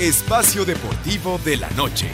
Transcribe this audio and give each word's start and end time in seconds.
Espacio 0.00 0.64
Deportivo 0.64 1.38
de 1.44 1.58
la 1.58 1.68
Noche. 1.72 2.08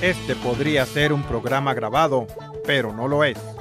Este 0.00 0.36
podría 0.36 0.86
ser 0.86 1.12
un 1.12 1.24
programa 1.24 1.74
grabado, 1.74 2.28
pero 2.64 2.92
no 2.92 3.08
lo 3.08 3.24
es. 3.24 3.55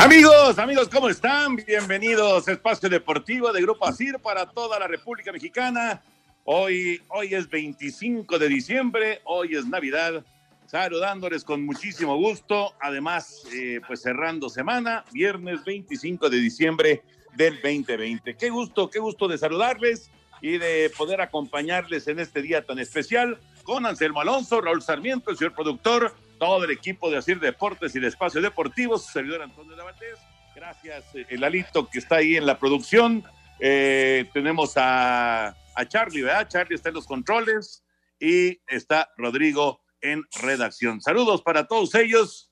Amigos, 0.00 0.58
amigos, 0.58 0.88
¿cómo 0.88 1.10
están? 1.10 1.56
Bienvenidos 1.56 2.48
a 2.48 2.52
Espacio 2.52 2.88
Deportivo 2.88 3.52
de 3.52 3.60
Grupo 3.60 3.86
ASIR 3.86 4.18
para 4.18 4.46
toda 4.46 4.78
la 4.78 4.86
República 4.86 5.30
Mexicana. 5.30 6.00
Hoy, 6.44 7.02
hoy 7.08 7.34
es 7.34 7.50
25 7.50 8.38
de 8.38 8.48
diciembre, 8.48 9.20
hoy 9.24 9.56
es 9.56 9.66
Navidad. 9.66 10.24
Saludándoles 10.64 11.44
con 11.44 11.66
muchísimo 11.66 12.16
gusto. 12.16 12.72
Además, 12.80 13.44
eh, 13.52 13.82
pues 13.86 14.00
cerrando 14.00 14.48
semana, 14.48 15.04
viernes 15.12 15.62
25 15.66 16.30
de 16.30 16.38
diciembre 16.38 17.02
del 17.34 17.56
2020. 17.56 18.38
Qué 18.38 18.48
gusto, 18.48 18.88
qué 18.88 19.00
gusto 19.00 19.28
de 19.28 19.36
saludarles 19.36 20.10
y 20.40 20.56
de 20.56 20.90
poder 20.96 21.20
acompañarles 21.20 22.08
en 22.08 22.20
este 22.20 22.40
día 22.40 22.64
tan 22.64 22.78
especial 22.78 23.38
con 23.64 23.84
Anselmo 23.84 24.22
Alonso, 24.22 24.62
Raúl 24.62 24.80
Sarmiento, 24.80 25.30
el 25.30 25.36
señor 25.36 25.54
productor, 25.54 26.14
todo 26.40 26.64
el 26.64 26.70
equipo 26.70 27.10
de 27.10 27.18
Asir 27.18 27.38
Deportes 27.38 27.94
y 27.94 28.00
de 28.00 28.08
Espacio 28.08 28.40
Deportivo, 28.40 28.98
su 28.98 29.12
servidor 29.12 29.42
Antonio 29.42 29.76
Dabatés. 29.76 30.18
Gracias, 30.56 31.04
eh, 31.14 31.26
el 31.28 31.44
Alito 31.44 31.86
que 31.88 31.98
está 31.98 32.16
ahí 32.16 32.36
en 32.36 32.46
la 32.46 32.58
producción. 32.58 33.22
Eh, 33.60 34.28
tenemos 34.32 34.72
a, 34.76 35.48
a 35.48 35.88
Charlie, 35.88 36.22
¿verdad? 36.22 36.48
Charlie 36.48 36.76
está 36.76 36.88
en 36.88 36.94
los 36.94 37.06
controles 37.06 37.84
y 38.18 38.58
está 38.66 39.10
Rodrigo 39.18 39.82
en 40.00 40.24
redacción. 40.40 41.02
Saludos 41.02 41.42
para 41.42 41.68
todos 41.68 41.94
ellos. 41.94 42.50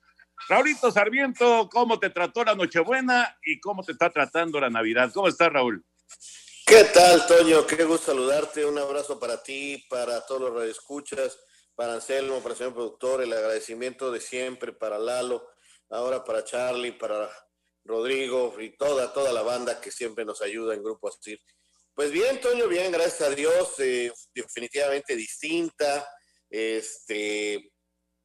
Raulito 0.50 0.90
Sarmiento, 0.90 1.70
¿cómo 1.72 1.98
te 1.98 2.10
trató 2.10 2.44
la 2.44 2.54
Nochebuena 2.54 3.38
y 3.42 3.58
cómo 3.58 3.82
te 3.82 3.92
está 3.92 4.10
tratando 4.10 4.60
la 4.60 4.68
Navidad? 4.68 5.10
¿Cómo 5.14 5.28
estás, 5.28 5.50
Raúl? 5.50 5.82
¿Qué 6.66 6.84
tal, 6.92 7.26
Toño? 7.26 7.66
Qué 7.66 7.84
gusto 7.84 8.12
saludarte. 8.12 8.66
Un 8.66 8.78
abrazo 8.78 9.18
para 9.18 9.42
ti, 9.42 9.82
para 9.88 10.26
todos 10.26 10.42
los 10.42 10.54
radioescuchas 10.54 11.38
para 11.78 11.94
Anselmo, 11.94 12.40
para 12.40 12.54
el 12.54 12.58
señor 12.58 12.74
productor, 12.74 13.22
el 13.22 13.32
agradecimiento 13.32 14.10
de 14.10 14.20
siempre 14.20 14.72
para 14.72 14.98
Lalo, 14.98 15.48
ahora 15.90 16.24
para 16.24 16.42
Charlie, 16.42 16.90
para 16.90 17.30
Rodrigo 17.84 18.52
y 18.60 18.76
toda, 18.76 19.12
toda 19.12 19.32
la 19.32 19.42
banda 19.42 19.80
que 19.80 19.92
siempre 19.92 20.24
nos 20.24 20.42
ayuda 20.42 20.74
en 20.74 20.82
Grupo 20.82 21.08
Asir. 21.08 21.40
Pues 21.94 22.10
bien, 22.10 22.40
Toño, 22.40 22.66
bien, 22.66 22.90
gracias 22.90 23.20
a 23.20 23.30
Dios, 23.30 23.78
eh, 23.78 24.12
definitivamente 24.34 25.14
distinta, 25.14 26.04
este, 26.50 27.70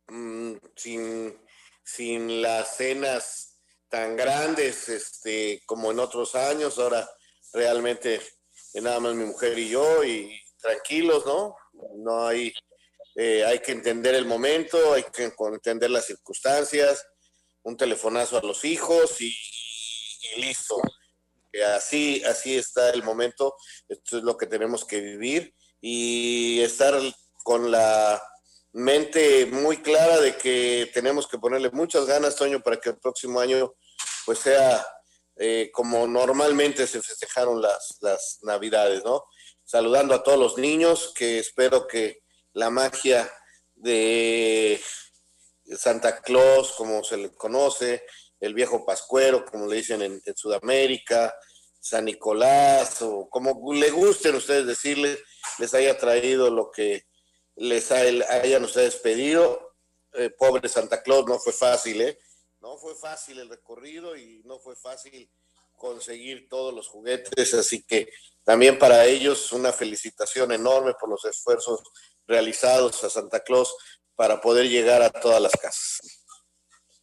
mm, 0.08 0.54
sin, 0.76 1.40
sin 1.84 2.42
las 2.42 2.76
cenas 2.76 3.62
tan 3.88 4.18
grandes 4.18 4.90
este, 4.90 5.62
como 5.68 5.92
en 5.92 6.00
otros 6.00 6.34
años, 6.34 6.80
ahora 6.80 7.08
realmente 7.54 8.20
nada 8.74 9.00
más 9.00 9.14
mi 9.14 9.26
mujer 9.26 9.59
y 9.59 9.70
yo 9.70 10.04
y 10.04 10.42
tranquilos, 10.59 11.24
¿no? 11.28 11.56
No 11.98 12.26
hay 12.26 12.52
eh, 13.16 13.45
hay 13.45 13.59
que 13.59 13.72
entender 13.72 14.16
el 14.16 14.25
momento, 14.25 14.94
hay 14.94 15.03
que 15.03 15.31
entender 15.53 15.92
las 15.92 16.06
circunstancias, 16.06 17.06
un 17.64 17.78
telefonazo 17.78 18.38
a 18.38 18.42
los 18.42 18.66
hijos 18.66 19.22
y, 19.22 19.33
listo. 20.38 20.81
así, 21.75 22.23
así 22.23 22.58
está 22.58 22.89
el 22.89 23.03
momento, 23.03 23.56
esto 23.88 24.17
es 24.17 24.23
lo 24.23 24.36
que 24.38 24.47
tenemos 24.47 24.86
que 24.86 25.00
vivir 25.00 25.53
y 25.80 26.61
estar 26.61 27.00
con 27.44 27.69
la 27.69 28.22
mente 28.72 29.45
muy 29.45 29.78
clara 29.78 30.19
de 30.19 30.35
que 30.38 30.90
tenemos 30.94 31.28
que 31.28 31.38
ponerle 31.38 31.69
muchas 31.69 32.06
ganas, 32.06 32.35
Toño, 32.35 32.62
para 32.62 32.78
que 32.78 32.90
el 32.90 32.97
próximo 32.97 33.40
año 33.40 33.74
pues 34.25 34.40
sea 34.40 34.84
eh, 35.35 35.69
como 35.74 36.07
normalmente 36.07 36.88
se 36.88 37.01
festejaron 37.01 37.62
las, 37.62 37.97
las 38.01 38.40
navidades, 38.44 39.03
¿no? 39.03 39.25
Saludando 39.63 40.13
a 40.13 40.24
todos 40.24 40.40
los 40.40 40.57
niños, 40.57 41.12
que 41.16 41.40
espero 41.40 41.88
que 41.88 42.22
la 42.53 42.69
magia 42.69 43.31
de 43.75 44.81
Santa 45.78 46.22
Claus, 46.22 46.72
como 46.74 47.03
se 47.03 47.18
le 47.18 47.34
conoce, 47.34 48.03
el 48.40 48.53
viejo 48.53 48.86
Pascuero, 48.86 49.46
como 49.46 49.68
le 49.68 49.78
dicen 49.78 50.02
en, 50.02 50.22
Sudamérica, 50.36 51.34
San 51.80 52.06
Nicolás, 52.06 53.02
o 53.02 53.30
como 53.30 53.74
le 53.74 53.90
gusten 53.90 54.36
ustedes 54.36 54.66
decirles, 54.66 55.19
les 55.59 55.74
haya 55.74 55.97
traído 55.97 56.50
lo 56.50 56.72
que 56.72 57.06
les 57.56 57.92
hayan 57.92 58.63
ustedes 58.63 58.96
pedido. 58.97 59.75
Eh, 60.13 60.30
pobre 60.30 60.69
Santa 60.69 61.02
Claus, 61.02 61.25
no 61.25 61.40
fue 61.40 61.53
fácil, 61.53 62.02
¿eh? 62.02 62.19
No 62.62 62.78
fue 62.78 62.96
fácil 62.96 63.40
el 63.40 63.50
recorrido 63.50 64.16
y 64.16 64.42
no 64.46 64.59
fue 64.59 64.75
fácil 64.75 65.30
conseguir 65.75 66.47
todos 66.50 66.74
los 66.74 66.88
juguetes, 66.88 67.53
así 67.53 67.84
que 67.84 68.09
también 68.44 68.78
para 68.78 69.06
ellos 69.06 69.52
una 69.52 69.74
felicitación 69.74 70.52
enorme 70.52 70.94
por 71.00 71.09
los 71.09 71.25
esfuerzos 71.25 71.81
realizados 72.28 73.03
a 73.03 73.09
Santa 73.09 73.41
Claus 73.41 73.75
para 74.16 74.41
poder 74.41 74.69
llegar 74.69 75.01
a 75.01 75.09
todas 75.09 75.41
las 75.41 75.53
casas. 75.53 76.23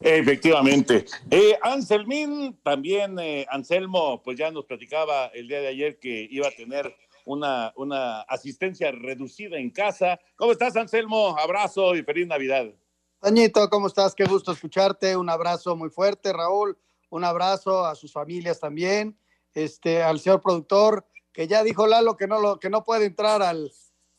Efectivamente. 0.00 1.04
Eh, 1.30 1.58
Anselmín, 1.60 2.58
también 2.62 3.18
eh, 3.18 3.46
Anselmo, 3.50 4.22
pues 4.22 4.38
ya 4.38 4.50
nos 4.50 4.64
platicaba 4.64 5.26
el 5.26 5.46
día 5.46 5.60
de 5.60 5.68
ayer 5.68 5.98
que 5.98 6.26
iba 6.30 6.48
a 6.48 6.52
tener 6.52 6.94
una, 7.26 7.72
una 7.76 8.22
asistencia 8.22 8.90
reducida 8.92 9.58
en 9.58 9.70
casa. 9.70 10.18
¿Cómo 10.36 10.52
estás, 10.52 10.74
Anselmo? 10.76 11.36
Abrazo 11.38 11.94
y 11.94 12.02
feliz 12.02 12.26
Navidad. 12.26 12.66
Dañito, 13.20 13.68
¿cómo 13.68 13.88
estás? 13.88 14.14
Qué 14.14 14.24
gusto 14.24 14.52
escucharte. 14.52 15.14
Un 15.14 15.28
abrazo 15.28 15.76
muy 15.76 15.90
fuerte, 15.90 16.32
Raúl. 16.32 16.78
Un 17.10 17.24
abrazo 17.24 17.84
a 17.84 17.94
sus 17.94 18.10
familias 18.10 18.58
también. 18.58 19.18
Este, 19.52 20.02
al 20.02 20.18
señor 20.20 20.40
productor, 20.40 21.04
que 21.32 21.46
ya 21.46 21.62
dijo 21.62 21.86
Lalo 21.86 22.16
que 22.16 22.26
no, 22.26 22.40
lo, 22.40 22.58
que 22.58 22.70
no 22.70 22.84
puede 22.84 23.04
entrar 23.04 23.42
al, 23.42 23.70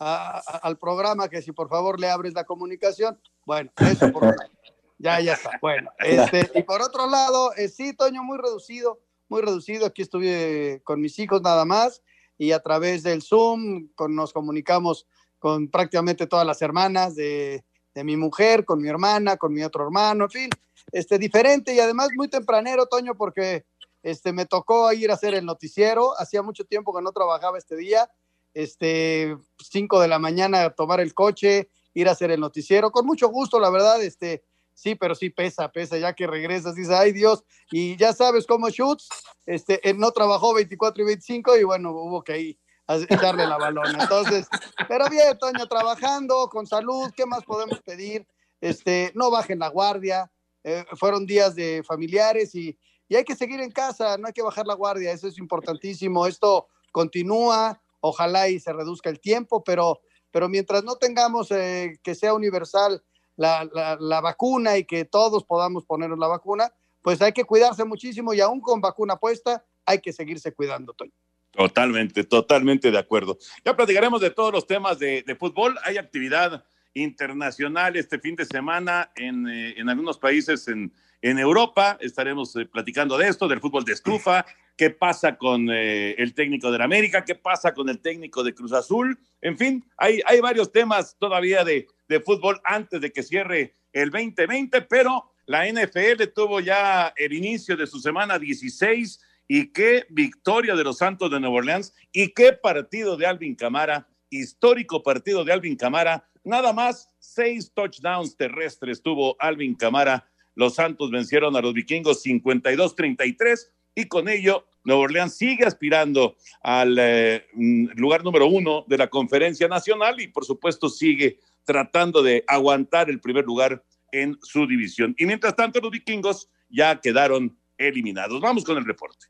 al 0.01 0.77
programa 0.77 1.29
que 1.29 1.41
si 1.41 1.51
por 1.51 1.69
favor 1.69 1.99
le 1.99 2.09
abres 2.09 2.33
la 2.33 2.43
comunicación. 2.43 3.19
Bueno, 3.45 3.71
eso 3.77 4.11
por 4.11 4.35
Ya, 4.97 5.19
ya 5.19 5.33
está. 5.33 5.51
Bueno, 5.61 5.91
este, 5.99 6.59
y 6.59 6.63
por 6.63 6.81
otro 6.81 7.09
lado, 7.09 7.53
eh, 7.55 7.69
sí, 7.69 7.93
Toño, 7.93 8.23
muy 8.23 8.37
reducido, 8.37 8.99
muy 9.29 9.41
reducido. 9.41 9.87
Aquí 9.87 10.03
estuve 10.03 10.81
con 10.83 11.01
mis 11.01 11.17
hijos 11.17 11.41
nada 11.41 11.65
más 11.65 12.03
y 12.37 12.51
a 12.51 12.59
través 12.59 13.03
del 13.03 13.23
Zoom 13.23 13.89
con, 13.95 14.15
nos 14.15 14.31
comunicamos 14.31 15.07
con 15.39 15.69
prácticamente 15.69 16.27
todas 16.27 16.45
las 16.45 16.61
hermanas 16.61 17.15
de, 17.15 17.63
de, 17.95 18.03
mi 18.03 18.15
mujer, 18.15 18.63
con 18.63 18.79
mi 18.79 18.89
hermana, 18.89 19.37
con 19.37 19.53
mi 19.53 19.63
otro 19.63 19.83
hermano, 19.83 20.25
en 20.25 20.29
fin, 20.29 20.49
este, 20.91 21.17
diferente 21.17 21.73
y 21.73 21.79
además 21.79 22.09
muy 22.15 22.27
tempranero, 22.27 22.85
Toño, 22.85 23.15
porque 23.15 23.65
este, 24.03 24.33
me 24.33 24.45
tocó 24.45 24.93
ir 24.93 25.09
a 25.09 25.15
hacer 25.15 25.33
el 25.33 25.45
noticiero. 25.45 26.19
Hacía 26.19 26.43
mucho 26.43 26.63
tiempo 26.63 26.95
que 26.95 27.01
no 27.01 27.11
trabajaba 27.11 27.57
este 27.57 27.75
día 27.75 28.07
este, 28.53 29.37
5 29.57 29.99
de 29.99 30.07
la 30.07 30.19
mañana 30.19 30.69
tomar 30.71 30.99
el 30.99 31.13
coche, 31.13 31.69
ir 31.93 32.07
a 32.07 32.11
hacer 32.11 32.31
el 32.31 32.39
noticiero, 32.39 32.91
con 32.91 33.05
mucho 33.05 33.29
gusto, 33.29 33.59
la 33.59 33.69
verdad, 33.69 34.01
este, 34.01 34.43
sí, 34.73 34.95
pero 34.95 35.15
sí 35.15 35.29
pesa, 35.29 35.71
pesa, 35.71 35.97
ya 35.97 36.13
que 36.13 36.27
regresas, 36.27 36.75
dices, 36.75 36.93
ay 36.93 37.11
Dios, 37.11 37.43
y 37.71 37.95
ya 37.97 38.13
sabes 38.13 38.45
cómo 38.45 38.69
Schutz, 38.69 39.07
este, 39.45 39.87
él 39.87 39.97
no 39.97 40.11
trabajó 40.11 40.53
24 40.53 41.03
y 41.03 41.05
25 41.05 41.57
y 41.57 41.63
bueno, 41.63 41.91
hubo 41.91 42.23
que 42.23 42.39
ir 42.39 42.59
a 42.87 42.97
echarle 42.97 43.45
la 43.45 43.57
balona. 43.57 43.97
Entonces, 44.01 44.47
pero 44.87 45.09
bien, 45.09 45.37
Toño, 45.37 45.67
trabajando, 45.67 46.49
con 46.49 46.65
salud, 46.65 47.11
¿qué 47.15 47.25
más 47.25 47.43
podemos 47.43 47.79
pedir? 47.81 48.25
Este, 48.59 49.11
no 49.15 49.31
bajen 49.31 49.59
la 49.59 49.69
guardia, 49.69 50.31
eh, 50.63 50.85
fueron 50.95 51.25
días 51.25 51.55
de 51.55 51.83
familiares 51.83 52.53
y, 52.53 52.77
y 53.07 53.15
hay 53.15 53.23
que 53.23 53.35
seguir 53.35 53.59
en 53.61 53.71
casa, 53.71 54.17
no 54.17 54.27
hay 54.27 54.33
que 54.33 54.41
bajar 54.41 54.67
la 54.67 54.75
guardia, 54.75 55.11
eso 55.11 55.27
es 55.27 55.37
importantísimo, 55.37 56.27
esto 56.27 56.67
continúa, 56.91 57.81
ojalá 58.01 58.49
y 58.49 58.59
se 58.59 58.73
reduzca 58.73 59.09
el 59.09 59.19
tiempo, 59.19 59.63
pero, 59.63 60.01
pero 60.31 60.49
mientras 60.49 60.83
no 60.83 60.95
tengamos 60.97 61.49
eh, 61.51 61.99
que 62.03 62.15
sea 62.15 62.33
universal 62.33 63.01
la, 63.37 63.67
la, 63.99 64.21
vacuna 64.21 64.77
y 64.77 64.83
que 64.83 65.05
todos 65.05 65.43
podamos 65.43 65.85
ponernos 65.85 66.19
la 66.19 66.27
vacuna, 66.27 66.73
pues 67.01 67.21
hay 67.21 67.31
que 67.31 67.45
cuidarse 67.45 67.85
muchísimo 67.85 68.33
y 68.33 68.41
aún 68.41 68.61
con 68.61 68.81
vacuna 68.81 69.15
puesta 69.15 69.65
hay 69.85 69.99
que 69.99 70.13
seguirse 70.13 70.53
cuidando, 70.53 70.93
Toño. 70.93 71.13
Totalmente, 71.51 72.23
totalmente 72.23 72.91
de 72.91 72.97
acuerdo. 72.99 73.37
Ya 73.65 73.75
platicaremos 73.75 74.21
de 74.21 74.29
todos 74.29 74.53
los 74.53 74.67
temas 74.67 74.99
de, 74.99 75.23
de 75.23 75.35
fútbol. 75.35 75.77
Hay 75.83 75.97
actividad 75.97 76.63
internacional 76.93 77.95
este 77.95 78.19
fin 78.19 78.35
de 78.35 78.45
semana 78.45 79.11
en, 79.15 79.47
eh, 79.47 79.73
en 79.77 79.89
algunos 79.89 80.17
países 80.17 80.67
en, 80.67 80.93
en 81.21 81.39
Europa. 81.39 81.97
Estaremos 82.01 82.55
eh, 82.55 82.65
platicando 82.65 83.17
de 83.17 83.27
esto, 83.27 83.47
del 83.47 83.59
fútbol 83.59 83.85
de 83.85 83.93
estufa, 83.93 84.45
qué 84.75 84.89
pasa 84.89 85.37
con 85.37 85.69
eh, 85.69 86.15
el 86.17 86.33
técnico 86.33 86.71
de 86.71 86.77
la 86.77 86.85
América, 86.85 87.23
qué 87.25 87.35
pasa 87.35 87.73
con 87.73 87.89
el 87.89 87.99
técnico 87.99 88.43
de 88.43 88.53
Cruz 88.53 88.73
Azul. 88.73 89.19
En 89.41 89.57
fin, 89.57 89.85
hay, 89.97 90.21
hay 90.25 90.39
varios 90.39 90.71
temas 90.71 91.15
todavía 91.19 91.63
de, 91.63 91.87
de 92.07 92.19
fútbol 92.19 92.59
antes 92.63 93.01
de 93.01 93.11
que 93.11 93.23
cierre 93.23 93.75
el 93.93 94.09
2020, 94.09 94.81
pero 94.83 95.31
la 95.45 95.67
NFL 95.67 96.23
tuvo 96.33 96.59
ya 96.59 97.13
el 97.15 97.33
inicio 97.33 97.75
de 97.75 97.87
su 97.87 97.99
semana 97.99 98.39
16 98.39 99.19
y 99.47 99.73
qué 99.73 100.05
victoria 100.09 100.75
de 100.75 100.83
los 100.85 100.99
Santos 100.99 101.29
de 101.29 101.39
Nueva 101.39 101.57
Orleans 101.57 101.93
y 102.13 102.29
qué 102.29 102.53
partido 102.53 103.17
de 103.17 103.25
Alvin 103.25 103.55
Camara, 103.55 104.07
histórico 104.29 105.03
partido 105.03 105.43
de 105.43 105.51
Alvin 105.51 105.75
Camara. 105.75 106.25
Nada 106.43 106.71
más 106.71 107.09
seis 107.19 107.71
touchdowns 107.73 108.37
terrestres 108.37 109.01
tuvo 109.01 109.35
Alvin 109.39 109.75
Camara. 109.75 110.30
Los 110.55 110.75
Santos 110.75 111.11
vencieron 111.11 111.55
a 111.55 111.61
los 111.61 111.73
vikingos 111.73 112.23
52-33 112.25 113.69
y 113.95 114.05
con 114.07 114.29
ello 114.29 114.65
Nueva 114.83 115.03
Orleans 115.03 115.35
sigue 115.35 115.65
aspirando 115.65 116.35
al 116.61 116.97
eh, 116.99 117.45
mm, 117.53 117.89
lugar 117.95 118.23
número 118.23 118.47
uno 118.47 118.85
de 118.87 118.97
la 118.97 119.09
conferencia 119.09 119.67
nacional 119.67 120.19
y 120.19 120.27
por 120.27 120.45
supuesto 120.45 120.89
sigue 120.89 121.39
tratando 121.63 122.23
de 122.23 122.43
aguantar 122.47 123.09
el 123.09 123.19
primer 123.19 123.45
lugar 123.45 123.83
en 124.11 124.37
su 124.41 124.65
división. 124.67 125.15
Y 125.17 125.25
mientras 125.25 125.55
tanto 125.55 125.79
los 125.79 125.91
vikingos 125.91 126.49
ya 126.69 126.99
quedaron 126.99 127.57
eliminados. 127.77 128.41
Vamos 128.41 128.63
con 128.63 128.77
el 128.77 128.85
reporte. 128.85 129.27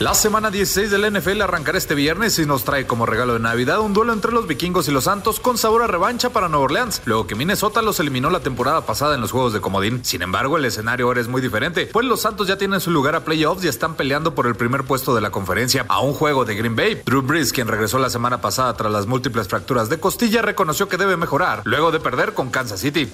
La 0.00 0.14
semana 0.14 0.50
16 0.50 0.90
del 0.90 1.12
NFL 1.12 1.42
arrancará 1.42 1.76
este 1.76 1.94
viernes 1.94 2.38
y 2.38 2.46
nos 2.46 2.64
trae 2.64 2.86
como 2.86 3.04
regalo 3.04 3.34
de 3.34 3.38
Navidad 3.40 3.80
un 3.80 3.92
duelo 3.92 4.14
entre 4.14 4.32
los 4.32 4.46
vikingos 4.46 4.88
y 4.88 4.92
los 4.92 5.04
Santos 5.04 5.40
con 5.40 5.58
sabor 5.58 5.82
a 5.82 5.88
revancha 5.88 6.30
para 6.30 6.48
Nueva 6.48 6.64
Orleans, 6.64 7.02
luego 7.04 7.26
que 7.26 7.34
Minnesota 7.34 7.82
los 7.82 8.00
eliminó 8.00 8.30
la 8.30 8.40
temporada 8.40 8.80
pasada 8.86 9.14
en 9.14 9.20
los 9.20 9.30
Juegos 9.30 9.52
de 9.52 9.60
Comodín. 9.60 10.02
Sin 10.02 10.22
embargo, 10.22 10.56
el 10.56 10.64
escenario 10.64 11.04
ahora 11.04 11.20
es 11.20 11.28
muy 11.28 11.42
diferente, 11.42 11.84
pues 11.92 12.06
los 12.06 12.22
Santos 12.22 12.48
ya 12.48 12.56
tienen 12.56 12.80
su 12.80 12.90
lugar 12.90 13.14
a 13.14 13.26
playoffs 13.26 13.62
y 13.62 13.68
están 13.68 13.94
peleando 13.94 14.34
por 14.34 14.46
el 14.46 14.54
primer 14.54 14.84
puesto 14.84 15.14
de 15.14 15.20
la 15.20 15.28
conferencia 15.28 15.84
a 15.86 16.00
un 16.00 16.14
juego 16.14 16.46
de 16.46 16.54
Green 16.54 16.76
Bay. 16.76 17.02
Drew 17.04 17.20
Brees, 17.20 17.52
quien 17.52 17.68
regresó 17.68 17.98
la 17.98 18.08
semana 18.08 18.40
pasada 18.40 18.72
tras 18.72 18.90
las 18.90 19.06
múltiples 19.06 19.48
fracturas 19.48 19.90
de 19.90 20.00
costilla, 20.00 20.40
reconoció 20.40 20.88
que 20.88 20.96
debe 20.96 21.18
mejorar, 21.18 21.60
luego 21.64 21.92
de 21.92 22.00
perder 22.00 22.32
con 22.32 22.48
Kansas 22.48 22.80
City. 22.80 23.06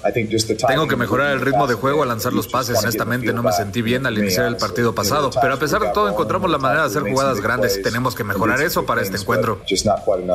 Tengo 0.65 0.87
que 0.87 0.95
mejorar 0.95 1.31
el 1.31 1.41
ritmo 1.41 1.67
de 1.67 1.73
juego 1.73 2.03
al 2.03 2.07
lanzar 2.07 2.31
los 2.31 2.47
pases, 2.47 2.79
honestamente 2.79 3.33
no 3.33 3.43
me 3.43 3.51
sentí 3.51 3.81
bien 3.81 4.05
al 4.05 4.17
iniciar 4.17 4.45
el 4.45 4.55
partido 4.55 4.95
pasado, 4.95 5.31
pero 5.41 5.55
a 5.55 5.59
pesar 5.59 5.81
de 5.81 5.89
todo 5.89 6.07
encontramos 6.07 6.49
la 6.49 6.57
manera 6.57 6.76
de 6.83 6.87
hacer 6.87 7.03
jugadas 7.03 7.41
grandes. 7.41 7.81
Tenemos 7.81 8.15
que 8.15 8.23
mejorar 8.23 8.61
eso 8.61 8.85
para 8.85 9.01
este 9.01 9.17
encuentro. 9.17 9.61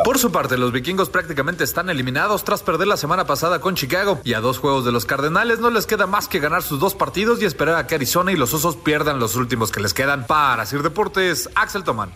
Por 0.04 0.18
su 0.18 0.32
parte, 0.32 0.56
los 0.56 0.72
vikingos 0.72 1.08
prácticamente 1.08 1.64
están 1.64 1.90
eliminados 1.90 2.44
tras 2.44 2.62
perder 2.62 2.88
la 2.88 2.96
semana 2.96 3.26
pasada 3.26 3.60
con 3.60 3.74
Chicago 3.74 4.20
y 4.24 4.34
a 4.34 4.40
dos 4.40 4.58
juegos 4.58 4.84
de 4.84 4.92
los 4.92 5.04
Cardenales 5.04 5.60
no 5.60 5.70
les 5.70 5.86
queda 5.86 6.06
más 6.06 6.28
que 6.28 6.40
ganar 6.40 6.62
sus 6.62 6.80
dos 6.80 6.94
partidos 6.94 7.40
y 7.42 7.44
esperar 7.44 7.76
a 7.76 7.86
que 7.86 7.94
Arizona 7.94 8.32
y 8.32 8.36
los 8.36 8.54
Osos 8.54 8.76
pierdan 8.76 9.18
los 9.18 9.36
últimos 9.36 9.70
que 9.70 9.80
les 9.80 9.94
quedan. 9.94 10.26
Para 10.26 10.66
Sir 10.66 10.82
Deportes, 10.82 11.50
Axel 11.54 11.84
Tomán. 11.84 12.10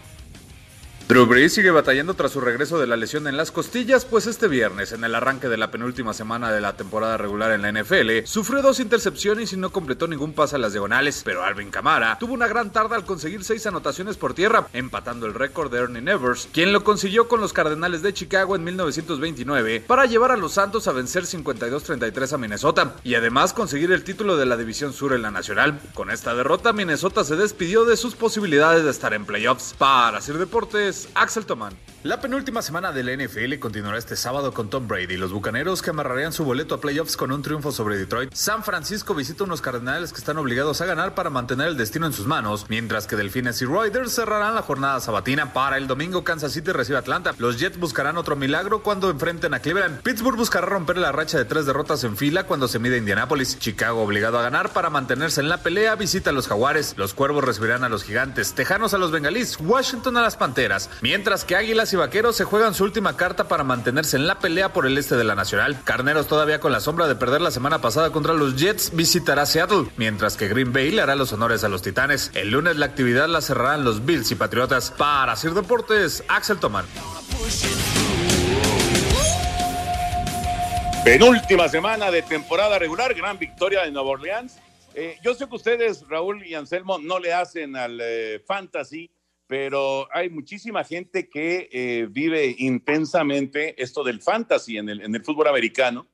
Drew 1.08 1.24
Brees 1.24 1.54
sigue 1.54 1.70
batallando 1.70 2.14
tras 2.14 2.32
su 2.32 2.40
regreso 2.40 2.80
de 2.80 2.88
la 2.88 2.96
lesión 2.96 3.28
en 3.28 3.36
las 3.36 3.52
costillas, 3.52 4.04
pues 4.04 4.26
este 4.26 4.48
viernes, 4.48 4.90
en 4.90 5.04
el 5.04 5.14
arranque 5.14 5.48
de 5.48 5.56
la 5.56 5.70
penúltima 5.70 6.12
semana 6.12 6.50
de 6.50 6.60
la 6.60 6.76
temporada 6.76 7.16
regular 7.16 7.52
en 7.52 7.62
la 7.62 7.70
NFL, 7.70 8.24
sufrió 8.24 8.60
dos 8.60 8.80
intercepciones 8.80 9.52
y 9.52 9.56
no 9.56 9.70
completó 9.70 10.08
ningún 10.08 10.32
pase 10.32 10.56
a 10.56 10.58
las 10.58 10.72
diagonales, 10.72 11.22
pero 11.24 11.44
Alvin 11.44 11.70
Kamara 11.70 12.18
tuvo 12.18 12.34
una 12.34 12.48
gran 12.48 12.72
tarde 12.72 12.96
al 12.96 13.04
conseguir 13.04 13.44
seis 13.44 13.64
anotaciones 13.68 14.16
por 14.16 14.34
tierra, 14.34 14.66
empatando 14.72 15.26
el 15.26 15.34
récord 15.34 15.70
de 15.70 15.78
Ernie 15.78 16.02
Nevers, 16.02 16.48
quien 16.52 16.72
lo 16.72 16.82
consiguió 16.82 17.28
con 17.28 17.40
los 17.40 17.52
Cardenales 17.52 18.02
de 18.02 18.12
Chicago 18.12 18.56
en 18.56 18.64
1929 18.64 19.84
para 19.86 20.06
llevar 20.06 20.32
a 20.32 20.36
los 20.36 20.54
Santos 20.54 20.88
a 20.88 20.92
vencer 20.92 21.22
52-33 21.22 22.32
a 22.32 22.38
Minnesota 22.38 22.96
y 23.04 23.14
además 23.14 23.52
conseguir 23.52 23.92
el 23.92 24.02
título 24.02 24.36
de 24.36 24.46
la 24.46 24.56
División 24.56 24.92
Sur 24.92 25.12
en 25.12 25.22
la 25.22 25.30
Nacional. 25.30 25.78
Con 25.94 26.10
esta 26.10 26.34
derrota, 26.34 26.72
Minnesota 26.72 27.22
se 27.22 27.36
despidió 27.36 27.84
de 27.84 27.96
sus 27.96 28.16
posibilidades 28.16 28.82
de 28.82 28.90
estar 28.90 29.14
en 29.14 29.24
playoffs. 29.24 29.76
Para 29.78 30.18
hacer 30.18 30.38
deportes, 30.38 30.95
Axel 31.14 31.44
Tomán. 31.44 31.72
La 32.06 32.20
penúltima 32.20 32.62
semana 32.62 32.92
del 32.92 33.18
NFL 33.18 33.58
continuará 33.58 33.98
este 33.98 34.14
sábado 34.14 34.54
con 34.54 34.70
Tom 34.70 34.86
Brady, 34.86 35.16
los 35.16 35.32
bucaneros 35.32 35.82
que 35.82 35.90
amarrarían 35.90 36.32
su 36.32 36.44
boleto 36.44 36.76
a 36.76 36.80
playoffs 36.80 37.16
con 37.16 37.32
un 37.32 37.42
triunfo 37.42 37.72
sobre 37.72 37.98
Detroit. 37.98 38.32
San 38.32 38.62
Francisco 38.62 39.12
visita 39.12 39.42
unos 39.42 39.60
cardenales 39.60 40.12
que 40.12 40.20
están 40.20 40.38
obligados 40.38 40.80
a 40.80 40.86
ganar 40.86 41.16
para 41.16 41.30
mantener 41.30 41.66
el 41.66 41.76
destino 41.76 42.06
en 42.06 42.12
sus 42.12 42.28
manos, 42.28 42.66
mientras 42.68 43.08
que 43.08 43.16
Delfines 43.16 43.60
y 43.60 43.64
Raiders 43.64 44.12
cerrarán 44.12 44.54
la 44.54 44.62
jornada 44.62 45.00
sabatina. 45.00 45.52
Para 45.52 45.78
el 45.78 45.88
domingo, 45.88 46.22
Kansas 46.22 46.52
City 46.52 46.70
recibe 46.70 46.94
a 46.94 47.00
Atlanta. 47.00 47.34
Los 47.38 47.58
Jets 47.58 47.76
buscarán 47.76 48.18
otro 48.18 48.36
milagro 48.36 48.84
cuando 48.84 49.10
enfrenten 49.10 49.54
a 49.54 49.58
Cleveland. 49.58 50.02
Pittsburgh 50.02 50.36
buscará 50.36 50.64
romper 50.64 50.98
la 50.98 51.10
racha 51.10 51.38
de 51.38 51.44
tres 51.44 51.66
derrotas 51.66 52.04
en 52.04 52.16
fila 52.16 52.44
cuando 52.44 52.68
se 52.68 52.78
mide 52.78 52.94
a 52.94 52.98
Indianapolis. 52.98 53.58
Chicago, 53.58 54.04
obligado 54.04 54.38
a 54.38 54.42
ganar 54.42 54.72
para 54.72 54.90
mantenerse 54.90 55.40
en 55.40 55.48
la 55.48 55.64
pelea, 55.64 55.96
visita 55.96 56.30
a 56.30 56.32
los 56.32 56.46
Jaguares. 56.46 56.94
Los 56.96 57.14
Cuervos 57.14 57.42
recibirán 57.42 57.82
a 57.82 57.88
los 57.88 58.04
Gigantes. 58.04 58.54
Tejanos 58.54 58.94
a 58.94 58.98
los 58.98 59.10
Bengalís. 59.10 59.58
Washington 59.58 60.18
a 60.18 60.22
las 60.22 60.36
Panteras. 60.36 60.88
Mientras 61.02 61.44
que 61.44 61.56
Águilas 61.56 61.92
y 61.92 61.95
Vaqueros 61.96 62.36
se 62.36 62.44
juegan 62.44 62.74
su 62.74 62.84
última 62.84 63.16
carta 63.16 63.48
para 63.48 63.64
mantenerse 63.64 64.16
en 64.16 64.26
la 64.26 64.38
pelea 64.38 64.72
por 64.72 64.86
el 64.86 64.96
este 64.98 65.16
de 65.16 65.24
la 65.24 65.34
Nacional. 65.34 65.82
Carneros 65.84 66.26
todavía 66.26 66.60
con 66.60 66.72
la 66.72 66.80
sombra 66.80 67.08
de 67.08 67.16
perder 67.16 67.40
la 67.40 67.50
semana 67.50 67.80
pasada 67.80 68.10
contra 68.12 68.34
los 68.34 68.56
Jets 68.56 68.94
visitará 68.94 69.46
Seattle, 69.46 69.88
mientras 69.96 70.36
que 70.36 70.48
Green 70.48 70.72
Bay 70.72 70.90
le 70.90 71.02
hará 71.02 71.14
los 71.14 71.32
honores 71.32 71.64
a 71.64 71.68
los 71.68 71.82
Titanes. 71.82 72.30
El 72.34 72.50
lunes 72.50 72.76
la 72.76 72.86
actividad 72.86 73.28
la 73.28 73.40
cerrarán 73.40 73.84
los 73.84 74.04
Bills 74.04 74.30
y 74.30 74.34
Patriotas. 74.34 74.90
Para 74.90 75.34
Sir 75.36 75.54
Deportes, 75.54 76.22
Axel 76.28 76.58
Tomán. 76.58 76.86
Penúltima 81.04 81.68
semana 81.68 82.10
de 82.10 82.22
temporada 82.22 82.78
regular, 82.78 83.14
gran 83.14 83.38
victoria 83.38 83.82
de 83.82 83.92
Nueva 83.92 84.10
Orleans. 84.10 84.58
Eh, 84.94 85.18
yo 85.22 85.34
sé 85.34 85.46
que 85.48 85.54
ustedes, 85.54 86.08
Raúl 86.08 86.44
y 86.44 86.54
Anselmo, 86.54 86.98
no 86.98 87.18
le 87.18 87.32
hacen 87.32 87.76
al 87.76 88.00
eh, 88.02 88.42
fantasy, 88.46 89.10
pero 89.46 90.08
hay 90.12 90.28
muchísima 90.28 90.82
gente 90.84 91.28
que 91.28 91.68
eh, 91.70 92.08
vive 92.10 92.54
intensamente 92.58 93.80
esto 93.80 94.02
del 94.02 94.20
fantasy 94.20 94.76
en 94.76 94.88
el, 94.88 95.00
en 95.02 95.14
el 95.14 95.24
fútbol 95.24 95.48
americano. 95.48 96.08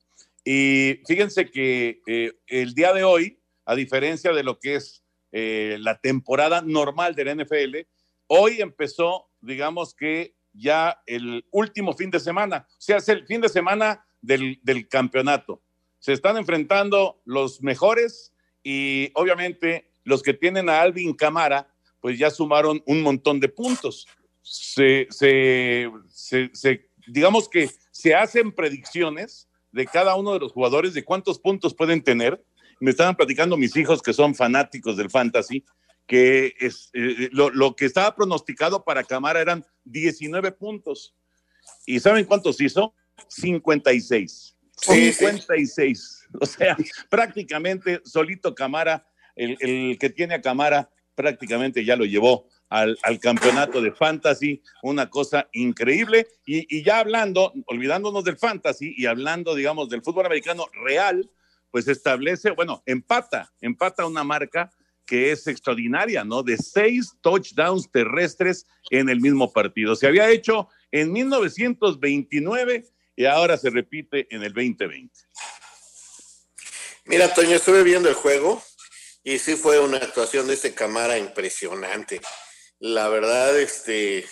Y 0.44 1.00
fíjense 1.06 1.50
que 1.50 2.00
eh, 2.06 2.32
el 2.46 2.74
día 2.74 2.92
de 2.92 3.04
hoy, 3.04 3.38
a 3.64 3.74
diferencia 3.74 4.32
de 4.32 4.42
lo 4.42 4.58
que 4.58 4.74
es 4.74 5.02
eh, 5.30 5.78
la 5.80 5.98
temporada 5.98 6.60
normal 6.60 7.14
del 7.14 7.38
NFL, 7.38 7.76
hoy 8.26 8.60
empezó, 8.60 9.30
digamos 9.40 9.94
que 9.94 10.34
ya 10.52 11.00
el 11.06 11.46
último 11.50 11.94
fin 11.94 12.10
de 12.10 12.20
semana, 12.20 12.66
o 12.68 12.80
sea, 12.80 12.98
es 12.98 13.08
el 13.08 13.26
fin 13.26 13.40
de 13.40 13.48
semana 13.48 14.04
del, 14.20 14.60
del 14.62 14.88
campeonato. 14.88 15.62
Se 16.00 16.12
están 16.12 16.36
enfrentando 16.36 17.22
los 17.24 17.62
mejores 17.62 18.34
y 18.62 19.10
obviamente 19.14 19.88
los 20.04 20.22
que 20.22 20.34
tienen 20.34 20.68
a 20.68 20.82
Alvin 20.82 21.14
Camara, 21.14 21.71
pues 22.02 22.18
ya 22.18 22.30
sumaron 22.30 22.82
un 22.84 23.00
montón 23.00 23.40
de 23.40 23.48
puntos. 23.48 24.06
Se, 24.42 25.06
se, 25.10 25.88
se, 26.10 26.90
digamos 27.06 27.48
que 27.48 27.70
se 27.92 28.14
hacen 28.14 28.52
predicciones 28.52 29.48
de 29.70 29.86
cada 29.86 30.16
uno 30.16 30.34
de 30.34 30.40
los 30.40 30.52
jugadores 30.52 30.92
de 30.94 31.04
cuántos 31.04 31.38
puntos 31.38 31.74
pueden 31.74 32.02
tener. 32.02 32.44
Me 32.80 32.90
estaban 32.90 33.14
platicando 33.14 33.56
mis 33.56 33.76
hijos 33.76 34.02
que 34.02 34.12
son 34.12 34.34
fanáticos 34.34 34.96
del 34.96 35.10
fantasy, 35.10 35.64
que 36.08 36.54
es, 36.58 36.90
eh, 36.92 37.30
lo, 37.30 37.50
lo, 37.50 37.76
que 37.76 37.84
estaba 37.84 38.14
pronosticado 38.16 38.84
para 38.84 39.04
Camara 39.04 39.40
eran 39.40 39.64
19 39.84 40.50
puntos. 40.52 41.14
¿Y 41.86 42.00
saben 42.00 42.24
cuántos 42.24 42.60
hizo? 42.60 42.94
56. 43.28 44.56
Sí, 44.76 45.12
56. 45.12 45.98
Sí. 46.00 46.38
O 46.40 46.46
sea, 46.46 46.76
prácticamente 47.08 48.00
solito 48.04 48.56
Camara, 48.56 49.06
el, 49.36 49.56
el 49.60 49.98
que 50.00 50.10
tiene 50.10 50.34
a 50.34 50.42
Camara, 50.42 50.90
prácticamente 51.22 51.84
ya 51.84 51.96
lo 51.96 52.04
llevó 52.04 52.48
al, 52.68 52.98
campeonato 53.20 53.80
de 53.80 53.92
fantasy, 53.92 54.62
una 54.82 55.08
cosa 55.08 55.48
increíble. 55.52 56.26
Y, 56.44 56.66
y, 56.76 56.82
ya 56.82 56.98
hablando, 56.98 57.52
olvidándonos 57.66 58.24
del 58.24 58.36
fantasy 58.36 58.94
y 58.96 59.06
hablando, 59.06 59.54
digamos, 59.54 59.88
del 59.88 60.02
fútbol 60.02 60.26
americano 60.26 60.66
real, 60.84 61.30
pues 61.70 61.86
establece, 61.86 62.50
bueno, 62.50 62.82
empata, 62.86 63.52
empata 63.60 64.04
una 64.06 64.24
marca 64.24 64.70
que 65.06 65.32
es 65.32 65.46
extraordinaria, 65.46 66.24
¿no? 66.24 66.42
De 66.42 66.56
seis 66.56 67.14
touchdowns 67.20 67.90
terrestres 67.90 68.66
en 68.90 69.08
el 69.08 69.20
mismo 69.20 69.52
partido. 69.52 69.94
Se 69.94 70.06
había 70.06 70.30
hecho 70.30 70.68
en 70.90 71.12
1929 71.12 72.84
y 73.16 73.24
ahora 73.26 73.56
se 73.56 73.70
repite 73.70 74.26
en 74.34 74.42
el 74.42 74.52
2020. 74.52 75.12
Mira, 77.04 77.32
Toño, 77.34 77.56
estuve 77.56 77.82
viendo 77.82 78.08
el 78.08 78.14
juego 78.14 78.62
y 79.24 79.38
sí 79.38 79.56
fue 79.56 79.78
una 79.80 79.98
actuación 79.98 80.46
de 80.46 80.54
este 80.54 80.74
Camara 80.74 81.18
impresionante. 81.18 82.20
La 82.78 83.08
verdad, 83.08 83.58
este, 83.58 84.26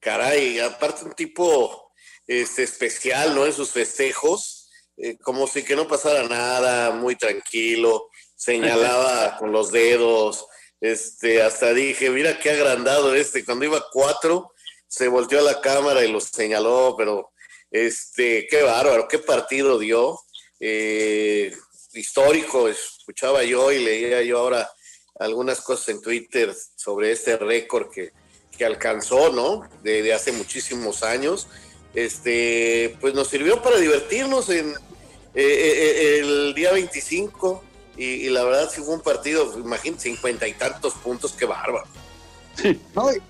caray, 0.00 0.58
aparte 0.60 1.04
un 1.04 1.12
tipo 1.12 1.92
este, 2.26 2.62
especial, 2.62 3.34
¿no? 3.34 3.46
En 3.46 3.52
sus 3.52 3.70
festejos, 3.70 4.70
eh, 4.96 5.18
como 5.18 5.46
si 5.46 5.62
que 5.62 5.76
no 5.76 5.86
pasara 5.86 6.26
nada, 6.28 6.90
muy 6.92 7.16
tranquilo, 7.16 8.08
señalaba 8.36 9.36
con 9.38 9.52
los 9.52 9.70
dedos, 9.70 10.46
este, 10.80 11.42
hasta 11.42 11.74
dije, 11.74 12.08
mira 12.10 12.38
qué 12.38 12.50
agrandado 12.50 13.14
este, 13.14 13.44
cuando 13.44 13.66
iba 13.66 13.84
cuatro, 13.92 14.52
se 14.88 15.08
volteó 15.08 15.40
a 15.40 15.42
la 15.42 15.60
cámara 15.60 16.04
y 16.04 16.10
lo 16.10 16.20
señaló, 16.20 16.94
pero 16.96 17.32
este, 17.70 18.46
qué 18.48 18.62
bárbaro, 18.62 19.06
qué 19.06 19.18
partido 19.18 19.78
dio, 19.78 20.18
eh, 20.58 21.54
histórico, 21.92 22.68
escuchaba 22.68 23.42
yo 23.44 23.72
y 23.72 23.82
leía 23.82 24.22
yo 24.22 24.38
ahora 24.38 24.70
algunas 25.18 25.60
cosas 25.60 25.88
en 25.90 26.02
Twitter 26.02 26.54
sobre 26.76 27.12
este 27.12 27.36
récord 27.36 27.90
que, 27.90 28.12
que 28.56 28.64
alcanzó, 28.64 29.30
¿no? 29.30 29.68
De, 29.82 30.02
de, 30.02 30.14
hace 30.14 30.32
muchísimos 30.32 31.02
años. 31.02 31.48
Este, 31.94 32.96
pues 33.00 33.14
nos 33.14 33.28
sirvió 33.28 33.62
para 33.62 33.76
divertirnos 33.76 34.48
en, 34.48 34.74
eh, 35.34 35.42
eh, 35.44 36.18
el 36.18 36.54
día 36.54 36.72
25 36.72 37.62
y, 37.96 38.28
la 38.30 38.44
verdad 38.44 38.70
sí 38.70 38.80
fue 38.80 38.94
un 38.94 39.00
partido, 39.00 39.58
imagínate, 39.58 40.02
cincuenta 40.02 40.48
y 40.48 40.54
tantos 40.54 40.94
puntos, 40.94 41.32
qué 41.32 41.44
bárbaro. 41.44 41.86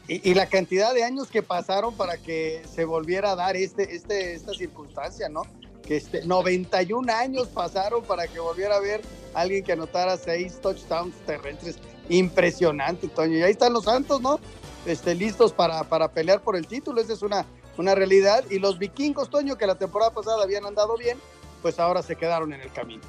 y, 0.09 0.35
la 0.35 0.49
cantidad 0.49 0.95
de 0.95 1.03
años 1.03 1.29
que 1.29 1.43
pasaron 1.43 1.97
para 1.97 2.17
que 2.19 2.63
se 2.73 2.85
volviera 2.85 3.33
a 3.33 3.37
dar 3.37 3.57
este, 3.57 3.95
este, 3.95 4.35
esta 4.35 4.55
circunstancia, 4.55 5.29
¿no? 5.29 5.43
Que 5.91 5.97
este, 5.97 6.25
91 6.25 7.13
años 7.13 7.49
pasaron 7.49 8.05
para 8.05 8.29
que 8.29 8.39
volviera 8.39 8.75
a 8.75 8.79
haber 8.79 9.01
alguien 9.35 9.65
que 9.65 9.73
anotara 9.73 10.17
seis 10.17 10.61
touchdowns 10.61 11.17
terrestres. 11.27 11.81
Impresionante, 12.09 13.09
Toño. 13.09 13.39
Y 13.39 13.43
ahí 13.43 13.51
están 13.51 13.73
los 13.73 13.87
Santos, 13.87 14.21
¿no? 14.21 14.39
Este, 14.87 15.17
listos 15.17 15.53
para, 15.53 15.83
para 15.83 16.07
pelear 16.07 16.43
por 16.43 16.55
el 16.55 16.69
título. 16.69 17.01
Esa 17.01 17.15
es 17.15 17.23
una, 17.23 17.45
una 17.77 17.97
realidad. 17.97 18.45
Y 18.51 18.61
los 18.61 18.79
vikingos, 18.79 19.31
Toño, 19.31 19.59
que 19.59 19.67
la 19.67 19.75
temporada 19.75 20.13
pasada 20.13 20.45
habían 20.45 20.65
andado 20.65 20.97
bien, 20.97 21.19
pues 21.61 21.81
ahora 21.81 22.05
se 22.05 22.15
quedaron 22.15 22.53
en 22.53 22.61
el 22.61 22.71
camino. 22.71 23.03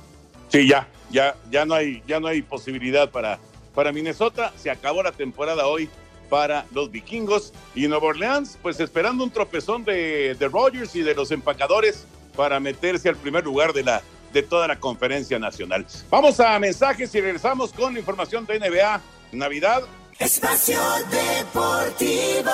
Sí, 0.48 0.68
ya, 0.68 0.88
ya, 1.12 1.36
ya 1.52 1.66
no 1.66 1.76
hay, 1.76 2.02
ya 2.08 2.20
no 2.20 2.26
hay 2.26 2.42
posibilidad 2.42 3.12
para, 3.12 3.38
para 3.76 3.92
Minnesota. 3.92 4.54
Se 4.58 4.72
acabó 4.72 5.04
la 5.04 5.12
temporada 5.12 5.68
hoy 5.68 5.88
para 6.32 6.66
los 6.74 6.90
vikingos. 6.90 7.54
Y 7.76 7.88
Nueva 7.88 8.08
Orleans, 8.08 8.58
pues 8.60 8.80
esperando 8.80 9.24
un 9.24 9.30
tropezón 9.30 9.86
de, 9.86 10.34
de 10.34 10.48
Rogers 10.48 10.96
y 10.96 11.04
de 11.04 11.14
los 11.14 11.30
empacadores 11.30 12.08
para 12.36 12.60
meterse 12.60 13.10
al 13.10 13.16
primer 13.16 13.44
lugar 13.44 13.74
de 13.74 13.84
la 13.84 14.02
de 14.34 14.44
toda 14.44 14.68
la 14.68 14.80
conferencia 14.80 15.38
nacional. 15.40 15.86
Vamos 16.10 16.40
a 16.40 16.58
mensajes 16.60 17.14
y 17.16 17.22
regresamos 17.22 17.74
con 17.74 17.98
información 17.98 18.46
de 18.46 18.60
NBA 18.60 19.02
Navidad. 19.34 19.84
Espacio 20.20 20.80
Deportivo. 21.10 22.52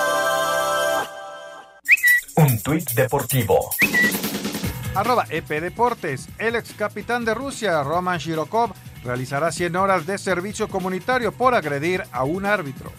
Un 2.36 2.62
tuit 2.62 2.91
deportivo. 2.91 3.69
Arroba 4.96 5.25
EP 5.29 5.48
Deportes. 5.62 6.27
El 6.38 6.55
ex 6.55 6.74
capitán 6.74 7.25
de 7.25 7.34
Rusia, 7.34 7.84
Roman 7.84 8.19
Shirokov, 8.19 8.72
realizará 9.03 9.51
100 9.51 9.75
horas 9.75 10.05
de 10.05 10.17
servicio 10.17 10.67
comunitario 10.67 11.31
por 11.31 11.55
agredir 11.55 12.03
a 12.12 12.24
un 12.24 12.46
árbitro. 12.46 12.91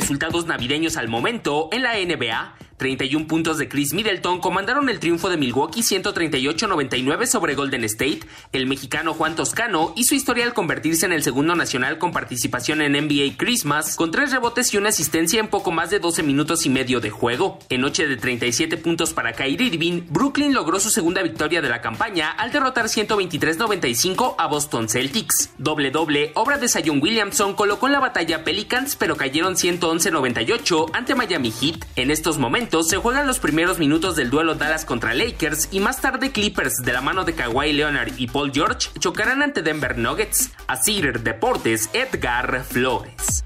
Resultados 0.00 0.46
navideños 0.46 0.96
al 0.96 1.08
momento 1.08 1.68
en 1.72 1.82
la 1.82 1.92
NBA. 1.92 2.54
31 2.80 3.26
puntos 3.26 3.58
de 3.58 3.68
Chris 3.68 3.92
Middleton 3.92 4.40
comandaron 4.40 4.88
el 4.88 5.00
triunfo 5.00 5.28
de 5.28 5.36
Milwaukee 5.36 5.82
138-99 5.82 7.26
sobre 7.26 7.54
Golden 7.54 7.84
State. 7.84 8.20
El 8.52 8.66
mexicano 8.66 9.12
Juan 9.12 9.36
Toscano 9.36 9.92
hizo 9.96 10.14
historia 10.14 10.46
al 10.46 10.54
convertirse 10.54 11.04
en 11.04 11.12
el 11.12 11.22
segundo 11.22 11.54
nacional 11.54 11.98
con 11.98 12.10
participación 12.10 12.80
en 12.80 12.92
NBA 12.92 13.36
Christmas, 13.36 13.96
con 13.96 14.10
tres 14.10 14.32
rebotes 14.32 14.72
y 14.72 14.78
una 14.78 14.88
asistencia 14.88 15.40
en 15.40 15.48
poco 15.48 15.72
más 15.72 15.90
de 15.90 15.98
12 15.98 16.22
minutos 16.22 16.64
y 16.64 16.70
medio 16.70 17.00
de 17.00 17.10
juego. 17.10 17.58
En 17.68 17.82
noche 17.82 18.08
de 18.08 18.16
37 18.16 18.78
puntos 18.78 19.12
para 19.12 19.34
Kyrie 19.34 19.66
Irving, 19.66 20.04
Brooklyn 20.08 20.54
logró 20.54 20.80
su 20.80 20.88
segunda 20.88 21.22
victoria 21.22 21.60
de 21.60 21.68
la 21.68 21.82
campaña 21.82 22.30
al 22.30 22.50
derrotar 22.50 22.86
123-95 22.86 24.36
a 24.38 24.46
Boston 24.46 24.88
Celtics. 24.88 25.50
Doble 25.58 25.90
doble, 25.90 26.32
obra 26.34 26.56
de 26.56 26.66
Zion 26.66 27.02
Williamson 27.02 27.52
colocó 27.52 27.88
en 27.88 27.92
la 27.92 28.00
batalla 28.00 28.42
Pelicans, 28.42 28.96
pero 28.96 29.16
cayeron 29.16 29.56
111-98 29.56 30.92
ante 30.94 31.14
Miami 31.14 31.52
Heat. 31.52 31.84
En 31.96 32.10
estos 32.10 32.38
momentos, 32.38 32.69
se 32.70 32.96
juegan 32.96 33.26
los 33.26 33.40
primeros 33.40 33.78
minutos 33.78 34.16
del 34.16 34.30
duelo 34.30 34.54
Dallas 34.54 34.84
contra 34.84 35.12
Lakers 35.12 35.68
y 35.72 35.80
más 35.80 36.00
tarde 36.00 36.30
Clippers 36.30 36.76
de 36.76 36.92
la 36.92 37.00
mano 37.00 37.24
de 37.24 37.34
Kawhi 37.34 37.72
Leonard 37.72 38.12
y 38.16 38.28
Paul 38.28 38.52
George 38.52 38.88
chocarán 38.98 39.42
ante 39.42 39.60
Denver 39.60 39.98
Nuggets. 39.98 40.52
Asir 40.66 41.20
Deportes, 41.20 41.90
Edgar 41.92 42.64
Flores. 42.64 43.44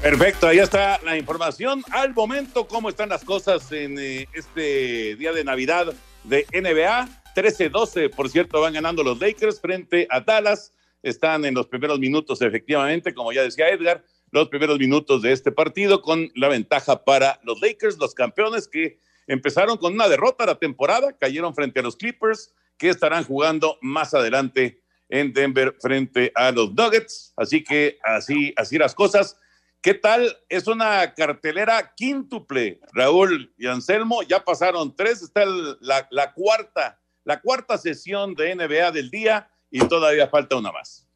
Perfecto, 0.00 0.48
ahí 0.48 0.58
está 0.58 0.98
la 1.04 1.16
información. 1.16 1.84
Al 1.90 2.14
momento, 2.14 2.66
cómo 2.66 2.88
están 2.88 3.10
las 3.10 3.22
cosas 3.22 3.70
en 3.70 3.98
eh, 3.98 4.26
este 4.32 5.14
día 5.16 5.32
de 5.32 5.44
Navidad 5.44 5.92
de 6.24 6.46
NBA. 6.52 7.08
13-12, 7.36 8.10
por 8.10 8.28
cierto, 8.30 8.60
van 8.60 8.72
ganando 8.72 9.04
los 9.04 9.20
Lakers 9.20 9.60
frente 9.60 10.08
a 10.10 10.20
Dallas. 10.20 10.72
Están 11.02 11.44
en 11.44 11.54
los 11.54 11.66
primeros 11.66 11.98
minutos, 11.98 12.40
efectivamente, 12.42 13.14
como 13.14 13.32
ya 13.32 13.42
decía 13.42 13.68
Edgar 13.68 14.02
los 14.32 14.48
primeros 14.48 14.78
minutos 14.78 15.22
de 15.22 15.30
este 15.30 15.52
partido 15.52 16.02
con 16.02 16.32
la 16.34 16.48
ventaja 16.48 17.04
para 17.04 17.38
los 17.44 17.60
Lakers, 17.60 17.98
los 17.98 18.14
campeones 18.14 18.66
que 18.66 18.98
empezaron 19.26 19.76
con 19.76 19.92
una 19.92 20.08
derrota 20.08 20.46
la 20.46 20.58
temporada, 20.58 21.16
cayeron 21.16 21.54
frente 21.54 21.80
a 21.80 21.82
los 21.82 21.96
Clippers, 21.96 22.52
que 22.78 22.88
estarán 22.88 23.24
jugando 23.24 23.78
más 23.82 24.14
adelante 24.14 24.82
en 25.10 25.34
Denver 25.34 25.76
frente 25.80 26.32
a 26.34 26.50
los 26.50 26.72
Nuggets. 26.72 27.34
Así 27.36 27.62
que 27.62 27.98
así, 28.02 28.54
así 28.56 28.78
las 28.78 28.94
cosas. 28.94 29.38
¿Qué 29.82 29.94
tal? 29.94 30.34
Es 30.48 30.66
una 30.66 31.12
cartelera 31.12 31.92
quíntuple, 31.94 32.80
Raúl 32.92 33.52
y 33.58 33.66
Anselmo. 33.66 34.22
Ya 34.22 34.42
pasaron 34.42 34.96
tres, 34.96 35.22
está 35.22 35.44
la, 35.44 36.08
la 36.10 36.32
cuarta, 36.32 36.98
la 37.24 37.40
cuarta 37.40 37.76
sesión 37.76 38.34
de 38.34 38.54
NBA 38.54 38.92
del 38.92 39.10
día 39.10 39.50
y 39.70 39.80
todavía 39.86 40.28
falta 40.28 40.56
una 40.56 40.72
más. 40.72 41.06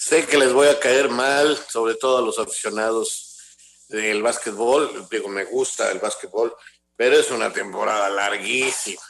Sé 0.00 0.26
que 0.26 0.38
les 0.38 0.54
voy 0.54 0.66
a 0.66 0.80
caer 0.80 1.10
mal, 1.10 1.58
sobre 1.68 1.94
todo 1.94 2.16
a 2.16 2.22
los 2.22 2.38
aficionados 2.38 3.36
del 3.86 4.22
básquetbol. 4.22 5.06
Digo, 5.10 5.28
me 5.28 5.44
gusta 5.44 5.92
el 5.92 5.98
básquetbol, 5.98 6.56
pero 6.96 7.18
es 7.18 7.30
una 7.30 7.52
temporada 7.52 8.08
larguísima. 8.08 9.02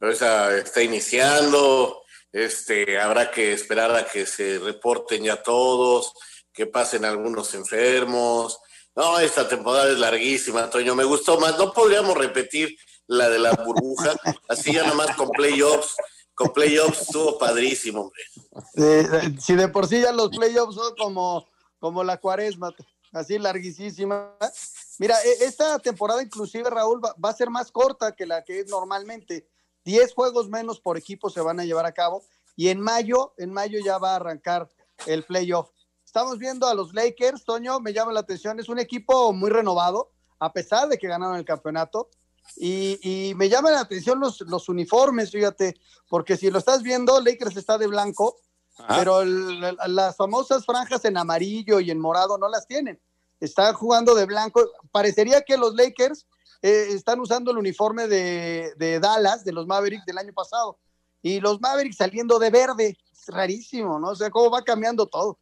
está 0.00 0.80
iniciando, 0.80 2.04
este, 2.30 3.00
habrá 3.00 3.32
que 3.32 3.52
esperar 3.52 3.92
a 3.96 4.06
que 4.06 4.26
se 4.26 4.60
reporten 4.60 5.24
ya 5.24 5.42
todos, 5.42 6.12
que 6.52 6.66
pasen 6.66 7.04
algunos 7.04 7.52
enfermos. 7.54 8.60
No, 8.94 9.18
esta 9.18 9.48
temporada 9.48 9.90
es 9.90 9.98
larguísima, 9.98 10.70
Toño. 10.70 10.94
Me 10.94 11.02
gustó 11.02 11.40
más. 11.40 11.58
No 11.58 11.72
podríamos 11.72 12.16
repetir 12.16 12.78
la 13.08 13.28
de 13.28 13.40
la 13.40 13.54
burbuja, 13.54 14.14
así 14.48 14.72
ya 14.72 14.84
nomás 14.84 15.16
con 15.16 15.30
playoffs 15.30 15.96
con 16.38 16.52
playoffs 16.52 17.02
estuvo 17.02 17.36
padrísimo, 17.36 18.02
hombre. 18.02 19.40
si 19.40 19.56
de 19.56 19.66
por 19.68 19.88
sí 19.88 20.00
ya 20.00 20.12
los 20.12 20.30
playoffs 20.30 20.76
son 20.76 20.94
como, 20.96 21.44
como 21.80 22.04
la 22.04 22.18
cuaresma, 22.18 22.72
así 23.12 23.40
larguísima. 23.40 24.36
Mira, 25.00 25.16
e, 25.24 25.44
esta 25.44 25.80
temporada 25.80 26.22
inclusive, 26.22 26.70
Raúl, 26.70 27.02
va, 27.04 27.28
a 27.28 27.34
ser 27.34 27.50
más 27.50 27.72
corta 27.72 28.14
que 28.14 28.24
la 28.24 28.44
que 28.44 28.60
es 28.60 28.68
normalmente. 28.68 29.48
Diez 29.84 30.14
juegos 30.14 30.48
menos 30.48 30.78
por 30.80 30.96
equipo 30.96 31.28
se 31.28 31.40
van 31.40 31.58
a 31.58 31.64
llevar 31.64 31.86
a 31.86 31.92
cabo 31.92 32.22
y 32.54 32.68
en 32.68 32.80
mayo, 32.80 33.34
en 33.36 33.52
mayo 33.52 33.80
ya 33.84 33.98
va 33.98 34.12
a 34.12 34.16
arrancar 34.16 34.68
el 35.06 35.24
playoff. 35.24 35.70
Estamos 36.04 36.38
viendo 36.38 36.68
a 36.68 36.74
los 36.74 36.94
Lakers, 36.94 37.44
Toño, 37.44 37.80
me 37.80 37.92
llama 37.92 38.12
la 38.12 38.20
atención, 38.20 38.60
es 38.60 38.68
un 38.68 38.78
equipo 38.78 39.32
muy 39.32 39.50
renovado, 39.50 40.12
a 40.38 40.52
pesar 40.52 40.88
de 40.88 40.98
que 40.98 41.08
ganaron 41.08 41.36
el 41.36 41.44
campeonato. 41.44 42.10
Y, 42.56 43.32
me 43.36 43.48
llaman 43.48 43.74
la 43.74 43.80
atención 43.80 44.18
los, 44.18 44.40
los, 44.42 44.68
uniformes, 44.68 45.30
fíjate, 45.30 45.74
porque 46.08 46.36
si 46.36 46.50
lo 46.50 46.58
estás 46.58 46.82
viendo, 46.82 47.20
Lakers 47.20 47.56
está 47.56 47.78
de 47.78 47.86
blanco, 47.86 48.40
pero 48.88 49.24
las 49.24 50.16
famosas 50.16 50.64
franjas 50.64 51.04
en 51.04 51.16
amarillo 51.16 51.80
y 51.80 51.90
en 51.90 52.00
morado 52.00 52.38
no 52.38 52.48
las 52.48 52.66
tienen. 52.66 53.00
Están 53.40 53.74
jugando 53.74 54.14
de 54.14 54.26
blanco. 54.26 54.68
Parecería 54.90 55.42
que 55.42 55.56
los 55.56 55.74
Lakers 55.74 56.26
eh, 56.62 56.88
están 56.90 57.20
usando 57.20 57.50
el 57.50 57.58
uniforme 57.58 58.08
de, 58.08 58.72
de, 58.76 59.00
Dallas, 59.00 59.44
de 59.44 59.52
los 59.52 59.66
Mavericks 59.66 60.06
del 60.06 60.18
año 60.18 60.32
pasado, 60.32 60.78
y 61.22 61.40
los 61.40 61.60
Mavericks 61.60 61.96
saliendo 61.96 62.38
de 62.38 62.50
verde. 62.50 62.96
Es 63.12 63.26
rarísimo, 63.28 63.98
¿no? 63.98 64.10
O 64.10 64.16
sea, 64.16 64.30
cómo 64.30 64.50
va 64.50 64.62
cambiando 64.62 65.06
todo. 65.06 65.38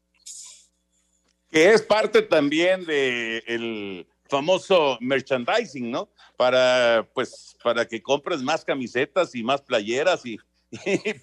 Que 1.50 1.72
es 1.72 1.82
parte 1.82 2.22
también 2.22 2.84
de 2.84 3.38
el 3.46 4.08
famoso 4.28 4.99
merchandising, 5.00 5.90
¿no? 5.90 6.09
Para, 6.37 7.09
pues, 7.14 7.56
para 7.62 7.87
que 7.87 8.02
compres 8.02 8.42
más 8.42 8.64
camisetas 8.64 9.35
y 9.35 9.42
más 9.42 9.62
playeras 9.62 10.25
y, 10.26 10.38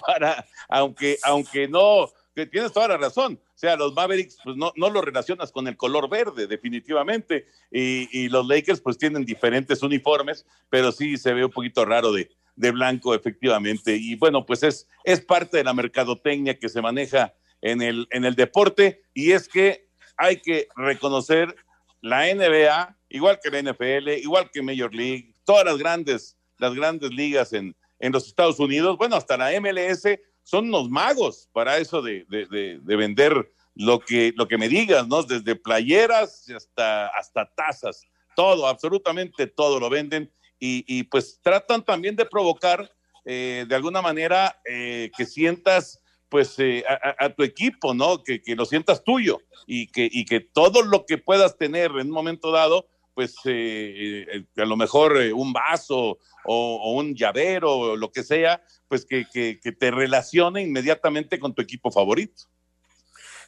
para, 0.06 0.46
aunque, 0.70 1.18
aunque 1.24 1.68
no, 1.68 2.10
que 2.36 2.46
tienes 2.46 2.72
toda 2.72 2.88
la 2.88 2.98
razón. 2.98 3.40
O 3.44 3.58
sea, 3.58 3.76
los 3.76 3.94
Mavericks, 3.94 4.38
pues 4.44 4.58
no, 4.58 4.74
no 4.76 4.90
lo 4.90 5.02
relacionas 5.02 5.52
con 5.52 5.68
el 5.68 5.78
color 5.78 6.10
verde, 6.10 6.48
definitivamente. 6.48 7.48
Y, 7.72 8.28
los 8.30 8.48
Lakers, 8.48 8.82
pues 8.82 8.98
tienen 8.98 9.26
diferentes 9.26 9.82
uniformes, 9.84 10.46
pero 10.70 10.92
sí 10.92 11.18
se 11.18 11.34
ve 11.34 11.46
un 11.46 11.52
poquito 11.52 11.86
raro 11.86 12.12
de, 12.12 12.30
de 12.56 12.72
blanco, 12.72 13.14
efectivamente. 13.14 13.96
Y 13.96 14.16
bueno, 14.16 14.46
pues 14.46 14.64
es, 14.64 14.88
es 15.04 15.22
parte 15.22 15.58
de 15.58 15.64
la 15.64 15.74
mercadotecnia 15.74 16.58
que 16.58 16.70
se 16.70 16.82
maneja 16.82 17.34
en 17.62 17.82
el, 17.82 18.08
en 18.12 18.26
el 18.26 18.36
deporte. 18.36 19.04
Y 19.14 19.32
es 19.32 19.48
que 19.48 19.88
hay 20.18 20.38
que 20.38 20.68
reconocer 20.76 21.56
la 22.04 22.26
NBA, 22.36 22.98
igual 23.10 23.40
que 23.42 23.50
la 23.50 23.62
NFL, 23.62 24.10
igual 24.22 24.52
que 24.52 24.62
Major 24.62 24.94
League, 24.94 25.34
todas 25.46 25.64
las 25.64 25.78
grandes, 25.78 26.38
las 26.60 26.76
grandes 26.76 27.12
ligas 27.12 27.54
en, 27.54 27.74
en 27.98 28.12
los 28.12 28.28
Estados 28.28 28.60
Unidos, 28.60 28.98
bueno, 28.98 29.16
hasta 29.16 29.38
la 29.38 29.58
MLS, 29.62 30.04
son 30.44 30.68
unos 30.68 30.90
magos 30.90 31.50
para 31.54 31.78
eso 31.78 32.02
de, 32.02 32.26
de, 32.28 32.96
vender 32.98 33.50
lo 33.76 34.02
que, 34.02 34.34
lo 34.36 34.50
que 34.50 34.58
me 34.58 34.68
digas, 34.68 35.08
¿no? 35.08 35.24
Desde 35.24 35.56
playeras 35.56 36.50
hasta, 36.50 37.08
hasta 37.08 37.50
tazas, 37.56 38.06
todo, 38.36 38.68
absolutamente 38.68 39.48
todo 39.48 39.80
lo 39.80 39.90
venden 39.90 40.30
y, 40.60 40.84
y 40.86 41.04
pues 41.04 41.40
tratan 41.42 41.86
también 41.86 42.18
de 42.18 42.26
provocar 42.26 42.92
eh, 43.24 43.66
de 43.66 43.76
alguna 43.76 44.02
manera 44.02 44.60
eh, 44.70 45.10
que 45.16 45.26
sientas 45.26 46.03
pues 46.34 46.56
eh, 46.58 46.84
a, 46.88 47.30
tu 47.30 47.44
equipo, 47.44 47.94
¿no? 47.94 48.24
Que, 48.24 48.42
lo 48.56 48.66
sientas 48.66 49.04
tuyo 49.04 49.38
y 49.68 49.86
que, 49.92 50.10
y 50.12 50.26
que 50.26 50.40
todo 50.40 50.82
lo 50.82 51.06
que 51.06 51.20
puedas 51.20 51.60
tener 51.60 51.92
en 51.92 52.08
un 52.08 52.10
momento 52.10 52.52
dado, 52.52 52.88
pues 53.14 53.36
eh, 53.46 54.26
eh, 54.28 54.44
a 54.58 54.66
lo 54.66 54.76
mejor 54.76 55.16
un 55.36 55.54
vaso 55.54 56.18
o, 56.46 56.94
un 56.96 57.14
llavero 57.14 57.72
o 57.72 57.96
lo 57.96 58.12
que 58.12 58.24
sea, 58.24 58.64
pues 58.88 59.06
que, 59.06 59.28
que, 59.32 59.72
te 59.74 59.92
relacione 59.92 60.64
inmediatamente 60.64 61.38
con 61.38 61.54
tu 61.54 61.62
equipo 61.62 61.92
favorito. 61.92 62.46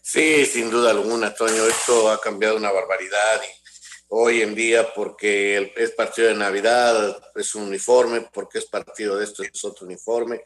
Sí, 0.03 0.45
sin 0.45 0.69
duda 0.69 0.91
alguna, 0.91 1.33
Toño, 1.33 1.65
esto 1.65 2.11
ha 2.11 2.21
cambiado 2.21 2.55
una 2.55 2.71
barbaridad 2.71 3.41
hoy 4.09 4.41
en 4.41 4.53
día 4.53 4.93
porque 4.93 5.73
es 5.75 5.91
partido 5.91 6.27
de 6.27 6.35
Navidad, 6.35 7.17
es 7.33 7.55
un 7.55 7.63
uniforme, 7.63 8.21
porque 8.31 8.59
es 8.59 8.65
partido 8.65 9.17
de 9.17 9.23
esto, 9.23 9.41
es 9.41 9.65
otro 9.65 9.87
uniforme, 9.87 10.43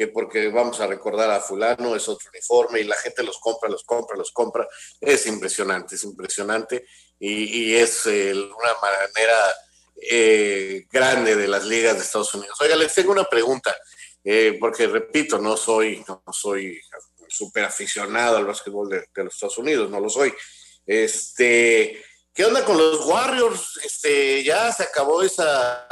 que 0.00 0.08
porque 0.08 0.48
vamos 0.48 0.80
a 0.80 0.86
recordar 0.86 1.30
a 1.30 1.40
fulano, 1.40 1.94
es 1.94 2.08
otro 2.08 2.30
uniforme, 2.30 2.80
y 2.80 2.84
la 2.84 2.96
gente 2.96 3.22
los 3.22 3.38
compra, 3.38 3.68
los 3.68 3.84
compra, 3.84 4.16
los 4.16 4.30
compra. 4.30 4.66
Es 4.98 5.26
impresionante, 5.26 5.96
es 5.96 6.04
impresionante, 6.04 6.86
y, 7.18 7.74
es 7.74 8.06
eh, 8.06 8.32
una 8.32 8.74
manera 8.80 9.54
eh, 10.10 10.86
grande 10.90 11.36
de 11.36 11.46
las 11.46 11.66
ligas 11.66 11.96
de 11.96 12.00
Estados 12.00 12.32
Unidos. 12.32 12.58
Oiga, 12.62 12.76
les 12.76 12.94
tengo 12.94 13.12
una 13.12 13.24
pregunta, 13.24 13.76
eh, 14.24 14.56
porque 14.58 14.86
repito, 14.86 15.38
no 15.38 15.54
soy, 15.54 16.02
no 16.08 16.22
soy 16.32 16.80
súper 17.28 17.64
aficionado 17.64 18.38
al 18.38 18.46
básquetbol 18.46 18.88
de, 18.88 19.04
de 19.14 19.24
los 19.24 19.34
Estados 19.34 19.58
Unidos, 19.58 19.90
no 19.90 20.00
lo 20.00 20.08
soy. 20.08 20.32
Este, 20.86 22.02
¿Qué 22.32 22.46
onda 22.46 22.64
con 22.64 22.78
los 22.78 23.04
Warriors? 23.04 23.78
Este, 23.84 24.42
ya 24.42 24.72
se 24.72 24.84
acabó 24.84 25.20
esa 25.22 25.86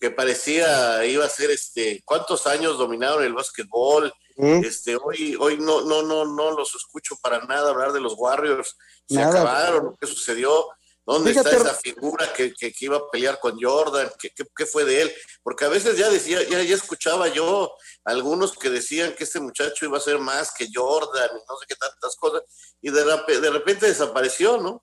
que 0.00 0.10
parecía 0.10 1.04
iba 1.04 1.24
a 1.24 1.28
ser 1.28 1.50
este, 1.50 2.02
¿cuántos 2.04 2.46
años 2.46 2.78
dominaron 2.78 3.22
el 3.22 3.34
básquetbol? 3.34 4.12
Este, 4.36 4.96
hoy, 4.96 5.36
hoy 5.38 5.58
no, 5.58 5.82
no, 5.82 6.02
no, 6.02 6.24
no 6.24 6.52
los 6.52 6.74
escucho 6.74 7.14
para 7.22 7.44
nada 7.44 7.70
hablar 7.70 7.92
de 7.92 8.00
los 8.00 8.14
Warriors. 8.16 8.74
Se 9.06 9.20
acabaron, 9.20 9.94
¿qué 10.00 10.06
sucedió? 10.06 10.66
¿Dónde 11.04 11.32
está 11.32 11.50
esa 11.50 11.74
figura 11.74 12.32
que, 12.32 12.54
que, 12.54 12.72
iba 12.80 12.96
a 12.96 13.10
pelear 13.10 13.38
con 13.38 13.60
Jordan? 13.60 14.10
¿Qué, 14.18 14.30
¿Qué, 14.56 14.64
fue 14.64 14.84
de 14.84 15.02
él? 15.02 15.12
Porque 15.42 15.64
a 15.64 15.68
veces 15.68 15.98
ya 15.98 16.08
decía, 16.08 16.42
ya, 16.48 16.62
ya 16.62 16.74
escuchaba 16.74 17.28
yo 17.28 17.74
algunos 18.04 18.56
que 18.56 18.70
decían 18.70 19.14
que 19.14 19.24
este 19.24 19.40
muchacho 19.40 19.84
iba 19.84 19.98
a 19.98 20.00
ser 20.00 20.18
más 20.18 20.54
que 20.56 20.68
Jordan 20.72 21.30
y 21.32 21.44
no 21.46 21.56
sé 21.58 21.66
qué 21.68 21.74
tantas 21.74 22.16
cosas, 22.16 22.42
y 22.80 22.90
de, 22.90 23.04
de 23.40 23.50
repente 23.50 23.86
desapareció, 23.86 24.58
¿no? 24.58 24.82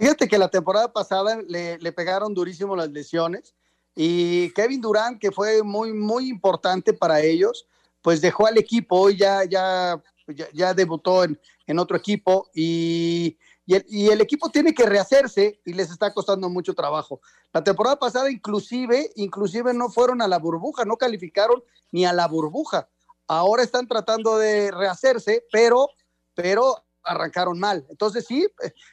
Fíjate 0.00 0.28
que 0.28 0.38
la 0.38 0.48
temporada 0.48 0.90
pasada 0.90 1.42
le, 1.46 1.92
pegaron 1.92 2.32
durísimo 2.32 2.74
las 2.74 2.88
lesiones 2.88 3.54
y 4.02 4.50
Kevin 4.54 4.80
Durant, 4.80 5.20
que 5.20 5.30
fue 5.30 5.62
muy, 5.62 5.92
muy 5.92 6.30
importante 6.30 6.94
para 6.94 7.20
ellos, 7.20 7.66
pues 8.00 8.22
dejó 8.22 8.46
al 8.46 8.56
equipo 8.56 9.10
y 9.10 9.18
ya, 9.18 9.44
ya, 9.44 10.02
ya, 10.54 10.72
debutó 10.72 11.22
en, 11.22 11.38
en, 11.66 11.78
otro 11.78 11.98
equipo 11.98 12.48
y, 12.54 13.36
y, 13.66 13.74
el, 13.74 13.84
y, 13.90 14.08
el, 14.08 14.22
equipo 14.22 14.48
tiene 14.48 14.72
que 14.72 14.86
rehacerse 14.86 15.60
y 15.66 15.74
les 15.74 15.90
está 15.90 16.14
costando 16.14 16.48
mucho 16.48 16.72
trabajo. 16.72 17.20
La 17.52 17.62
temporada 17.62 17.98
pasada 17.98 18.30
inclusive, 18.30 19.10
inclusive 19.16 19.74
no 19.74 19.90
fueron 19.90 20.22
a 20.22 20.28
la 20.28 20.38
burbuja, 20.38 20.86
no 20.86 20.96
calificaron 20.96 21.62
ni 21.92 22.06
a 22.06 22.14
la 22.14 22.26
burbuja. 22.26 22.88
Ahora 23.26 23.64
están 23.64 23.86
tratando 23.86 24.38
de 24.38 24.70
rehacerse, 24.70 25.44
pero, 25.52 25.90
pero 26.34 26.74
arrancaron 27.04 27.58
mal. 27.58 27.86
Entonces 27.90 28.24
sí, 28.26 28.46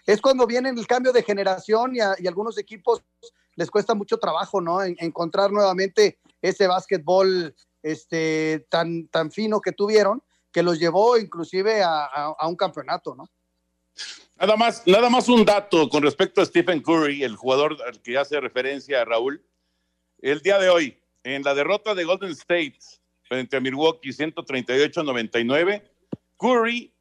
es 0.05 0.19
cuando 0.19 0.45
viene 0.45 0.69
el 0.69 0.85
cambio 0.85 1.13
de 1.13 1.23
generación 1.23 1.95
y, 1.95 2.01
a, 2.01 2.17
algunos 2.27 2.57
equipos 2.57 3.03
les 3.57 3.69
cuesta 3.69 3.95
mucho 3.95 4.17
trabajo, 4.17 4.61
¿no? 4.61 4.81
encontrar 4.81 5.51
nuevamente 5.51 6.19
ese 6.41 6.67
básquetbol 6.67 7.53
este, 7.83 8.65
tan, 8.69 9.07
tan 9.07 9.31
fino 9.31 9.59
que 9.59 9.71
tuvieron, 9.71 10.23
que 10.51 10.63
los 10.63 10.79
llevó 10.79 11.17
inclusive 11.17 11.81
a, 11.83 12.33
un 12.47 12.55
campeonato, 12.55 13.15
¿no? 13.15 13.29
Nada 14.39 14.55
más, 14.55 14.83
nada 14.85 15.09
más 15.09 15.27
un 15.27 15.43
dato 15.43 15.89
con 15.89 16.03
respecto 16.03 16.39
a 16.39 16.45
Stephen 16.45 16.81
Curry, 16.81 17.23
el 17.23 17.35
jugador 17.35 17.77
al 17.85 17.99
que 18.01 18.17
hace 18.17 18.39
referencia 18.39 19.01
a 19.01 19.05
Raúl. 19.05 19.43
El 20.19 20.41
día 20.41 20.59
de 20.59 20.69
hoy, 20.69 20.99
en 21.23 21.41
la 21.41 21.55
derrota 21.55 21.95
de 21.95 22.03
Golden 22.03 22.31
State 22.31 22.77
frente 23.23 23.57
a 23.57 23.59
Milwaukee 23.59 24.09
138-99, 24.09 25.81
Curry 26.37 26.93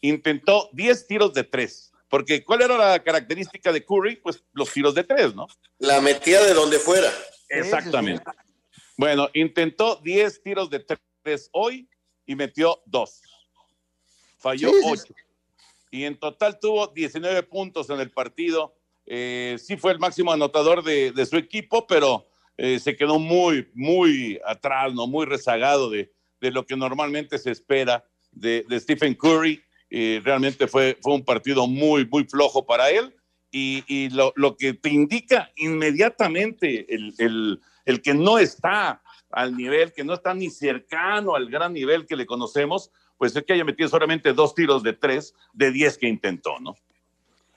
intentó 0.00 0.68
10 0.72 1.06
tiros 1.08 1.34
de 1.34 1.42
tres. 1.42 1.92
Porque 2.14 2.44
¿cuál 2.44 2.62
era 2.62 2.78
la 2.78 3.02
característica 3.02 3.72
de 3.72 3.84
Curry? 3.84 4.14
Pues 4.14 4.40
los 4.52 4.72
tiros 4.72 4.94
de 4.94 5.02
tres, 5.02 5.34
¿no? 5.34 5.48
La 5.80 6.00
metía 6.00 6.40
de 6.44 6.54
donde 6.54 6.78
fuera. 6.78 7.10
Exactamente. 7.48 8.22
Bueno, 8.96 9.28
intentó 9.34 9.96
10 9.96 10.42
tiros 10.44 10.70
de 10.70 10.86
tres 11.24 11.48
hoy 11.50 11.88
y 12.24 12.36
metió 12.36 12.80
dos. 12.86 13.20
Falló 14.38 14.70
ocho. 14.84 15.12
Y 15.90 16.04
en 16.04 16.16
total 16.16 16.60
tuvo 16.60 16.86
19 16.86 17.42
puntos 17.42 17.90
en 17.90 17.98
el 17.98 18.12
partido. 18.12 18.76
Eh, 19.06 19.56
sí 19.60 19.76
fue 19.76 19.90
el 19.90 19.98
máximo 19.98 20.30
anotador 20.30 20.84
de, 20.84 21.26
su 21.26 21.36
equipo, 21.36 21.84
pero 21.84 22.28
eh, 22.56 22.78
se 22.78 22.96
quedó 22.96 23.18
muy, 23.18 23.68
muy 23.74 24.38
atrás, 24.46 24.94
¿no? 24.94 25.08
Muy 25.08 25.26
rezagado 25.26 25.90
de, 25.90 26.12
lo 26.38 26.64
que 26.64 26.76
normalmente 26.76 27.38
se 27.38 27.50
espera 27.50 28.04
de, 28.30 28.64
de 28.68 28.78
Stephen 28.78 29.14
Curry 29.14 29.63
realmente 30.24 30.66
fue, 30.66 30.98
fue 31.00 31.14
un 31.14 31.24
partido 31.24 31.66
muy, 31.66 32.06
muy 32.06 32.24
flojo 32.24 32.64
para 32.66 32.90
él. 32.90 33.14
Y, 33.56 34.08
lo, 34.10 34.32
lo, 34.34 34.56
que 34.56 34.74
te 34.74 34.88
indica 34.88 35.52
inmediatamente 35.54 36.92
el, 36.92 37.14
el, 37.18 37.60
el, 37.84 38.02
que 38.02 38.12
no 38.12 38.40
está 38.40 39.00
al 39.30 39.56
nivel, 39.56 39.92
que 39.92 40.02
no 40.02 40.14
está 40.14 40.34
ni 40.34 40.50
cercano 40.50 41.36
al 41.36 41.48
gran 41.48 41.72
nivel 41.72 42.04
que 42.04 42.16
le 42.16 42.26
conocemos, 42.26 42.90
pues 43.16 43.36
es 43.36 43.44
que 43.44 43.52
haya 43.52 43.64
metido 43.64 43.88
solamente 43.88 44.32
dos 44.32 44.56
tiros 44.56 44.82
de 44.82 44.92
tres 44.92 45.34
de 45.52 45.70
diez 45.70 45.96
que 45.96 46.08
intentó, 46.08 46.58
¿no? 46.58 46.74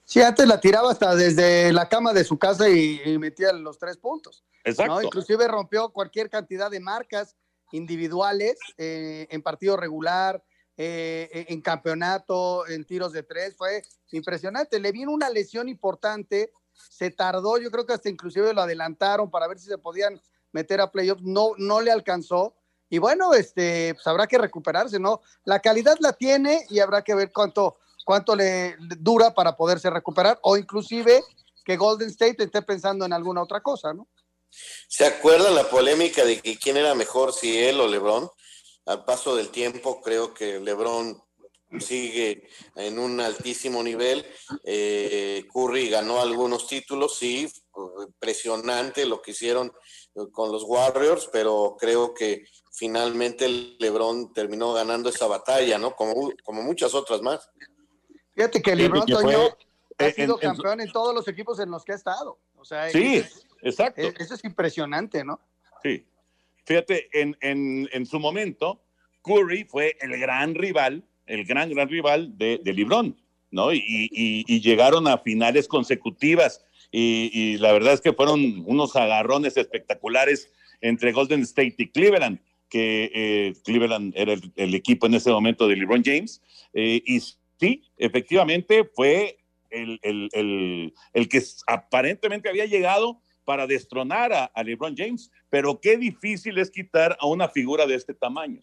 Sí, 0.07 0.21
antes 0.21 0.47
la 0.47 0.61
tiraba 0.61 0.91
hasta 0.91 1.15
desde 1.15 1.73
la 1.73 1.89
cama 1.89 2.13
de 2.13 2.23
su 2.23 2.37
casa 2.37 2.69
y, 2.69 3.17
metía 3.17 3.51
los 3.51 3.77
tres 3.77 3.97
puntos. 3.97 4.45
Exacto. 4.63 5.01
Inclusive 5.01 5.47
rompió 5.49 5.89
cualquier 5.89 6.29
cantidad 6.29 6.71
de 6.71 6.79
marcas 6.79 7.35
individuales 7.73 8.57
eh, 8.77 9.27
en 9.29 9.41
partido 9.41 9.75
regular, 9.75 10.41
eh, 10.77 11.45
en 11.49 11.61
campeonato, 11.61 12.67
en 12.67 12.85
tiros 12.85 13.11
de 13.11 13.23
tres, 13.23 13.55
fue 13.57 13.81
impresionante. 14.11 14.79
Le 14.79 14.91
vino 14.91 15.11
una 15.11 15.29
lesión 15.29 15.67
importante, 15.67 16.51
se 16.73 17.09
tardó, 17.09 17.57
yo 17.57 17.71
creo 17.71 17.85
que 17.85 17.93
hasta 17.93 18.09
inclusive 18.09 18.53
lo 18.53 18.61
adelantaron 18.61 19.31
para 19.31 19.47
ver 19.47 19.59
si 19.59 19.67
se 19.67 19.79
podían 19.79 20.21
meter 20.51 20.79
a 20.79 20.91
playoffs, 20.91 21.23
no, 21.23 21.51
no 21.57 21.81
le 21.81 21.91
alcanzó. 21.91 22.55
Y 22.89 22.99
bueno, 22.99 23.33
este, 23.33 23.93
pues 23.95 24.07
habrá 24.07 24.27
que 24.27 24.37
recuperarse, 24.37 24.99
¿no? 24.99 25.21
La 25.43 25.59
calidad 25.59 25.97
la 25.99 26.13
tiene 26.13 26.65
y 26.69 26.79
habrá 26.79 27.01
que 27.01 27.15
ver 27.15 27.31
cuánto, 27.33 27.77
cuánto 28.05 28.35
le 28.35 28.75
dura 28.99 29.33
para 29.33 29.57
poderse 29.57 29.89
recuperar, 29.89 30.39
o 30.43 30.57
inclusive 30.57 31.23
que 31.65 31.75
Golden 31.75 32.09
State 32.09 32.43
esté 32.43 32.61
pensando 32.61 33.03
en 33.03 33.13
alguna 33.13 33.41
otra 33.41 33.61
cosa, 33.61 33.93
¿no? 33.93 34.07
¿Se 34.87 35.05
acuerda 35.05 35.51
la 35.51 35.69
polémica 35.69 36.23
de 36.23 36.39
que 36.39 36.57
quién 36.57 36.77
era 36.77 36.95
mejor, 36.95 37.33
si 37.33 37.57
él 37.57 37.81
o 37.81 37.87
LeBron? 37.87 38.29
Al 38.87 39.05
paso 39.05 39.35
del 39.35 39.49
tiempo 39.49 40.01
creo 40.01 40.33
que 40.33 40.59
LeBron 40.59 41.21
sigue 41.79 42.47
en 42.75 42.97
un 42.97 43.19
altísimo 43.19 43.83
nivel. 43.83 44.25
Eh, 44.63 45.45
Curry 45.53 45.89
ganó 45.89 46.21
algunos 46.21 46.67
títulos, 46.67 47.17
sí, 47.17 47.51
impresionante 48.05 49.05
lo 49.05 49.21
que 49.21 49.31
hicieron 49.31 49.71
con 50.31 50.51
los 50.51 50.63
Warriors, 50.63 51.29
pero 51.31 51.75
creo 51.79 52.13
que 52.13 52.45
finalmente 52.71 53.47
LeBron 53.79 54.33
terminó 54.33 54.73
ganando 54.73 55.09
esa 55.09 55.27
batalla, 55.27 55.77
¿no? 55.77 55.95
Como, 55.95 56.31
como 56.43 56.63
muchas 56.63 56.93
otras 56.93 57.21
más. 57.21 57.49
Fíjate 58.33 58.61
que 58.61 58.75
LeBron 58.75 59.03
ha 59.99 60.11
sido 60.11 60.37
campeón 60.39 60.79
en, 60.81 60.91
todos 60.91 61.13
los 61.13 61.27
equipos 61.27 61.59
en 61.59 61.71
los 61.71 61.83
que 61.83 61.91
ha 61.91 61.95
estado. 61.95 62.39
O 62.55 62.63
sea, 62.63 62.89
sí, 62.89 63.23
exacto. 63.61 64.01
Eso 64.17 64.35
es 64.35 64.43
impresionante, 64.43 65.23
¿no? 65.23 65.39
Sí. 65.83 66.05
Fíjate, 66.67 67.07
en, 67.13 67.37
en, 67.39 67.87
en, 67.93 68.05
su 68.05 68.19
momento, 68.19 68.83
Curry 69.23 69.63
fue 69.63 69.95
el 70.01 70.19
gran 70.19 70.53
rival, 70.53 71.01
el 71.25 71.45
gran, 71.45 71.69
gran 71.69 71.87
rival 71.87 72.37
de, 72.37 72.59
de 72.61 73.13
¿no? 73.51 73.73
Y, 73.73 73.81
y, 74.11 74.59
llegaron 74.59 75.07
a 75.07 75.17
finales 75.19 75.65
consecutivas. 75.69 76.65
Y, 76.91 77.55
la 77.59 77.71
verdad 77.71 77.93
es 77.93 78.01
que 78.01 78.11
fueron 78.11 78.65
unos 78.65 78.97
agarrones 78.97 79.55
espectaculares 79.55 80.51
entre 80.81 81.13
Golden 81.13 81.43
State 81.43 81.75
y 81.77 81.87
Cleveland, 81.87 82.39
que 82.67 83.11
eh, 83.15 83.53
Cleveland 83.63 84.13
era 84.17 84.33
el, 84.33 84.75
equipo 84.75 85.05
en 85.05 85.13
ese 85.13 85.31
momento 85.31 85.69
de 85.69 85.77
LeBron 85.77 86.03
James. 86.03 86.41
Eh, 86.73 87.01
y 87.05 87.21
sí, 87.61 87.81
efectivamente 87.97 88.83
fue 88.93 89.37
el, 89.69 89.99
el, 90.01 90.93
el, 91.13 91.29
que 91.29 91.41
aparentemente 91.65 92.49
había 92.49 92.65
llegado 92.65 93.21
para 93.47 93.65
destronar 93.65 94.33
a, 94.33 94.61
LeBron 94.61 94.93
James, 94.97 95.31
pero 95.49 95.79
qué 95.79 95.95
difícil 95.95 96.57
es 96.57 96.69
quitar 96.69 97.15
a 97.17 97.27
una 97.27 97.47
figura 97.47 97.85
de 97.85 97.95
este 97.95 98.13
tamaño, 98.13 98.59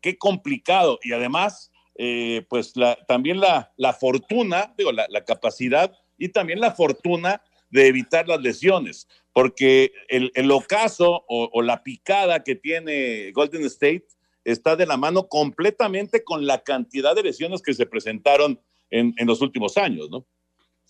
qué 0.00 0.16
complicado 0.16 1.00
y 1.02 1.12
además, 1.12 1.72
eh, 1.96 2.46
pues 2.48 2.72
también 3.08 3.40
la, 3.40 3.72
la, 3.76 3.92
fortuna, 3.92 4.72
digo, 4.78 4.92
la, 4.92 5.24
capacidad 5.24 5.92
y 6.16 6.28
también 6.28 6.60
la 6.60 6.70
fortuna 6.70 7.42
de 7.70 7.88
evitar 7.88 8.28
las 8.28 8.40
lesiones, 8.40 9.08
porque 9.32 9.90
el, 10.06 10.30
el 10.36 10.52
ocaso 10.52 11.24
o, 11.26 11.60
la 11.60 11.82
picada 11.82 12.44
que 12.44 12.54
tiene 12.54 13.32
Golden 13.32 13.64
State 13.64 14.06
está 14.44 14.76
de 14.76 14.86
la 14.86 14.96
mano 14.96 15.26
completamente 15.26 16.22
con 16.22 16.46
la 16.46 16.62
cantidad 16.62 17.16
de 17.16 17.24
lesiones 17.24 17.60
que 17.60 17.74
se 17.74 17.86
presentaron 17.86 18.60
en, 18.90 19.14
en 19.16 19.26
los 19.26 19.40
últimos 19.40 19.76
años, 19.76 20.08
¿no? 20.10 20.28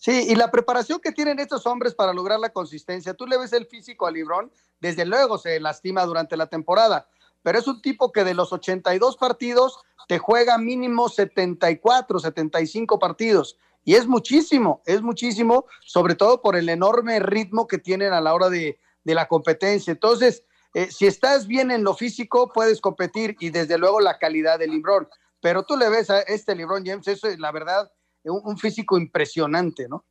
Sí, 0.00 0.26
y 0.28 0.36
la 0.36 0.52
preparación 0.52 1.00
que 1.00 1.10
tienen 1.10 1.40
estos 1.40 1.66
hombres 1.66 1.92
para 1.92 2.12
lograr 2.12 2.38
la 2.38 2.52
consistencia. 2.52 3.14
Tú 3.14 3.26
le 3.26 3.36
ves 3.36 3.52
el 3.52 3.66
físico 3.66 4.06
a 4.06 4.12
Librón, 4.12 4.52
desde 4.80 5.04
luego 5.04 5.38
se 5.38 5.58
lastima 5.58 6.04
durante 6.04 6.36
la 6.36 6.46
temporada, 6.46 7.08
pero 7.42 7.58
es 7.58 7.66
un 7.66 7.82
tipo 7.82 8.12
que 8.12 8.22
de 8.22 8.34
los 8.34 8.52
82 8.52 9.16
partidos 9.16 9.80
te 10.06 10.18
juega 10.18 10.56
mínimo 10.56 11.08
74, 11.08 12.20
75 12.20 12.98
partidos. 13.00 13.58
Y 13.84 13.96
es 13.96 14.06
muchísimo, 14.06 14.82
es 14.86 15.02
muchísimo, 15.02 15.66
sobre 15.84 16.14
todo 16.14 16.42
por 16.42 16.54
el 16.54 16.68
enorme 16.68 17.18
ritmo 17.18 17.66
que 17.66 17.78
tienen 17.78 18.12
a 18.12 18.20
la 18.20 18.34
hora 18.34 18.50
de, 18.50 18.78
de 19.02 19.14
la 19.14 19.26
competencia. 19.26 19.90
Entonces, 19.90 20.44
eh, 20.74 20.92
si 20.92 21.06
estás 21.06 21.48
bien 21.48 21.72
en 21.72 21.82
lo 21.82 21.94
físico, 21.94 22.52
puedes 22.52 22.80
competir 22.80 23.36
y 23.40 23.50
desde 23.50 23.78
luego 23.78 24.00
la 24.00 24.18
calidad 24.18 24.60
del 24.60 24.70
Librón. 24.70 25.08
Pero 25.40 25.64
tú 25.64 25.76
le 25.76 25.88
ves 25.88 26.08
a 26.10 26.20
este 26.20 26.54
Librón 26.54 26.84
James, 26.86 27.08
eso 27.08 27.26
es 27.26 27.38
la 27.38 27.50
verdad, 27.50 27.90
un, 28.30 28.58
físico 28.58 28.98
impresionante, 28.98 29.88
¿no? 29.88 30.04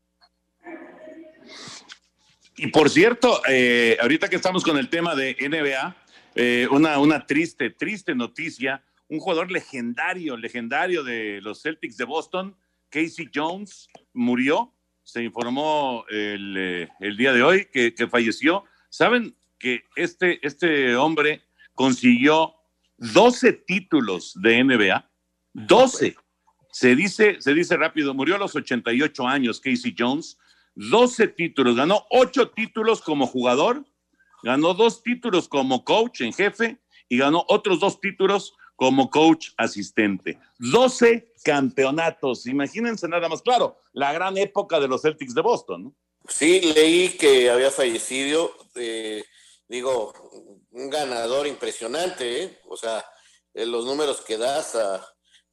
Y 2.57 2.67
por 2.67 2.89
cierto, 2.89 3.41
eh, 3.47 3.97
ahorita 4.01 4.29
que 4.29 4.35
estamos 4.35 4.63
con 4.63 4.77
el 4.77 4.89
tema 4.89 5.15
de 5.15 5.35
NBA, 5.39 5.95
eh, 6.35 6.67
una, 6.69 6.99
una 6.99 7.25
triste, 7.25 7.71
triste 7.71 8.13
noticia. 8.13 8.83
Un 9.09 9.19
jugador 9.19 9.51
legendario, 9.51 10.35
legendario 10.37 11.03
de 11.03 11.39
los 11.41 11.61
Celtics 11.61 11.97
de 11.97 12.03
Boston, 12.03 12.55
Casey 12.89 13.29
Jones, 13.33 13.89
murió. 14.13 14.73
Se 15.03 15.23
informó 15.23 16.05
el, 16.09 16.55
eh, 16.57 16.89
el 16.99 17.15
día 17.15 17.31
de 17.31 17.41
hoy 17.41 17.65
que, 17.71 17.93
que, 17.95 18.07
falleció. 18.07 18.65
¿Saben 18.89 19.35
que 19.57 19.83
este, 19.95 20.45
este 20.45 20.95
hombre 20.95 21.43
consiguió 21.73 22.53
12 22.97 23.53
títulos 23.53 24.33
de 24.41 24.63
NBA? 24.63 25.09
12. 25.53 26.17
Se 26.79 26.95
dice, 26.95 27.41
se 27.41 27.55
dice 27.55 27.75
rápido, 27.75 28.13
murió 28.13 28.35
a 28.35 28.37
los 28.37 28.55
88 28.55 29.27
años 29.27 29.59
Casey 29.59 29.95
Jones 29.97 30.37
12 30.75 31.29
títulos, 31.29 31.75
ganó 31.75 32.05
8 32.11 32.51
títulos 32.51 33.01
como 33.01 33.25
jugador, 33.25 33.83
ganó 34.43 34.75
2 34.75 35.01
títulos 35.01 35.47
como 35.47 35.83
coach 35.83 36.21
en 36.21 36.33
jefe 36.33 36.77
y 37.09 37.17
ganó 37.17 37.43
otros 37.47 37.79
2 37.79 37.99
títulos 37.99 38.53
como 38.75 39.09
coach 39.09 39.49
asistente. 39.57 40.37
12 40.59 41.33
campeonatos, 41.43 42.45
imagínense 42.45 43.07
nada 43.07 43.27
más, 43.27 43.41
claro, 43.41 43.79
la 43.93 44.13
gran 44.13 44.37
época 44.37 44.79
de 44.79 44.87
los 44.87 45.01
Celtics 45.01 45.33
de 45.33 45.41
Boston. 45.41 45.95
Sí, 46.27 46.61
leí 46.75 47.09
que 47.17 47.49
había 47.49 47.71
fallecido, 47.71 48.55
eh, 48.75 49.23
digo, 49.67 50.13
un 50.69 50.91
ganador 50.91 51.47
impresionante, 51.47 52.43
¿eh? 52.43 52.59
o 52.69 52.77
sea, 52.77 53.03
eh, 53.55 53.65
los 53.65 53.83
números 53.83 54.21
que 54.21 54.37
das 54.37 54.75
a, 54.75 55.03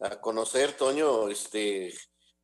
a 0.05 0.21
conocer, 0.21 0.77
Toño, 0.77 1.29
este, 1.29 1.95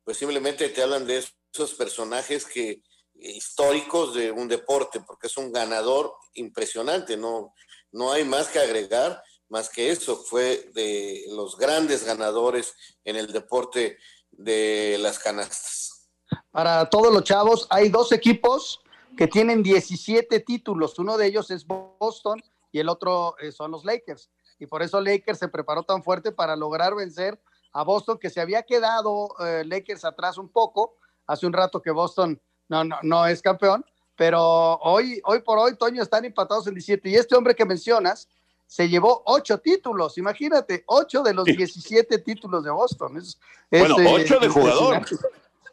pues 0.03 0.17
simplemente 0.17 0.69
te 0.69 0.81
hablan 0.81 1.05
de 1.05 1.17
eso 1.17 1.31
esos 1.53 1.73
personajes 1.73 2.45
que 2.45 2.81
históricos 3.13 4.15
de 4.15 4.31
un 4.31 4.47
deporte, 4.47 5.01
porque 5.01 5.27
es 5.27 5.37
un 5.37 5.51
ganador 5.51 6.13
impresionante, 6.33 7.17
no, 7.17 7.53
no 7.91 8.11
hay 8.11 8.23
más 8.23 8.47
que 8.47 8.59
agregar, 8.59 9.21
más 9.49 9.69
que 9.69 9.91
eso, 9.91 10.15
fue 10.15 10.69
de 10.73 11.25
los 11.29 11.57
grandes 11.57 12.05
ganadores 12.05 12.73
en 13.03 13.17
el 13.17 13.31
deporte 13.31 13.97
de 14.31 14.97
las 14.99 15.19
canastas. 15.19 16.09
Para 16.51 16.89
todos 16.89 17.13
los 17.13 17.23
chavos, 17.23 17.67
hay 17.69 17.89
dos 17.89 18.11
equipos 18.11 18.79
que 19.17 19.27
tienen 19.27 19.61
17 19.61 20.39
títulos, 20.39 20.97
uno 20.97 21.17
de 21.17 21.27
ellos 21.27 21.51
es 21.51 21.67
Boston 21.67 22.41
y 22.71 22.79
el 22.79 22.87
otro 22.87 23.35
eh, 23.39 23.51
son 23.51 23.71
los 23.71 23.83
Lakers, 23.83 24.31
y 24.57 24.65
por 24.65 24.81
eso 24.81 25.01
Lakers 25.01 25.39
se 25.39 25.49
preparó 25.49 25.83
tan 25.83 26.01
fuerte 26.01 26.31
para 26.31 26.55
lograr 26.55 26.95
vencer 26.95 27.39
a 27.73 27.83
Boston, 27.83 28.17
que 28.17 28.29
se 28.29 28.41
había 28.41 28.63
quedado 28.63 29.29
eh, 29.39 29.63
Lakers 29.65 30.05
atrás 30.05 30.37
un 30.37 30.49
poco, 30.49 30.97
hace 31.27 31.45
un 31.45 31.53
rato 31.53 31.81
que 31.81 31.91
Boston 31.91 32.39
no, 32.69 32.83
no, 32.83 32.97
no 33.03 33.25
es 33.25 33.41
campeón, 33.41 33.85
pero 34.15 34.39
hoy, 34.83 35.21
hoy 35.25 35.41
por 35.41 35.57
hoy, 35.57 35.75
Toño, 35.75 36.03
están 36.03 36.25
empatados 36.25 36.67
en 36.67 36.75
17. 36.75 37.09
Y 37.09 37.15
este 37.15 37.35
hombre 37.35 37.55
que 37.55 37.65
mencionas 37.65 38.29
se 38.71 38.87
llevó 38.87 39.21
ocho 39.25 39.57
títulos, 39.57 40.17
imagínate, 40.17 40.83
ocho 40.87 41.23
de 41.23 41.33
los 41.33 41.43
17 41.43 42.19
títulos 42.19 42.63
de 42.63 42.71
Boston. 42.71 43.17
Es, 43.17 43.37
bueno, 43.69 43.99
es, 43.99 44.07
ocho 44.09 44.39
de 44.39 44.47
jugador, 44.47 45.01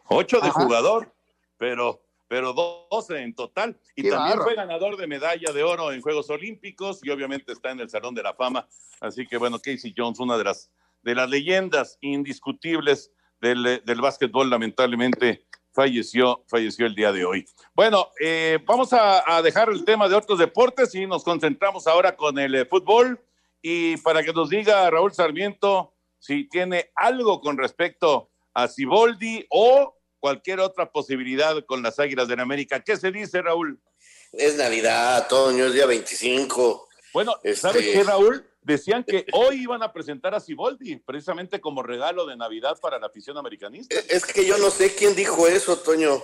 ocho 0.08 0.40
de 0.40 0.48
Ajá. 0.48 0.62
jugador, 0.62 1.12
pero, 1.56 2.00
pero 2.26 2.52
12 2.52 3.22
en 3.22 3.34
total. 3.34 3.78
Y 3.94 4.02
Qué 4.02 4.11
también 4.11 4.38
barro. 4.38 4.44
fue 4.44 4.54
ganador 4.56 4.96
de 4.96 5.06
medalla 5.06 5.52
de 5.52 5.62
oro 5.62 5.92
en 5.92 6.02
Juegos 6.02 6.28
Olímpicos 6.30 6.98
y 7.04 7.11
obviamente 7.11 7.52
está 7.52 7.70
en 7.70 7.78
el 7.78 7.88
Salón 7.88 8.16
de 8.16 8.22
la 8.24 8.34
Fama. 8.34 8.66
Así 8.98 9.26
que 9.28 9.37
bueno, 9.37 9.58
Casey 9.58 9.94
Jones, 9.96 10.18
una 10.18 10.37
de 10.37 10.44
las, 10.44 10.68
de 11.02 11.14
las 11.14 11.28
leyendas 11.28 11.98
indiscutibles 12.00 13.12
del, 13.40 13.82
del 13.84 14.00
básquetbol, 14.00 14.50
lamentablemente 14.50 15.46
falleció, 15.72 16.44
falleció 16.48 16.87
el 16.87 16.94
día 16.94 17.12
de 17.12 17.24
hoy. 17.24 17.46
Bueno, 17.74 18.08
eh, 18.20 18.58
vamos 18.66 18.92
a, 18.92 19.37
a, 19.37 19.42
dejar 19.42 19.68
el 19.68 19.84
tema 19.84 20.08
de 20.08 20.16
otros 20.16 20.38
deportes 20.38 20.94
y 20.94 21.06
nos 21.06 21.22
concentramos 21.22 21.87
ahora 21.87 22.16
con 22.16 22.38
el 22.38 22.54
eh, 22.54 22.64
fútbol. 22.64 23.20
Y 23.62 23.96
para 23.98 24.22
que 24.22 24.32
nos 24.32 24.50
diga 24.50 24.88
Raúl 24.90 25.12
Sarmiento 25.12 25.94
si 26.18 26.48
tiene 26.48 26.90
algo 26.94 27.40
con 27.40 27.56
respecto 27.56 28.30
a 28.54 28.68
Ciboldi 28.68 29.46
o 29.50 29.96
cualquier 30.18 30.61
otra 30.61 30.90
posibilidad 30.90 31.64
con 31.64 31.82
las 31.82 31.98
Águilas 31.98 32.28
de 32.28 32.40
América. 32.40 32.80
¿Qué 32.80 32.96
se 32.96 33.12
dice, 33.12 33.40
Raúl? 33.42 33.80
Es 34.32 34.56
Navidad, 34.56 35.28
Toño, 35.28 35.66
es 35.66 35.74
día 35.74 35.87
25. 35.87 36.88
Bueno, 37.12 37.37
¿sabes 37.54 37.82
este... 37.82 37.92
qué, 37.92 38.04
Raúl? 38.04 38.44
Decían 38.62 39.05
que 39.05 39.25
hoy 39.33 39.62
iban 39.62 39.83
a 39.83 39.92
presentar 39.92 40.35
a 40.35 40.40
Siboldi, 40.40 40.97
precisamente 40.97 41.61
como 41.61 41.83
regalo 41.83 42.27
de 42.27 42.37
Navidad 42.37 42.79
para 42.81 42.99
la 42.99 43.07
afición 43.07 43.38
americanista. 43.38 43.97
Es 44.09 44.27
que 44.27 44.44
yo 44.44 44.59
no 44.59 44.71
sé 44.71 44.94
quién 44.94 45.14
dijo 45.14 45.47
eso, 45.47 45.79
Toño. 45.79 46.14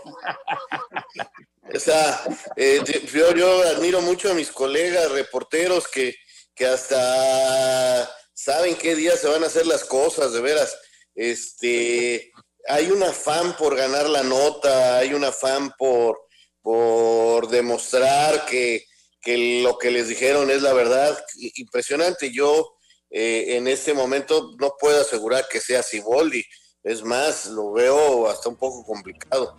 o 1.75 1.79
sea, 1.79 2.21
eh, 2.57 2.81
yo, 3.13 3.35
yo, 3.35 3.63
admiro 3.63 4.01
mucho 4.03 4.31
a 4.31 4.35
mis 4.35 4.51
colegas 4.51 5.11
reporteros 5.13 5.89
que, 5.89 6.15
que 6.55 6.67
hasta 6.67 8.11
saben 8.35 8.77
qué 8.77 8.95
día 8.95 9.17
se 9.17 9.29
van 9.29 9.43
a 9.45 9.47
hacer 9.47 9.67
las 9.67 9.85
cosas, 9.85 10.33
de 10.33 10.41
veras. 10.41 10.77
Este, 11.15 12.33
hay 12.69 12.91
un 12.91 13.03
afán 13.03 13.57
por 13.57 13.77
ganar 13.77 14.09
la 14.09 14.23
nota, 14.23 14.99
hay 14.99 15.15
un 15.15 15.25
afán 15.25 15.73
por, 15.79 16.21
por 16.61 17.49
demostrar 17.49 18.45
que, 18.47 18.87
que 19.25 19.63
lo 19.63 19.79
que 19.79 19.91
les 19.91 20.09
dijeron 20.09 20.51
es 20.51 20.63
la 20.63 20.73
verdad. 20.73 21.19
Impresionante. 21.57 22.31
Yo 22.31 22.77
eh, 23.11 23.57
en 23.57 23.67
este 23.67 23.95
momento 23.95 24.55
no 24.59 24.75
puedo 24.79 25.01
asegurar 25.01 25.47
que 25.49 25.61
sea 25.61 25.83
Siboldi. 25.83 26.45
Es 26.83 27.03
más, 27.03 27.47
lo 27.47 27.73
veo 27.73 28.29
hasta 28.29 28.49
un 28.49 28.57
poco 28.57 28.85
complicado. 28.85 29.57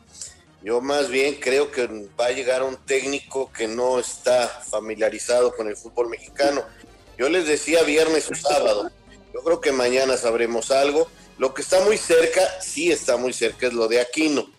Yo 0.61 0.81
más 0.81 1.09
bien 1.09 1.35
creo 1.35 1.71
que 1.71 1.87
va 2.19 2.27
a 2.27 2.31
llegar 2.31 2.63
un 2.63 2.77
técnico 2.85 3.51
que 3.51 3.67
no 3.67 3.99
está 3.99 4.47
familiarizado 4.47 5.55
con 5.55 5.67
el 5.67 5.75
fútbol 5.75 6.09
mexicano. 6.09 6.63
Yo 7.17 7.29
les 7.29 7.47
decía 7.47 7.83
viernes 7.83 8.29
o 8.29 8.35
sábado. 8.35 8.91
Yo 9.33 9.41
creo 9.41 9.61
que 9.61 9.71
mañana 9.71 10.17
sabremos 10.17 10.71
algo. 10.71 11.07
Lo 11.37 11.53
que 11.53 11.61
está 11.61 11.81
muy 11.81 11.97
cerca, 11.97 12.41
sí 12.61 12.91
está 12.91 13.17
muy 13.17 13.33
cerca, 13.33 13.67
es 13.67 13.73
lo 13.73 13.87
de 13.87 13.99
Aquino 13.99 14.54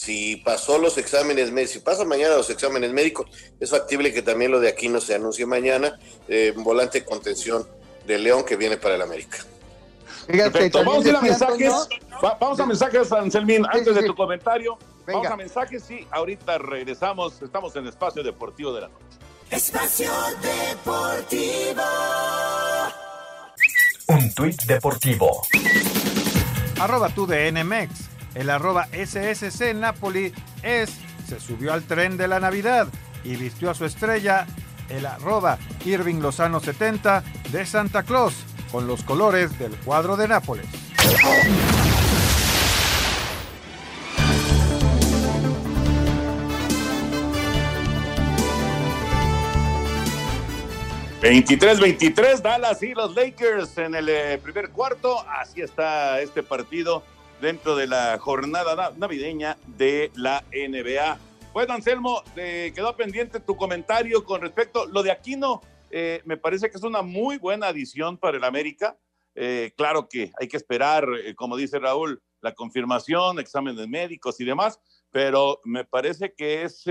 si 0.00 0.36
pasó 0.36 0.78
los 0.78 0.96
exámenes 0.96 1.52
médicos, 1.52 1.72
si 1.74 1.78
pasa 1.80 2.06
mañana 2.06 2.34
los 2.34 2.48
exámenes 2.48 2.90
médicos, 2.90 3.26
es 3.60 3.68
factible 3.68 4.14
que 4.14 4.22
también 4.22 4.50
lo 4.50 4.58
de 4.58 4.70
aquí 4.70 4.88
no 4.88 4.98
se 4.98 5.14
anuncie 5.14 5.44
mañana, 5.44 5.98
eh, 6.26 6.54
volante 6.56 7.00
de 7.00 7.04
contención 7.04 7.68
de 8.06 8.18
León 8.18 8.42
que 8.42 8.56
viene 8.56 8.78
para 8.78 8.94
el 8.94 9.02
América. 9.02 9.44
Perfecto, 10.26 10.82
vamos 10.82 11.06
a 11.06 11.20
mensajes, 11.20 11.70
Va, 12.24 12.34
vamos 12.40 12.58
a 12.60 12.64
mensajes, 12.64 13.12
Anselmín, 13.12 13.66
antes 13.66 13.88
sí, 13.88 13.94
sí, 13.94 14.00
de 14.00 14.06
tu 14.06 14.14
comentario, 14.14 14.78
Venga. 15.06 15.18
vamos 15.18 15.32
a 15.32 15.36
mensajes 15.36 15.90
y 15.90 16.06
ahorita 16.10 16.56
regresamos, 16.56 17.42
estamos 17.42 17.76
en 17.76 17.86
Espacio 17.86 18.22
Deportivo 18.22 18.72
de 18.72 18.80
la 18.80 18.88
Noche. 18.88 19.04
Espacio 19.50 20.10
Deportivo. 20.40 21.82
Un 24.08 24.32
tuit 24.32 24.62
deportivo. 24.62 25.42
Arroba 26.78 27.10
tu 27.10 27.26
de 27.26 27.52
NMX 27.52 28.09
el 28.34 28.50
arroba 28.50 28.88
SSC 28.92 29.74
Napoli 29.74 30.32
es, 30.62 30.98
se 31.26 31.40
subió 31.40 31.72
al 31.72 31.82
tren 31.82 32.16
de 32.16 32.28
la 32.28 32.40
Navidad 32.40 32.88
y 33.24 33.36
vistió 33.36 33.70
a 33.70 33.74
su 33.74 33.84
estrella 33.84 34.46
el 34.88 35.06
arroba 35.06 35.58
Irving 35.84 36.20
Lozano 36.20 36.60
70 36.60 37.22
de 37.50 37.66
Santa 37.66 38.02
Claus 38.02 38.34
con 38.70 38.86
los 38.86 39.02
colores 39.02 39.58
del 39.58 39.76
cuadro 39.78 40.16
de 40.16 40.28
Nápoles. 40.28 40.66
...23-23... 51.20 52.40
Dallas 52.40 52.82
y 52.82 52.94
los 52.94 53.14
Lakers 53.14 53.76
en 53.76 53.94
el 53.94 54.08
eh, 54.08 54.40
primer 54.42 54.70
cuarto... 54.70 55.22
...así 55.28 55.60
está 55.60 56.18
este 56.22 56.42
partido 56.42 57.02
dentro 57.40 57.76
de 57.76 57.86
la 57.86 58.18
jornada 58.18 58.92
navideña 58.96 59.56
de 59.66 60.10
la 60.14 60.44
NBA. 60.52 61.18
Bueno, 61.52 61.74
Anselmo, 61.74 62.22
te 62.34 62.72
quedó 62.72 62.96
pendiente 62.96 63.40
tu 63.40 63.56
comentario 63.56 64.24
con 64.24 64.40
respecto 64.40 64.86
lo 64.86 65.02
de 65.02 65.10
Aquino. 65.10 65.62
eh, 65.90 66.22
me 66.24 66.36
parece 66.36 66.70
que 66.70 66.76
es 66.76 66.84
una 66.84 67.02
muy 67.02 67.38
buena 67.38 67.68
adición 67.68 68.16
para 68.16 68.36
el 68.36 68.44
América. 68.44 68.96
Eh, 69.34 69.72
claro 69.76 70.08
que 70.08 70.30
hay 70.38 70.46
que 70.46 70.56
esperar, 70.56 71.08
eh, 71.24 71.34
como 71.34 71.56
dice 71.56 71.78
Raúl, 71.78 72.22
la 72.40 72.54
confirmación, 72.54 73.40
exámenes 73.40 73.88
médicos 73.88 74.40
y 74.40 74.44
demás, 74.44 74.80
pero 75.10 75.60
me 75.64 75.84
parece 75.84 76.32
que 76.34 76.62
es 76.62 76.86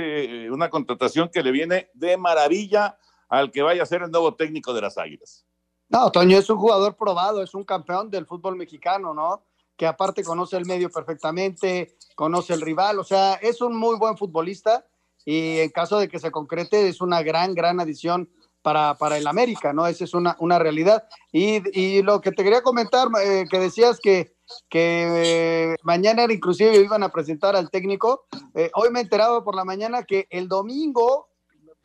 una 0.52 0.70
contratación 0.70 1.30
que 1.30 1.42
le 1.42 1.52
viene 1.52 1.90
de 1.94 2.18
maravilla 2.18 2.98
al 3.30 3.52
que 3.52 3.62
vaya 3.62 3.84
a 3.84 3.86
ser 3.86 4.04
el 4.04 4.12
nuevo 4.12 4.36
técnico 4.36 4.74
de 4.74 4.82
las 4.82 4.98
Águilas. 4.98 5.46
No, 5.88 6.12
Toño 6.12 6.38
es 6.38 6.50
un 6.50 6.58
jugador 6.58 6.96
probado, 6.96 7.42
es 7.42 7.56
un 7.56 7.64
campeón 7.64 8.12
del 8.12 8.28
fútbol 8.28 8.56
mexicano, 8.56 9.14
¿no? 9.14 9.44
Que 9.80 9.88
aparte 9.88 10.26
conoce 10.26 10.58
el 10.58 10.66
medio 10.66 10.90
perfectamente, 10.90 11.96
conoce 12.14 12.54
el 12.54 12.60
rival, 12.60 13.00
o 13.00 13.06
sea, 13.06 13.36
es 13.36 13.62
un 13.62 13.78
muy 13.78 13.98
buen 13.98 14.18
futbolista 14.18 14.86
y 15.24 15.60
en 15.60 15.70
caso 15.70 15.98
de 16.00 16.10
que 16.10 16.20
se 16.20 16.32
concrete 16.32 16.90
es 16.90 17.00
una 17.00 17.24
gran, 17.24 17.54
gran 17.54 17.80
adición 17.80 18.30
para, 18.62 18.96
para 18.96 19.18
el 19.18 19.26
América, 19.26 19.72
¿no? 19.72 19.88
Esa 19.88 20.04
es 20.04 20.14
una, 20.14 20.36
una 20.40 20.60
realidad. 20.60 21.08
Y, 21.32 21.62
y, 21.80 22.02
lo 22.02 22.20
que 22.20 22.34
te 22.34 22.44
quería 22.44 22.62
comentar, 22.62 23.08
eh, 23.24 23.46
que 23.50 23.58
decías 23.58 24.02
que, 24.02 24.34
que 24.68 25.72
eh, 25.72 25.76
mañana 25.84 26.26
inclusive 26.30 26.76
iban 26.76 27.04
a 27.04 27.10
presentar 27.10 27.56
al 27.56 27.70
técnico, 27.70 28.26
eh, 28.56 28.70
hoy 28.74 28.90
me 28.92 29.00
he 29.00 29.04
enterado 29.04 29.46
por 29.46 29.56
la 29.56 29.64
mañana 29.64 30.04
que 30.04 30.28
el 30.30 30.50
domingo, 30.50 31.30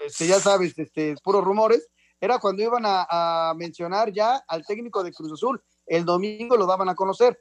este, 0.00 0.26
ya 0.26 0.40
sabes, 0.40 0.76
este, 0.78 1.14
puros 1.22 1.44
rumores, 1.44 1.88
era 2.20 2.40
cuando 2.40 2.60
iban 2.60 2.84
a, 2.86 3.06
a 3.50 3.54
mencionar 3.54 4.12
ya 4.12 4.42
al 4.48 4.64
técnico 4.64 5.04
de 5.04 5.12
Cruz 5.12 5.32
Azul. 5.32 5.62
El 5.86 6.04
domingo 6.04 6.56
lo 6.56 6.66
daban 6.66 6.88
a 6.88 6.94
conocer. 6.94 7.38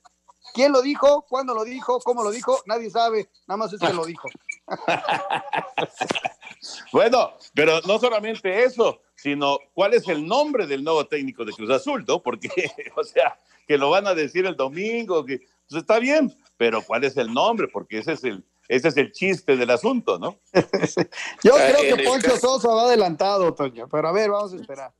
¿Quién 0.53 0.71
lo 0.71 0.81
dijo? 0.81 1.25
¿Cuándo 1.29 1.53
lo 1.53 1.63
dijo? 1.63 1.99
¿Cómo 1.99 2.23
lo 2.23 2.31
dijo? 2.31 2.61
Nadie 2.65 2.89
sabe, 2.89 3.29
nada 3.47 3.57
más 3.57 3.73
es 3.73 3.79
que 3.79 3.93
lo 3.93 4.05
dijo. 4.05 4.27
bueno, 6.91 7.33
pero 7.53 7.81
no 7.81 7.99
solamente 7.99 8.63
eso, 8.63 9.01
sino 9.15 9.59
cuál 9.73 9.93
es 9.93 10.07
el 10.07 10.25
nombre 10.25 10.67
del 10.67 10.83
nuevo 10.83 11.05
técnico 11.07 11.45
de 11.45 11.53
Cruz 11.53 11.69
Azul, 11.69 12.03
¿no? 12.07 12.21
Porque, 12.21 12.49
o 12.95 13.03
sea, 13.03 13.39
que 13.67 13.77
lo 13.77 13.89
van 13.89 14.07
a 14.07 14.13
decir 14.13 14.45
el 14.45 14.55
domingo, 14.55 15.25
que 15.25 15.39
pues 15.69 15.81
está 15.81 15.99
bien, 15.99 16.35
pero 16.57 16.81
cuál 16.81 17.03
es 17.03 17.17
el 17.17 17.33
nombre, 17.33 17.67
porque 17.67 17.99
ese 17.99 18.13
es 18.13 18.23
el, 18.23 18.43
ese 18.67 18.89
es 18.89 18.97
el 18.97 19.11
chiste 19.11 19.55
del 19.55 19.69
asunto, 19.69 20.19
¿no? 20.19 20.39
Yo 21.43 21.55
creo 21.55 21.95
que 21.95 22.03
Poncho 22.03 22.37
Sosa 22.37 22.69
va 22.69 22.83
adelantado, 22.83 23.53
Toño, 23.53 23.87
pero 23.89 24.09
a 24.09 24.11
ver, 24.11 24.29
vamos 24.29 24.53
a 24.53 24.57
esperar. 24.57 24.93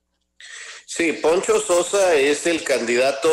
Sí, 0.85 1.13
Poncho 1.13 1.59
Sosa 1.59 2.15
es 2.15 2.45
el 2.47 2.63
candidato, 2.63 3.29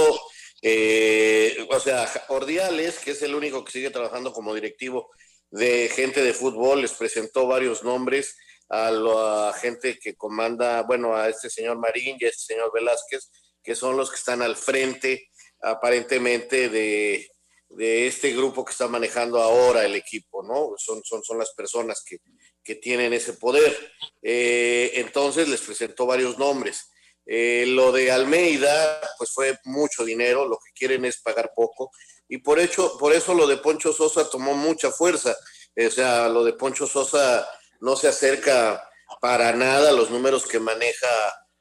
eh, 0.63 1.67
o 1.71 1.81
sea, 1.81 2.09
Ordiales, 2.29 2.99
que 2.99 3.13
es 3.13 3.23
el 3.23 3.35
único 3.35 3.65
que 3.65 3.73
sigue 3.73 3.91
trabajando 3.91 4.33
como 4.33 4.55
directivo 4.55 5.11
de 5.51 5.89
gente 5.89 6.23
de 6.23 6.35
fútbol, 6.35 6.83
les 6.83 6.93
presentó 6.93 7.47
varios 7.47 7.83
nombres 7.83 8.37
a 8.69 8.91
la 8.91 9.53
gente 9.61 9.99
que 9.99 10.15
comanda, 10.15 10.83
bueno, 10.83 11.17
a 11.17 11.29
este 11.29 11.51
señor 11.51 11.79
Marín 11.79 12.17
y 12.21 12.25
a 12.25 12.29
este 12.29 12.55
señor 12.55 12.71
Velázquez, 12.73 13.31
que 13.63 13.75
son 13.75 13.97
los 13.97 14.11
que 14.11 14.17
están 14.17 14.43
al 14.43 14.57
frente 14.57 15.29
aparentemente 15.63 16.69
de, 16.69 17.29
de 17.71 18.07
este 18.07 18.33
grupo 18.33 18.65
que 18.65 18.73
está 18.73 18.89
manejando 18.89 19.41
ahora 19.41 19.85
el 19.85 19.95
equipo, 19.95 20.43
¿no? 20.43 20.75
Son, 20.77 21.03
son, 21.05 21.23
son 21.23 21.39
las 21.39 21.53
personas 21.55 22.03
que, 22.05 22.19
que 22.63 22.77
tienen 22.77 23.13
ese 23.13 23.35
poder. 23.35 23.77
Eh, 24.23 24.93
entonces 24.95 25.49
les 25.49 25.61
presentó 25.61 26.07
varios 26.07 26.39
nombres. 26.39 26.90
Eh, 27.27 27.65
lo 27.67 27.93
de 27.93 28.11
Almeida, 28.11 29.01
pues 29.19 29.31
fue 29.33 29.59
mucho 29.65 30.05
dinero, 30.05 30.47
lo 30.47 30.57
que 30.57 30.73
quieren 30.75 31.05
es 31.05 31.21
pagar 31.21 31.53
poco, 31.55 31.91
y 32.29 32.39
por, 32.39 32.61
hecho, 32.61 32.97
por 32.99 33.13
eso 33.13 33.35
lo 33.35 33.47
de 33.47 33.57
Poncho 33.57 33.93
Sosa 33.93 34.31
tomó 34.31 34.55
mucha 34.55 34.93
fuerza. 34.93 35.37
O 35.77 35.91
sea, 35.91 36.29
lo 36.29 36.45
de 36.45 36.53
Poncho 36.53 36.87
Sosa 36.87 37.49
no 37.81 37.97
se 37.97 38.07
acerca 38.07 38.89
para 39.21 39.53
nada 39.53 39.91
a 39.91 39.93
los 39.93 40.11
números 40.11 40.47
que 40.47 40.61
maneja 40.61 41.09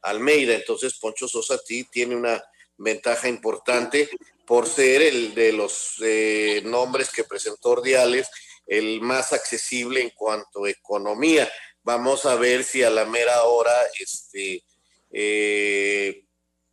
Almeida. 0.03 0.53
Entonces, 0.53 0.99
Poncho 0.99 1.27
Sosa 1.27 1.57
ti 1.57 1.85
tiene 1.85 2.15
una 2.15 2.43
ventaja 2.77 3.27
importante 3.27 4.09
por 4.45 4.67
ser 4.67 5.01
el 5.01 5.33
de 5.33 5.53
los 5.53 5.95
eh, 6.01 6.61
nombres 6.65 7.11
que 7.11 7.23
presentó 7.23 7.69
Ordiales, 7.69 8.29
el 8.65 9.01
más 9.01 9.33
accesible 9.33 10.01
en 10.01 10.11
cuanto 10.11 10.65
a 10.65 10.69
economía. 10.69 11.51
Vamos 11.81 12.25
a 12.25 12.35
ver 12.35 12.63
si 12.63 12.83
a 12.83 12.89
la 12.91 13.05
mera 13.05 13.43
hora 13.43 13.73
este, 13.99 14.63
eh, 15.11 16.25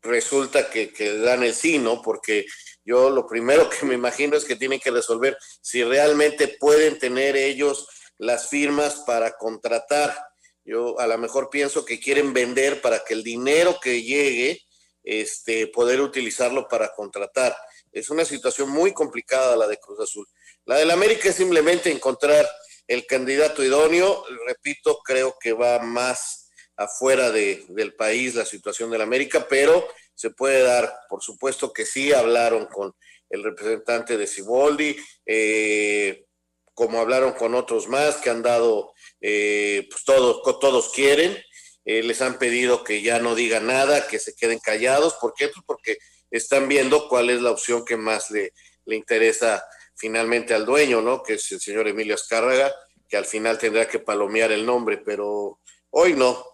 resulta 0.02 0.70
que, 0.70 0.92
que, 0.92 1.18
dan 1.18 1.42
el 1.42 1.54
sí, 1.54 1.78
¿no? 1.78 2.02
Porque 2.02 2.46
yo 2.84 3.10
lo 3.10 3.26
primero 3.26 3.68
que 3.70 3.84
me 3.86 3.94
imagino 3.94 4.36
es 4.36 4.44
que 4.44 4.56
tienen 4.56 4.80
que 4.80 4.90
resolver 4.90 5.36
si 5.60 5.84
realmente 5.84 6.48
pueden 6.48 6.98
tener 6.98 7.36
ellos 7.36 7.88
las 8.18 8.48
firmas 8.48 9.02
para 9.06 9.36
contratar. 9.36 10.16
Yo 10.64 10.98
a 10.98 11.06
lo 11.06 11.18
mejor 11.18 11.48
pienso 11.50 11.84
que 11.84 12.00
quieren 12.00 12.32
vender 12.32 12.80
para 12.80 13.04
que 13.04 13.14
el 13.14 13.22
dinero 13.22 13.78
que 13.80 14.02
llegue, 14.02 14.60
este, 15.04 15.68
poder 15.68 16.00
utilizarlo 16.00 16.66
para 16.66 16.92
contratar. 16.92 17.56
Es 17.92 18.10
una 18.10 18.24
situación 18.24 18.68
muy 18.70 18.92
complicada 18.92 19.56
la 19.56 19.68
de 19.68 19.78
Cruz 19.78 20.00
Azul. 20.00 20.26
La 20.64 20.76
del 20.76 20.90
América 20.90 21.28
es 21.28 21.36
simplemente 21.36 21.92
encontrar 21.92 22.48
el 22.88 23.06
candidato 23.06 23.62
idóneo. 23.62 24.24
Repito, 24.46 24.98
creo 25.04 25.36
que 25.40 25.52
va 25.52 25.78
más 25.78 26.45
afuera 26.76 27.30
de, 27.30 27.64
del 27.68 27.94
país 27.94 28.34
la 28.34 28.44
situación 28.44 28.90
del 28.90 29.00
América, 29.00 29.46
pero 29.48 29.86
se 30.14 30.30
puede 30.30 30.62
dar, 30.62 30.92
por 31.08 31.22
supuesto 31.22 31.72
que 31.72 31.86
sí, 31.86 32.12
hablaron 32.12 32.66
con 32.66 32.94
el 33.30 33.42
representante 33.42 34.16
de 34.16 34.26
Ciboldi, 34.26 34.96
eh, 35.24 36.26
como 36.74 37.00
hablaron 37.00 37.32
con 37.32 37.54
otros 37.54 37.88
más 37.88 38.16
que 38.16 38.30
han 38.30 38.42
dado, 38.42 38.92
eh, 39.20 39.86
pues 39.90 40.04
todos, 40.04 40.42
todos 40.60 40.92
quieren, 40.92 41.36
eh, 41.84 42.02
les 42.02 42.20
han 42.20 42.38
pedido 42.38 42.84
que 42.84 43.00
ya 43.00 43.18
no 43.18 43.34
digan 43.34 43.66
nada, 43.66 44.06
que 44.08 44.18
se 44.18 44.34
queden 44.34 44.58
callados. 44.58 45.14
¿Por 45.14 45.32
qué? 45.34 45.48
Pues 45.48 45.64
porque 45.66 45.98
están 46.30 46.68
viendo 46.68 47.08
cuál 47.08 47.30
es 47.30 47.40
la 47.40 47.50
opción 47.50 47.84
que 47.84 47.96
más 47.96 48.30
le, 48.30 48.52
le 48.84 48.96
interesa 48.96 49.64
finalmente 49.94 50.52
al 50.52 50.66
dueño, 50.66 51.00
¿no? 51.00 51.22
Que 51.22 51.34
es 51.34 51.50
el 51.52 51.60
señor 51.60 51.88
Emilio 51.88 52.14
Azcárraga, 52.14 52.74
que 53.08 53.16
al 53.16 53.24
final 53.24 53.58
tendrá 53.58 53.88
que 53.88 53.98
palomear 53.98 54.52
el 54.52 54.66
nombre, 54.66 54.98
pero 54.98 55.60
hoy 55.90 56.12
no. 56.14 56.44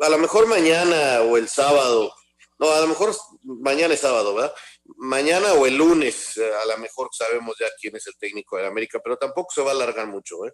A 0.00 0.08
lo 0.08 0.18
mejor 0.18 0.46
mañana 0.46 1.22
o 1.22 1.36
el 1.36 1.48
sábado, 1.48 2.12
no, 2.58 2.70
a 2.70 2.80
lo 2.80 2.86
mejor 2.86 3.14
mañana 3.42 3.94
es 3.94 4.00
sábado, 4.00 4.34
¿verdad? 4.34 4.54
Mañana 4.96 5.52
o 5.54 5.66
el 5.66 5.76
lunes, 5.76 6.38
a 6.38 6.66
lo 6.66 6.78
mejor 6.78 7.08
sabemos 7.12 7.56
ya 7.58 7.66
quién 7.80 7.96
es 7.96 8.06
el 8.06 8.16
técnico 8.16 8.56
de 8.56 8.66
América, 8.66 9.00
pero 9.02 9.16
tampoco 9.16 9.52
se 9.52 9.62
va 9.62 9.70
a 9.70 9.74
alargar 9.74 10.06
mucho, 10.06 10.46
¿eh? 10.46 10.52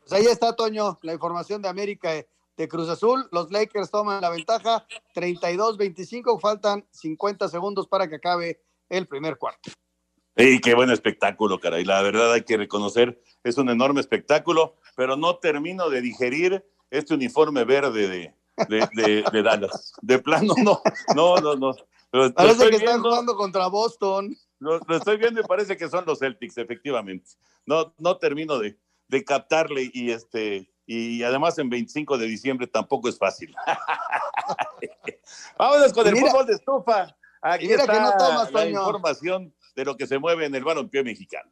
Pues 0.00 0.12
ahí 0.12 0.26
está, 0.26 0.56
Toño, 0.56 0.98
la 1.02 1.12
información 1.12 1.60
de 1.60 1.68
América 1.68 2.10
de 2.56 2.68
Cruz 2.68 2.88
Azul. 2.88 3.28
Los 3.32 3.50
Lakers 3.50 3.90
toman 3.90 4.20
la 4.20 4.30
ventaja 4.30 4.86
32-25, 5.14 6.40
faltan 6.40 6.86
50 6.90 7.48
segundos 7.48 7.86
para 7.86 8.08
que 8.08 8.16
acabe 8.16 8.62
el 8.88 9.06
primer 9.06 9.36
cuarto. 9.38 9.70
¡Y 10.36 10.60
qué 10.60 10.74
buen 10.74 10.90
espectáculo, 10.90 11.60
caray! 11.60 11.84
La 11.84 12.02
verdad 12.02 12.32
hay 12.32 12.42
que 12.42 12.56
reconocer, 12.56 13.22
es 13.44 13.58
un 13.58 13.68
enorme 13.68 14.00
espectáculo, 14.00 14.78
pero 14.96 15.16
no 15.16 15.36
termino 15.36 15.88
de 15.90 16.00
digerir 16.00 16.64
este 16.90 17.14
uniforme 17.14 17.64
verde 17.64 18.08
de, 18.08 18.34
de, 18.68 18.88
de, 18.94 19.24
de 19.32 19.42
Dallas. 19.42 19.92
De 20.02 20.18
plano, 20.18 20.54
no, 20.62 20.82
no, 21.14 21.36
no, 21.36 21.56
no. 21.56 21.74
Lo, 22.12 22.34
parece 22.34 22.64
lo 22.64 22.70
que 22.70 22.76
están 22.76 23.00
jugando 23.00 23.36
contra 23.36 23.68
Boston. 23.68 24.36
Lo, 24.58 24.78
lo, 24.80 24.96
estoy 24.96 25.16
viendo 25.16 25.40
y 25.40 25.44
parece 25.44 25.76
que 25.76 25.88
son 25.88 26.04
los 26.06 26.18
Celtics, 26.18 26.58
efectivamente. 26.58 27.30
No, 27.64 27.94
no 27.98 28.16
termino 28.18 28.58
de, 28.58 28.76
de 29.08 29.24
captarle 29.24 29.90
y 29.92 30.10
este 30.10 30.70
y 30.92 31.22
además 31.22 31.56
en 31.58 31.70
25 31.70 32.18
de 32.18 32.26
diciembre 32.26 32.66
tampoco 32.66 33.08
es 33.08 33.16
fácil. 33.16 33.54
Vámonos 35.58 35.92
con 35.92 36.04
el 36.04 36.14
mira, 36.14 36.28
fútbol 36.28 36.46
de 36.46 36.54
estufa. 36.54 37.16
Aquí 37.42 37.72
está 37.72 38.00
no 38.00 38.10
tomas, 38.18 38.52
la 38.52 38.66
información 38.68 39.54
de 39.76 39.84
lo 39.84 39.96
que 39.96 40.08
se 40.08 40.18
mueve 40.18 40.46
en 40.46 40.54
el 40.56 40.64
balompié 40.64 41.04
mexicano. 41.04 41.48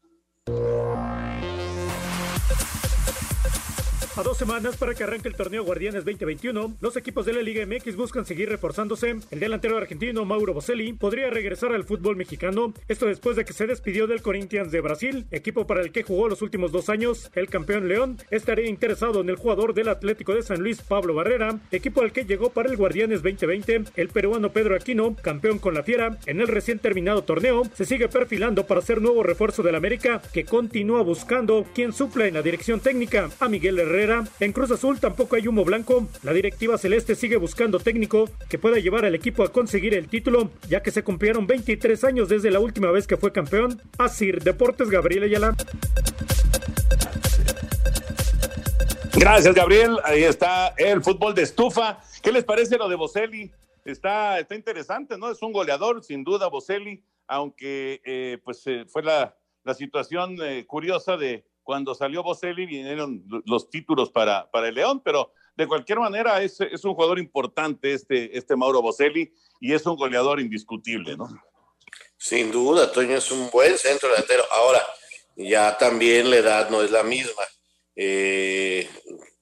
A 4.19 4.25
dos 4.25 4.37
semanas 4.37 4.77
para 4.77 4.97
que 4.97 5.05
arranque 5.05 5.29
el 5.29 5.37
torneo 5.37 5.63
Guardianes 5.63 6.05
2021, 6.05 6.79
los 6.81 6.97
equipos 6.97 7.25
de 7.25 7.35
la 7.35 7.41
Liga 7.41 7.65
MX 7.65 7.95
buscan 7.95 8.27
seguir 8.27 8.49
reforzándose. 8.49 9.15
El 9.31 9.39
delantero 9.39 9.77
argentino 9.77 10.25
Mauro 10.25 10.55
Boselli 10.55 10.93
podría 10.93 11.31
regresar 11.31 11.73
al 11.73 11.85
fútbol 11.85 12.17
mexicano, 12.17 12.75
esto 12.89 13.07
después 13.07 13.37
de 13.37 13.45
que 13.45 13.53
se 13.53 13.69
despidió 13.69 14.09
del 14.09 14.21
Corinthians 14.21 14.73
de 14.73 14.81
Brasil, 14.81 15.29
equipo 15.31 15.69
para 15.69 15.83
el 15.83 15.93
que 15.93 16.03
jugó 16.03 16.29
los 16.29 16.43
últimos 16.43 16.73
dos 16.73 16.89
años. 16.89 17.31
El 17.37 17.49
campeón 17.49 17.87
León 17.87 18.19
estaría 18.33 18.69
interesado 18.69 19.21
en 19.21 19.29
el 19.29 19.37
jugador 19.37 19.73
del 19.73 19.87
Atlético 19.87 20.35
de 20.35 20.43
San 20.43 20.63
Luis, 20.63 20.83
Pablo 20.83 21.15
Barrera, 21.15 21.61
equipo 21.71 22.01
al 22.01 22.11
que 22.11 22.25
llegó 22.25 22.51
para 22.51 22.69
el 22.69 22.77
Guardianes 22.77 23.23
2020. 23.23 23.85
El 23.95 24.09
peruano 24.09 24.51
Pedro 24.51 24.75
Aquino, 24.75 25.15
campeón 25.15 25.61
con 25.61 25.75
la 25.75 25.85
Fiera, 25.85 26.19
en 26.27 26.41
el 26.41 26.49
recién 26.49 26.81
terminado 26.81 27.23
torneo, 27.23 27.63
se 27.73 27.85
sigue 27.85 28.09
perfilando 28.09 28.67
para 28.67 28.83
ser 28.83 29.01
nuevo 29.01 29.23
refuerzo 29.23 29.63
del 29.63 29.77
América, 29.77 30.21
que 30.33 30.45
continúa 30.45 31.03
buscando 31.03 31.65
quien 31.73 31.93
supla 31.93 32.27
en 32.27 32.35
la 32.35 32.43
dirección 32.43 32.81
técnica 32.81 33.31
a 33.39 33.49
Miguel 33.49 33.79
Herrera 33.79 34.08
en 34.41 34.53
Cruz 34.53 34.71
Azul 34.71 35.01
tampoco 35.01 35.37
hay 35.37 35.47
humo 35.49 35.65
blanco. 35.65 36.07
La 36.23 36.33
directiva 36.33 36.79
celeste 36.79 37.15
sigue 37.15 37.37
buscando 37.37 37.79
técnico 37.79 38.29
que 38.49 38.59
pueda 38.59 38.79
llevar 38.79 39.05
al 39.05 39.15
equipo 39.15 39.43
a 39.43 39.53
conseguir 39.53 39.95
el 39.95 40.09
título, 40.09 40.51
ya 40.69 40.83
que 40.83 40.91
se 40.91 41.03
cumplieron 41.03 41.47
23 41.47 42.05
años 42.05 42.29
desde 42.29 42.51
la 42.51 42.61
última 42.61 42.91
vez 42.91 43.07
que 43.07 43.17
fue 43.17 43.33
campeón. 43.33 43.81
Así, 43.99 44.33
Deportes 44.33 44.91
Gabriel 44.91 45.25
Ayala. 45.25 45.57
Gracias, 49.15 49.55
Gabriel. 49.55 49.99
Ahí 50.05 50.23
está 50.23 50.75
el 50.77 51.03
fútbol 51.03 51.35
de 51.35 51.43
estufa. 51.43 51.99
¿Qué 52.23 52.31
les 52.31 52.45
parece 52.45 52.79
lo 52.79 52.89
de 52.89 52.95
Boselli? 52.97 53.51
Está, 53.85 54.39
está 54.39 54.55
interesante, 54.55 55.19
¿no? 55.19 55.31
Es 55.31 55.43
un 55.43 55.53
goleador, 55.53 56.05
sin 56.05 56.23
duda, 56.23 56.49
Boselli, 56.49 57.03
aunque 57.27 58.01
eh, 58.05 58.39
pues 58.45 58.67
eh, 58.67 58.85
fue 58.87 59.03
la, 59.03 59.35
la 59.65 59.75
situación 59.75 60.37
eh, 60.43 60.67
curiosa 60.67 61.17
de 61.17 61.45
cuando 61.69 61.95
salió 61.95 62.23
Boselli 62.23 62.65
vinieron 62.65 63.23
los 63.45 63.69
títulos 63.69 64.11
para, 64.11 64.51
para 64.51 64.69
el 64.69 64.75
León, 64.75 65.03
pero 65.05 65.35
de 65.55 65.67
cualquier 65.67 65.99
manera 65.99 66.41
es, 66.41 66.59
es 66.63 66.83
un 66.83 66.95
jugador 66.95 67.19
importante 67.19 67.93
este, 67.93 68.39
este 68.39 68.57
Mauro 68.57 68.81
Boselli 68.81 69.35
y 69.61 69.75
es 69.75 69.85
un 69.85 69.97
goleador 69.97 70.41
indiscutible, 70.41 71.15
¿no? 71.15 71.29
Sin 72.17 72.51
duda, 72.51 72.91
Toño 72.91 73.19
es 73.19 73.31
un 73.31 73.51
buen 73.51 73.77
centro 73.77 74.09
delantero. 74.09 74.45
Ahora, 74.51 74.81
ya 75.37 75.77
también 75.77 76.31
la 76.31 76.37
edad 76.37 76.71
no 76.71 76.81
es 76.81 76.91
la 76.91 77.03
misma 77.03 77.43
eh, 77.95 78.89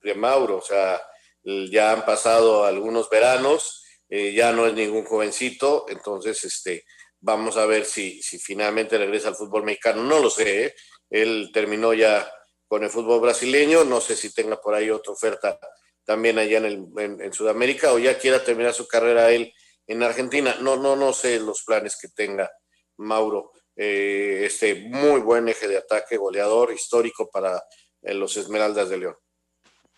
de 0.03 0.15
Mauro, 0.17 0.57
o 0.57 0.63
sea, 0.63 1.01
ya 1.45 1.93
han 1.93 2.05
pasado 2.05 2.65
algunos 2.65 3.09
veranos, 3.09 3.85
eh, 4.09 4.33
ya 4.33 4.51
no 4.51 4.67
es 4.67 4.75
ningún 4.75 5.05
jovencito, 5.05 5.87
entonces 5.89 6.43
este, 6.43 6.87
vamos 7.21 7.57
a 7.57 7.67
ver 7.67 7.85
si, 7.85 8.21
si 8.21 8.41
finalmente 8.41 8.99
regresa 8.99 9.29
al 9.29 9.37
fútbol 9.37 9.63
mexicano, 9.63 10.03
no 10.03 10.19
lo 10.19 10.29
sé, 10.29 10.65
¿eh? 10.65 10.75
Él 11.11 11.51
terminó 11.53 11.95
ya 11.95 12.31
con 12.69 12.83
el 12.83 12.91
fútbol 12.91 13.21
brasileño, 13.21 13.85
no 13.85 14.01
sé 14.01 14.17
si 14.17 14.33
tenga 14.33 14.61
por 14.61 14.75
ahí 14.75 14.91
otra 14.91 15.13
oferta 15.13 15.59
también 16.05 16.39
allá 16.39 16.59
en, 16.59 16.65
el, 16.65 17.21
en, 17.21 17.33
Sudamérica 17.33 17.93
o 17.93 17.99
ya 17.99 18.19
quiera 18.19 18.43
terminar 18.43 18.73
su 18.73 18.87
carrera 18.87 19.31
él 19.33 19.53
en 19.89 20.03
Argentina, 20.03 20.57
no, 20.61 20.77
no, 20.77 20.97
no 20.97 21.13
sé 21.13 21.39
los 21.41 21.63
planes 21.65 21.99
que 22.01 22.09
tenga 22.09 22.51
Mauro, 22.97 23.53
eh, 23.77 24.43
este 24.45 24.87
muy 24.89 25.21
buen 25.21 25.49
eje 25.49 25.69
de 25.69 25.79
ataque, 25.79 26.17
goleador 26.17 26.73
histórico 26.73 27.29
para 27.31 27.63
en 28.03 28.21
los 28.21 28.37
Esmeraldas 28.37 28.89
de 28.89 28.99
León. 28.99 29.17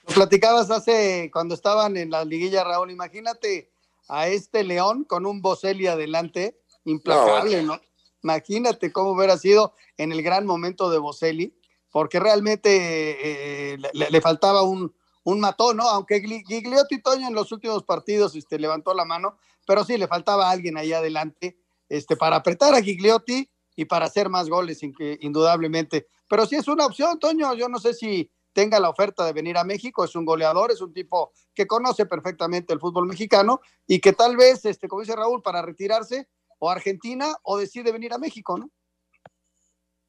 Lo 0.06 0.14
platicabas 0.14 0.70
hace 0.70 1.30
cuando 1.32 1.54
estaban 1.54 1.96
en 1.96 2.10
la 2.10 2.24
liguilla, 2.24 2.64
Raúl. 2.64 2.90
Imagínate 2.90 3.70
a 4.08 4.28
este 4.28 4.64
León 4.64 5.04
con 5.04 5.26
un 5.26 5.42
Boselli 5.42 5.86
adelante, 5.86 6.58
implacable, 6.84 7.62
¿no? 7.62 7.80
Imagínate 8.22 8.92
cómo 8.92 9.12
hubiera 9.12 9.36
sido 9.38 9.74
en 9.96 10.12
el 10.12 10.22
gran 10.22 10.46
momento 10.46 10.90
de 10.90 10.98
Boselli, 10.98 11.54
porque 11.90 12.20
realmente 12.20 13.72
eh, 13.72 13.78
le, 13.92 14.20
faltaba 14.20 14.62
un, 14.62 14.94
un 15.24 15.40
matón, 15.40 15.78
¿no? 15.78 15.88
Aunque 15.88 16.20
Gigliotti 16.20 17.00
Toño 17.00 17.28
en 17.28 17.34
los 17.34 17.52
últimos 17.52 17.84
partidos 17.84 18.34
este, 18.34 18.58
levantó 18.58 18.94
la 18.94 19.04
mano, 19.04 19.38
pero 19.66 19.84
sí 19.84 19.96
le 19.96 20.08
faltaba 20.08 20.50
alguien 20.50 20.76
ahí 20.76 20.92
adelante 20.92 21.58
este, 21.88 22.16
para 22.16 22.36
apretar 22.36 22.74
a 22.74 22.82
Gigliotti 22.82 23.50
y 23.76 23.84
para 23.84 24.06
hacer 24.06 24.28
más 24.28 24.48
goles, 24.48 24.80
indudablemente. 25.20 26.08
Pero 26.28 26.46
sí 26.46 26.56
es 26.56 26.66
una 26.66 26.84
opción, 26.84 27.18
Toño. 27.18 27.54
Yo 27.54 27.68
no 27.68 27.78
sé 27.78 27.94
si 27.94 28.30
tenga 28.52 28.80
la 28.80 28.90
oferta 28.90 29.24
de 29.24 29.32
venir 29.32 29.56
a 29.56 29.64
México. 29.64 30.04
Es 30.04 30.16
un 30.16 30.24
goleador, 30.24 30.72
es 30.72 30.80
un 30.80 30.92
tipo 30.92 31.32
que 31.54 31.66
conoce 31.66 32.06
perfectamente 32.06 32.72
el 32.72 32.80
fútbol 32.80 33.06
mexicano 33.06 33.60
y 33.86 34.00
que 34.00 34.12
tal 34.12 34.36
vez, 34.36 34.64
este, 34.64 34.88
como 34.88 35.02
dice 35.02 35.14
Raúl, 35.14 35.42
para 35.42 35.62
retirarse 35.62 36.28
o 36.58 36.70
Argentina 36.70 37.34
o 37.42 37.58
decide 37.58 37.92
venir 37.92 38.12
a 38.12 38.18
México, 38.18 38.58
¿no? 38.58 38.70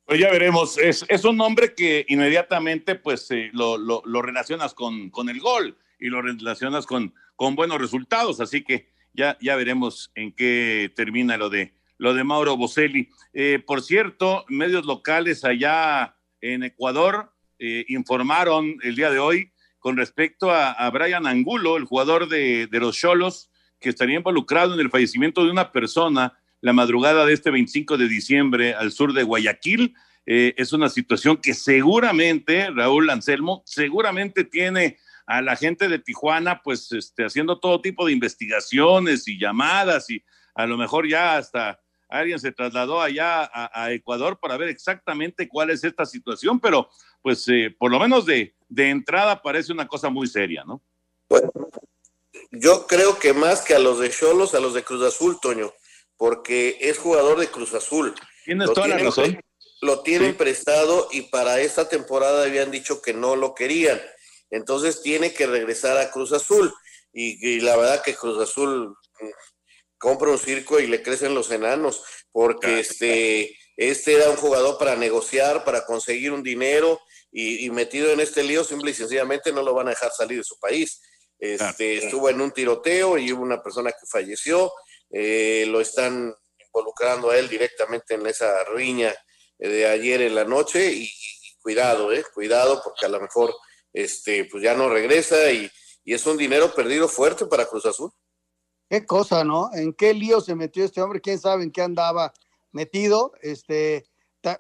Pues 0.06 0.20
ya 0.20 0.32
veremos. 0.32 0.78
Es, 0.78 1.06
es 1.08 1.24
un 1.24 1.38
nombre 1.38 1.76
que 1.76 2.06
inmediatamente 2.10 2.96
pues 2.96 3.30
eh, 3.32 3.50
lo, 3.54 3.78
lo, 3.78 4.02
lo, 4.06 4.22
relacionas 4.22 4.74
con, 4.74 5.12
con 5.12 5.30
el 5.30 5.40
gol 5.40 5.78
y 6.00 6.08
lo 6.08 6.22
relacionas 6.22 6.88
con, 6.88 7.14
con 7.36 7.56
buenos 7.56 7.80
resultados. 7.80 8.40
Así 8.42 8.64
que 8.64 8.90
ya, 9.14 9.38
ya 9.40 9.56
veremos 9.56 10.12
en 10.16 10.32
qué 10.32 10.92
termina 10.96 11.38
lo 11.38 11.50
de 11.50 11.74
lo 12.00 12.14
de 12.16 12.24
Mauro 12.24 12.58
Boselli. 12.58 13.10
Eh, 13.34 13.62
por 13.66 13.84
cierto, 13.84 14.46
medios 14.48 14.86
locales 14.86 15.46
allá 15.46 16.16
en 16.42 16.64
Ecuador 16.64 17.32
eh, 17.60 17.86
informaron 17.90 18.78
el 18.82 18.96
día 18.96 19.12
de 19.12 19.20
hoy 19.20 19.52
con 19.78 19.98
respecto 19.98 20.52
a, 20.52 20.90
Brian 20.90 21.28
Angulo, 21.28 21.78
el 21.78 21.86
jugador 21.86 22.28
de, 22.28 22.68
los 22.72 22.98
Cholos, 22.98 23.50
que 23.80 23.90
estaría 23.90 24.18
involucrado 24.18 24.74
en 24.74 24.80
el 24.80 24.90
fallecimiento 24.90 25.44
de 25.44 25.52
una 25.52 25.72
persona 25.72 26.38
la 26.62 26.74
madrugada 26.74 27.26
de 27.26 27.34
este 27.34 27.52
25 27.52 27.98
de 27.98 28.08
diciembre 28.08 28.74
al 28.74 28.92
sur 28.92 29.14
de 29.14 29.24
Guayaquil. 29.24 29.96
Eh, 30.26 30.54
es 30.58 30.74
una 30.74 30.90
situación 30.90 31.38
que 31.38 31.54
seguramente, 31.54 32.70
Raúl 32.72 33.10
Anselmo, 33.10 33.64
seguramente 33.66 34.44
tiene 34.44 34.98
a 35.26 35.42
la 35.42 35.56
gente 35.56 35.88
de 35.88 36.00
Tijuana, 36.00 36.62
pues 36.64 36.92
este, 36.92 37.26
haciendo 37.26 37.60
todo 37.60 37.82
tipo 37.82 38.06
de 38.06 38.14
investigaciones 38.14 39.28
y 39.28 39.40
llamadas 39.40 40.10
y 40.10 40.24
a 40.56 40.66
lo 40.66 40.78
mejor 40.78 41.08
ya 41.08 41.38
hasta 41.38 41.80
alguien 42.10 42.40
se 42.40 42.52
trasladó 42.52 43.02
allá 43.02 43.50
a, 43.54 43.92
Ecuador 43.92 44.40
para 44.40 44.58
ver 44.58 44.70
exactamente 44.70 45.48
cuál 45.48 45.70
es 45.70 45.84
esta 45.84 46.06
situación, 46.06 46.60
pero 46.60 46.90
pues 47.22 47.48
eh, 47.48 47.76
por 47.78 47.92
lo 47.92 48.00
menos 48.00 48.26
de, 48.26 48.56
de 48.68 48.90
entrada 48.90 49.42
parece 49.42 49.72
una 49.72 49.88
cosa 49.88 50.10
muy 50.10 50.28
seria, 50.28 50.64
¿no? 50.66 50.82
Bueno, 51.30 51.52
yo 52.52 52.88
creo 52.88 53.20
que 53.20 53.34
más 53.34 53.62
que 53.62 53.76
a 53.76 53.80
los 53.80 54.00
de 54.00 54.10
Cholos, 54.10 54.56
a 54.56 54.60
los 54.60 54.74
de 54.74 54.84
Cruz 54.84 55.04
Azul, 55.04 55.38
Toño, 55.40 55.72
porque 56.20 56.78
es 56.82 57.00
jugador 57.00 57.40
de 57.40 57.48
Cruz 57.48 57.74
Azul. 57.74 58.14
Tienes 58.44 58.72
toda 58.74 58.90
la 58.90 58.98
razón. 58.98 59.40
Lo 59.82 60.02
tienen 60.02 60.36
prestado 60.36 61.08
y 61.12 61.22
para 61.22 61.62
esta 61.62 61.88
temporada 61.88 62.44
habían 62.44 62.70
dicho 62.70 63.02
que 63.02 63.14
no 63.14 63.38
lo 63.38 63.56
querían. 63.56 64.00
Entonces 64.52 65.02
tiene 65.02 65.34
que 65.34 65.48
regresar 65.48 65.98
a 65.98 66.12
Cruz 66.12 66.34
Azul. 66.34 66.74
Y, 67.14 67.56
y 67.56 67.62
la 67.62 67.78
verdad 67.78 68.04
que 68.04 68.14
Cruz 68.14 68.38
Azul 68.38 68.94
compra 69.98 70.32
un 70.32 70.38
circo 70.38 70.80
y 70.80 70.88
le 70.88 71.02
crecen 71.02 71.34
los 71.34 71.52
enanos, 71.52 72.04
porque 72.34 72.82
este, 72.82 73.58
este 73.78 74.14
era 74.16 74.30
un 74.30 74.36
jugador 74.36 74.78
para 74.78 74.98
negociar, 74.98 75.64
para 75.64 75.86
conseguir 75.86 76.34
un 76.34 76.44
dinero 76.44 77.00
y, 77.32 77.70
metido 77.70 78.12
en 78.12 78.20
este 78.20 78.44
lío, 78.44 78.66
simple 78.66 78.92
y 78.92 78.94
sencillamente 78.94 79.54
no 79.54 79.64
lo 79.64 79.74
van 79.74 79.88
a 79.88 79.92
dejar 79.92 80.12
salir 80.12 80.40
de 80.40 80.44
su 80.44 80.60
país. 80.60 81.02
Este, 81.38 81.98
estuvo 81.98 82.30
en 82.30 82.42
un 82.42 82.52
tiroteo 82.52 83.18
y 83.18 83.32
hubo 83.32 83.42
una 83.44 83.64
persona 83.64 83.92
que 83.92 84.06
falleció, 84.12 84.72
eh, 85.12 85.66
lo 85.68 85.82
están 85.82 86.34
involucrando 86.66 87.32
a 87.32 87.38
él 87.38 87.50
directamente 87.50 88.16
en 88.16 88.26
esa 88.28 88.64
riña 88.66 89.14
de 89.58 89.88
ayer 89.88 90.22
en 90.22 90.36
la 90.36 90.46
noche 90.46 90.92
y, 90.94 91.10
cuidado, 91.62 92.12
eh, 92.14 92.24
cuidado 92.34 92.82
porque 92.84 93.06
a 93.06 93.10
lo 93.10 93.20
mejor 93.20 93.54
este, 93.92 94.46
pues 94.46 94.64
ya 94.64 94.74
no 94.76 94.90
regresa 94.90 95.52
y, 95.52 95.70
y 96.04 96.14
es 96.14 96.26
un 96.26 96.38
dinero 96.38 96.74
perdido 96.74 97.08
fuerte 97.08 97.46
para 97.46 97.66
Cruz 97.66 97.86
Azul. 97.86 98.12
Qué 98.90 99.06
cosa, 99.06 99.44
¿no? 99.44 99.70
¿En 99.74 99.94
qué 99.94 100.14
lío 100.14 100.42
se 100.42 100.56
metió 100.56 100.84
este 100.84 101.02
hombre? 101.02 101.22
¿Quién 101.22 101.38
sabe 101.38 101.64
en 101.64 101.72
qué 101.72 101.84
andaba 101.84 102.34
metido? 102.72 103.34
Este, 103.42 104.10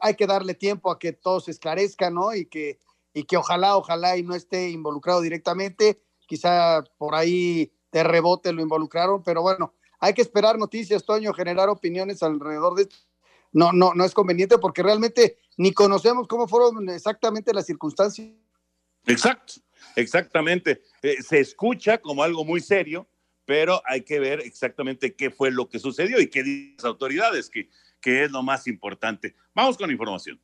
hay 0.01 0.15
que 0.15 0.27
darle 0.27 0.53
tiempo 0.53 0.91
a 0.91 0.99
que 0.99 1.13
todo 1.13 1.39
se 1.39 1.51
esclarezca, 1.51 2.11
¿no? 2.11 2.35
Y 2.35 2.45
que, 2.45 2.79
y 3.13 3.23
que 3.23 3.37
ojalá, 3.37 3.75
ojalá 3.75 4.17
y 4.17 4.23
no 4.23 4.35
esté 4.35 4.69
involucrado 4.69 5.21
directamente. 5.21 6.03
Quizá 6.27 6.83
por 6.97 7.15
ahí 7.15 7.73
de 7.91 8.03
rebote 8.03 8.53
lo 8.53 8.61
involucraron, 8.61 9.23
pero 9.23 9.41
bueno, 9.41 9.73
hay 9.99 10.13
que 10.13 10.21
esperar 10.21 10.57
noticias, 10.57 11.05
Toño, 11.05 11.33
generar 11.33 11.69
opiniones 11.69 12.23
alrededor 12.23 12.75
de 12.75 12.83
esto. 12.83 12.95
No, 13.51 13.71
no, 13.71 13.93
no 13.93 14.05
es 14.05 14.13
conveniente 14.13 14.57
porque 14.57 14.83
realmente 14.83 15.37
ni 15.57 15.73
conocemos 15.73 16.27
cómo 16.27 16.47
fueron 16.47 16.87
exactamente 16.89 17.53
las 17.53 17.65
circunstancias. 17.65 18.29
Exacto, 19.05 19.53
exactamente. 19.95 20.81
Eh, 21.01 21.21
se 21.21 21.39
escucha 21.39 21.97
como 21.97 22.23
algo 22.23 22.45
muy 22.45 22.61
serio, 22.61 23.07
pero 23.45 23.81
hay 23.85 24.03
que 24.03 24.19
ver 24.19 24.39
exactamente 24.41 25.15
qué 25.15 25.31
fue 25.31 25.51
lo 25.51 25.67
que 25.67 25.79
sucedió 25.79 26.21
y 26.21 26.29
qué 26.29 26.43
dicen 26.43 26.75
las 26.77 26.85
autoridades, 26.85 27.49
que, 27.49 27.69
que 27.99 28.23
es 28.23 28.31
lo 28.31 28.43
más 28.43 28.67
importante. 28.67 29.35
Vamos 29.55 29.77
con 29.77 29.89
información. 29.89 30.39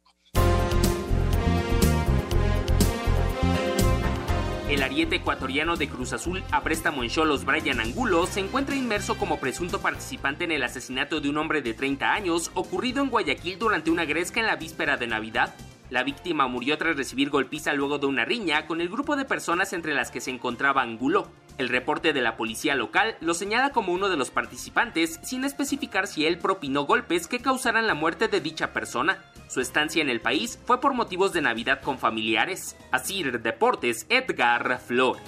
El 4.68 4.82
ariete 4.82 5.18
ecuatoriano 5.18 5.76
de 5.76 5.88
Cruz 5.88 6.12
Azul 6.14 6.44
a 6.50 6.64
préstamo 6.64 7.04
en 7.04 7.10
Cholos 7.10 7.46
Brian 7.46 7.80
Angulo 7.80 8.26
se 8.26 8.40
encuentra 8.40 8.76
inmerso 8.76 9.16
como 9.16 9.40
presunto 9.40 9.80
participante 9.80 10.44
en 10.44 10.52
el 10.52 10.64
asesinato 10.64 11.22
de 11.22 11.30
un 11.30 11.38
hombre 11.38 11.62
de 11.62 11.76
30 11.76 12.12
años 12.12 12.50
ocurrido 12.56 13.04
en 13.04 13.12
Guayaquil 13.12 13.60
durante 13.60 13.92
una 13.92 14.06
gresca 14.06 14.40
en 14.40 14.48
la 14.48 14.56
víspera 14.56 14.98
de 14.98 15.06
Navidad. 15.06 15.54
La 15.90 16.04
víctima 16.04 16.48
murió 16.48 16.78
tras 16.78 16.98
recibir 16.98 17.30
golpiza 17.30 17.74
luego 17.74 18.00
de 18.00 18.08
una 18.08 18.26
riña 18.26 18.66
con 18.66 18.82
el 18.82 18.90
grupo 18.90 19.16
de 19.16 19.26
personas 19.26 19.72
entre 19.74 19.94
las 19.94 20.10
que 20.10 20.22
se 20.22 20.32
encontraba 20.32 20.82
Angulo. 20.82 21.30
El 21.58 21.70
reporte 21.70 22.12
de 22.12 22.22
la 22.22 22.36
policía 22.36 22.76
local 22.76 23.16
lo 23.22 23.34
señala 23.34 23.70
como 23.70 23.94
uno 23.94 24.10
de 24.10 24.18
los 24.18 24.32
participantes 24.32 25.20
sin 25.24 25.46
especificar 25.46 26.08
si 26.08 26.26
él 26.26 26.38
propinó 26.40 26.86
golpes 26.86 27.28
que 27.28 27.40
causaran 27.40 27.88
la 27.88 27.94
muerte 27.94 28.28
de 28.28 28.42
dicha 28.42 28.74
persona. 28.74 29.24
Su 29.48 29.62
estancia 29.62 30.02
en 30.02 30.10
el 30.10 30.22
país 30.22 30.60
fue 30.66 30.82
por 30.82 30.94
motivos 30.94 31.34
de 31.34 31.42
Navidad 31.42 31.82
con 31.82 32.00
familiares. 32.00 32.76
Asir 32.92 33.42
Deportes, 33.42 34.08
Edgar 34.10 34.80
Flores. 34.80 35.22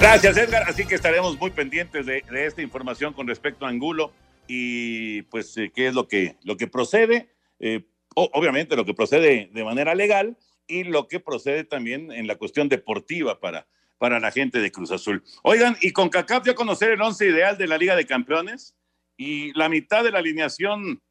Gracias, 0.00 0.36
Edgar. 0.36 0.62
Así 0.68 0.86
que 0.86 0.94
estaremos 0.94 1.38
muy 1.38 1.50
pendientes 1.50 2.06
de, 2.06 2.22
esta 2.30 2.62
información 2.62 3.12
con 3.12 3.26
respecto 3.26 3.66
a 3.66 3.68
Angulo 3.68 4.12
y 4.48 5.22
pues 5.22 5.56
eh, 5.56 5.70
qué 5.72 5.86
es 5.86 5.94
lo 5.94 6.08
que, 6.08 6.36
lo 6.42 6.56
que 6.56 6.66
procede. 6.66 7.32
Eh, 7.60 7.84
obviamente 8.14 8.74
lo 8.74 8.84
que 8.84 8.94
procede 8.94 9.48
de 9.52 9.64
manera 9.64 9.94
legal 9.94 10.36
y 10.66 10.84
lo 10.84 11.06
que 11.06 11.20
procede 11.20 11.64
también 11.64 12.10
en 12.10 12.26
la 12.26 12.36
cuestión 12.36 12.68
deportiva 12.68 13.38
para, 13.38 13.68
para 13.98 14.18
la 14.18 14.32
gente 14.32 14.60
de 14.60 14.72
Cruz 14.72 14.90
Azul. 14.90 15.22
Oigan, 15.42 15.76
y 15.80 15.92
con 15.92 16.08
CACAF 16.08 16.46
ya 16.46 16.54
conocer 16.54 16.90
el 16.90 17.02
once 17.02 17.26
ideal 17.26 17.56
de 17.56 17.66
la 17.68 17.78
Liga 17.78 17.94
de 17.94 18.06
Campeones 18.06 18.76
y 19.16 19.52
la 19.52 19.68
mitad 19.68 20.02
de 20.02 20.10
la 20.10 20.18
alineación, 20.18 21.02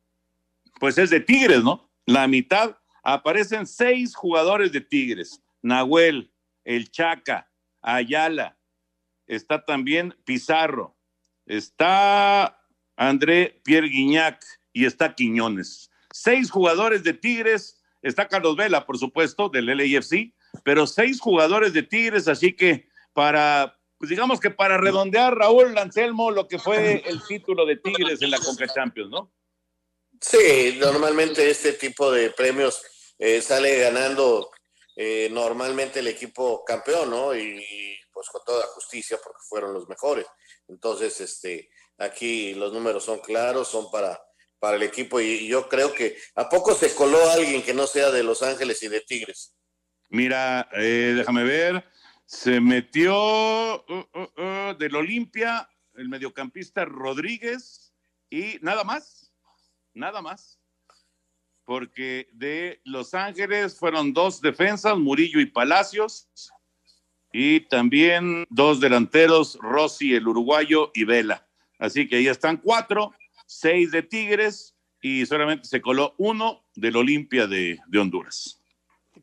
pues 0.80 0.98
es 0.98 1.10
de 1.10 1.20
Tigres, 1.20 1.64
¿no? 1.64 1.90
La 2.06 2.28
mitad 2.28 2.78
aparecen 3.04 3.66
seis 3.66 4.16
jugadores 4.16 4.72
de 4.72 4.82
Tigres. 4.82 5.42
Nahuel, 5.62 6.32
El 6.64 6.92
Chaca, 6.92 7.50
Ayala, 7.82 8.58
está 9.28 9.64
también 9.64 10.16
Pizarro, 10.24 10.98
está 11.46 12.57
André 12.98 13.62
Pierre 13.64 13.88
Guignac 13.88 14.44
y 14.74 14.86
está 14.86 15.16
Quiñones. 15.16 15.90
Seis 16.12 16.52
jugadores 16.52 17.04
de 17.04 17.14
Tigres, 17.14 17.82
está 18.02 18.28
Carlos 18.28 18.58
Vela, 18.58 18.86
por 18.86 18.98
supuesto, 18.98 19.50
del 19.50 19.68
LAFC, 19.68 20.34
pero 20.64 20.88
seis 20.88 21.20
jugadores 21.20 21.74
de 21.74 21.84
Tigres, 21.84 22.28
así 22.28 22.54
que 22.54 22.90
para, 23.14 23.80
pues 23.98 24.10
digamos 24.10 24.40
que 24.40 24.50
para 24.50 24.78
redondear, 24.78 25.36
Raúl 25.36 25.78
Anselmo, 25.78 26.32
lo 26.32 26.48
que 26.48 26.60
fue 26.60 27.04
el 27.06 27.22
título 27.24 27.66
de 27.66 27.78
Tigres 27.78 28.22
en 28.22 28.32
la 28.32 28.40
Conca 28.40 28.68
Champions, 28.68 29.12
¿no? 29.12 29.32
Sí, 30.20 30.78
normalmente 30.80 31.48
este 31.50 31.74
tipo 31.74 32.12
de 32.12 32.32
premios 32.32 32.82
eh, 33.20 33.42
sale 33.42 33.78
ganando 33.80 34.50
eh, 34.96 35.30
normalmente 35.32 36.00
el 36.00 36.08
equipo 36.08 36.64
campeón, 36.66 37.12
¿no? 37.12 37.36
Y, 37.36 37.42
y, 37.42 37.98
pues 38.12 38.30
con 38.30 38.42
toda 38.44 38.66
justicia 38.68 39.20
porque 39.24 39.38
fueron 39.48 39.74
los 39.74 39.88
mejores. 39.88 40.26
Entonces, 40.68 41.22
este, 41.22 41.70
aquí 41.98 42.54
los 42.54 42.74
números 42.74 43.04
son 43.06 43.20
claros, 43.20 43.68
son 43.68 43.90
para, 43.92 44.20
para 44.60 44.78
el 44.78 44.84
equipo 44.84 45.20
y 45.20 45.48
yo 45.48 45.68
creo 45.70 45.94
que 45.94 46.18
a 46.36 46.50
poco 46.50 46.74
se 46.74 46.94
coló 46.94 47.30
alguien 47.30 47.64
que 47.64 47.74
no 47.74 47.88
sea 47.88 48.12
de 48.12 48.24
Los 48.24 48.44
Ángeles 48.44 48.82
y 48.84 48.88
de 48.88 49.02
Tigres. 49.02 49.54
Mira, 50.10 50.70
eh, 50.74 51.14
déjame 51.16 51.44
ver, 51.44 51.84
se 52.26 52.60
metió 52.62 53.16
uh, 53.16 53.84
uh, 53.90 54.42
uh, 54.42 54.78
del 54.78 54.96
Olimpia 54.96 55.70
el 55.96 56.10
mediocampista 56.10 56.86
Rodríguez 56.86 57.94
y 58.30 58.58
nada 58.62 58.84
más, 58.84 59.32
nada 59.94 60.22
más. 60.22 60.60
Porque 61.66 62.30
de 62.32 62.80
Los 62.86 63.14
Ángeles 63.14 63.78
fueron 63.78 64.14
dos 64.14 64.40
defensas, 64.40 64.98
Murillo 64.98 65.42
y 65.42 65.48
Palacios, 65.48 66.30
y 67.34 67.62
también 67.62 68.46
dos 68.50 68.80
delanteros, 68.80 69.58
Rossi, 69.62 70.16
el 70.16 70.28
uruguayo, 70.28 70.92
y 70.94 71.04
Vela. 71.04 71.47
Así 71.80 72.08
que 72.08 72.18
ahí 72.18 72.28
están 72.28 72.58
cuatro, 72.58 73.14
seis 73.46 73.92
de 73.92 74.04
Tigres 74.04 74.76
y 75.02 75.26
solamente 75.26 75.68
se 75.68 75.82
coló 75.82 76.16
uno 76.18 76.64
del 76.76 76.96
Olimpia 76.96 77.48
de, 77.48 77.80
de 77.88 78.00
Honduras. 78.00 78.60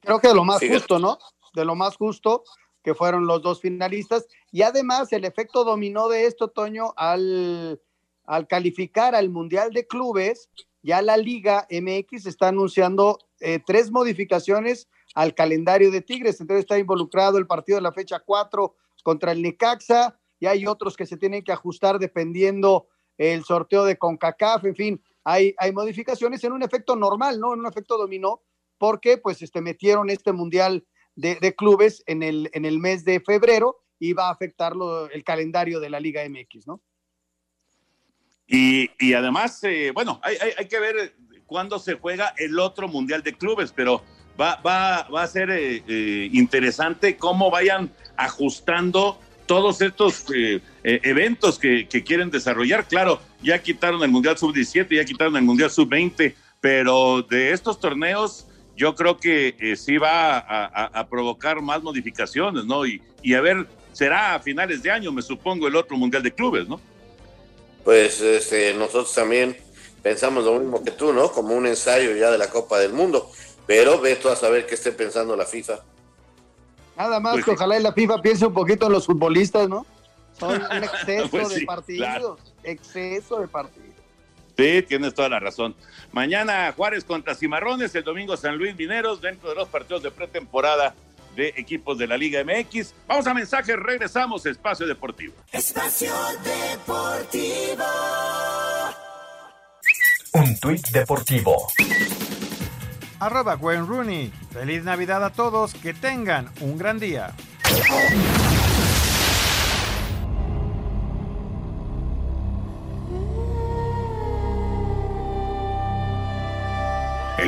Creo 0.00 0.20
que 0.20 0.28
de 0.28 0.34
lo 0.34 0.44
más 0.44 0.60
sí. 0.60 0.68
justo, 0.68 0.98
¿no? 0.98 1.18
De 1.54 1.64
lo 1.64 1.74
más 1.74 1.96
justo 1.96 2.44
que 2.82 2.94
fueron 2.94 3.26
los 3.26 3.42
dos 3.42 3.60
finalistas. 3.60 4.26
Y 4.52 4.62
además 4.62 5.12
el 5.12 5.24
efecto 5.24 5.64
dominó 5.64 6.08
de 6.08 6.26
esto, 6.26 6.48
Toño, 6.48 6.92
al, 6.96 7.80
al 8.26 8.46
calificar 8.46 9.14
al 9.14 9.30
Mundial 9.30 9.72
de 9.72 9.86
Clubes, 9.86 10.50
ya 10.82 11.00
la 11.00 11.16
Liga 11.16 11.66
MX 11.70 12.26
está 12.26 12.48
anunciando 12.48 13.18
eh, 13.40 13.58
tres 13.64 13.90
modificaciones 13.90 14.88
al 15.14 15.34
calendario 15.34 15.90
de 15.90 16.02
Tigres. 16.02 16.40
Entonces 16.40 16.64
está 16.64 16.78
involucrado 16.78 17.38
el 17.38 17.46
partido 17.46 17.76
de 17.76 17.82
la 17.82 17.92
fecha 17.92 18.20
4 18.20 18.76
contra 19.02 19.32
el 19.32 19.40
Necaxa 19.40 20.18
y 20.40 20.46
hay 20.46 20.66
otros 20.66 20.96
que 20.96 21.06
se 21.06 21.16
tienen 21.16 21.42
que 21.42 21.52
ajustar 21.52 21.98
dependiendo 21.98 22.88
el 23.16 23.44
sorteo 23.44 23.84
de 23.84 23.96
CONCACAF, 23.96 24.64
en 24.64 24.74
fin, 24.74 25.04
hay, 25.22 25.54
hay 25.58 25.72
modificaciones 25.72 26.42
en 26.44 26.52
un 26.52 26.62
efecto 26.62 26.96
normal, 26.96 27.40
¿no? 27.40 27.54
En 27.54 27.60
un 27.60 27.66
efecto 27.66 27.96
dominó, 27.96 28.42
porque 28.78 29.18
pues 29.18 29.40
este, 29.42 29.60
metieron 29.60 30.10
este 30.10 30.32
mundial 30.32 30.84
de, 31.14 31.36
de 31.36 31.54
clubes 31.54 32.02
en 32.06 32.22
el, 32.22 32.50
en 32.52 32.64
el 32.64 32.78
mes 32.78 33.04
de 33.04 33.20
febrero 33.20 33.80
y 33.98 34.12
va 34.12 34.28
a 34.28 34.32
afectar 34.32 34.74
lo, 34.74 35.08
el 35.08 35.24
calendario 35.24 35.80
de 35.80 35.90
la 35.90 36.00
Liga 36.00 36.22
MX, 36.28 36.66
¿no? 36.66 36.82
Y, 38.46 38.90
y 38.98 39.14
además, 39.14 39.62
eh, 39.64 39.90
bueno, 39.94 40.20
hay, 40.22 40.36
hay, 40.40 40.50
hay, 40.58 40.68
que 40.68 40.78
ver 40.78 41.16
cuándo 41.46 41.78
se 41.78 41.94
juega 41.94 42.34
el 42.36 42.58
otro 42.58 42.88
mundial 42.88 43.22
de 43.22 43.32
clubes, 43.32 43.72
pero 43.72 44.02
va, 44.38 44.56
va, 44.56 45.04
va 45.04 45.22
a 45.22 45.26
ser 45.26 45.50
eh, 45.50 45.82
eh, 45.88 46.28
interesante 46.32 47.16
cómo 47.16 47.50
vayan 47.50 47.90
ajustando 48.16 49.18
todos 49.46 49.80
estos 49.80 50.24
eh, 50.34 50.60
eh, 50.82 51.00
eventos 51.02 51.58
que, 51.58 51.86
que, 51.88 52.02
quieren 52.02 52.30
desarrollar. 52.30 52.86
Claro, 52.86 53.20
ya 53.42 53.62
quitaron 53.62 54.02
el 54.02 54.10
Mundial 54.10 54.38
Sub-17, 54.38 54.96
ya 54.96 55.04
quitaron 55.04 55.36
el 55.36 55.42
Mundial 55.42 55.70
Sub-20, 55.70 56.34
pero 56.60 57.22
de 57.22 57.52
estos 57.52 57.78
torneos 57.78 58.46
yo 58.76 58.94
creo 58.94 59.18
que 59.18 59.56
eh, 59.60 59.76
sí 59.76 59.98
va 59.98 60.38
a, 60.38 60.86
a, 60.86 61.08
provocar 61.08 61.60
más 61.62 61.82
modificaciones, 61.82 62.64
¿no? 62.64 62.86
Y, 62.86 63.00
y, 63.22 63.34
a 63.34 63.40
ver, 63.40 63.66
será 63.92 64.34
a 64.34 64.40
finales 64.40 64.82
de 64.82 64.90
año, 64.90 65.12
me 65.12 65.22
supongo, 65.22 65.68
el 65.68 65.76
otro 65.76 65.96
Mundial 65.96 66.22
de 66.22 66.32
Clubes, 66.32 66.68
¿no? 66.68 66.80
Pues 67.84 68.20
este, 68.20 68.74
nosotros 68.74 69.14
también 69.14 69.56
pensamos 70.02 70.44
lo 70.44 70.58
mismo 70.58 70.82
que 70.82 70.90
tú, 70.90 71.12
¿no? 71.12 71.30
Como 71.30 71.54
un 71.54 71.66
ensayo 71.66 72.16
ya 72.16 72.30
de 72.30 72.38
la 72.38 72.48
Copa 72.48 72.78
del 72.78 72.92
Mundo, 72.92 73.30
pero 73.66 74.00
ve 74.00 74.16
tú 74.16 74.28
a 74.28 74.36
saber 74.36 74.66
qué 74.66 74.74
esté 74.74 74.90
pensando 74.90 75.36
la 75.36 75.46
FIFA. 75.46 75.80
Nada 76.96 77.20
más 77.20 77.34
pues, 77.34 77.44
que 77.44 77.50
ojalá 77.52 77.78
la 77.78 77.92
FIFA 77.92 78.22
piense 78.22 78.46
un 78.46 78.54
poquito 78.54 78.86
en 78.86 78.92
los 78.92 79.06
futbolistas, 79.06 79.68
¿no? 79.68 79.86
Son 80.38 80.60
un 80.60 80.84
exceso 80.84 81.28
pues 81.28 81.48
sí, 81.48 81.60
de 81.60 81.66
partidos, 81.66 82.06
claro. 82.06 82.38
exceso 82.62 83.40
de 83.40 83.48
partidos. 83.48 83.94
Sí, 84.56 84.82
tienes 84.86 85.14
toda 85.14 85.28
la 85.28 85.40
razón. 85.40 85.74
Mañana 86.12 86.72
Juárez 86.76 87.04
contra 87.04 87.34
Cimarrones, 87.34 87.94
el 87.94 88.04
domingo 88.04 88.36
San 88.36 88.56
Luis 88.56 88.76
Mineros, 88.76 89.20
dentro 89.20 89.48
de 89.48 89.56
los 89.56 89.68
partidos 89.68 90.02
de 90.02 90.12
pretemporada 90.12 90.94
de 91.34 91.48
equipos 91.56 91.98
de 91.98 92.06
la 92.06 92.16
Liga 92.16 92.44
MX. 92.44 92.94
Vamos 93.08 93.26
a 93.26 93.34
mensajes, 93.34 93.76
regresamos 93.76 94.46
Espacio 94.46 94.86
Deportivo. 94.86 95.34
Espacio 95.50 96.12
Deportivo. 96.44 97.84
Un 100.34 100.58
tuit 100.58 100.88
deportivo 100.88 101.68
arroba 103.24 103.54
Gwen 103.56 103.86
Rooney. 103.86 104.30
Feliz 104.52 104.84
Navidad 104.84 105.24
a 105.24 105.30
todos, 105.30 105.74
que 105.74 105.94
tengan 105.94 106.48
un 106.60 106.78
gran 106.78 106.98
día. 106.98 107.32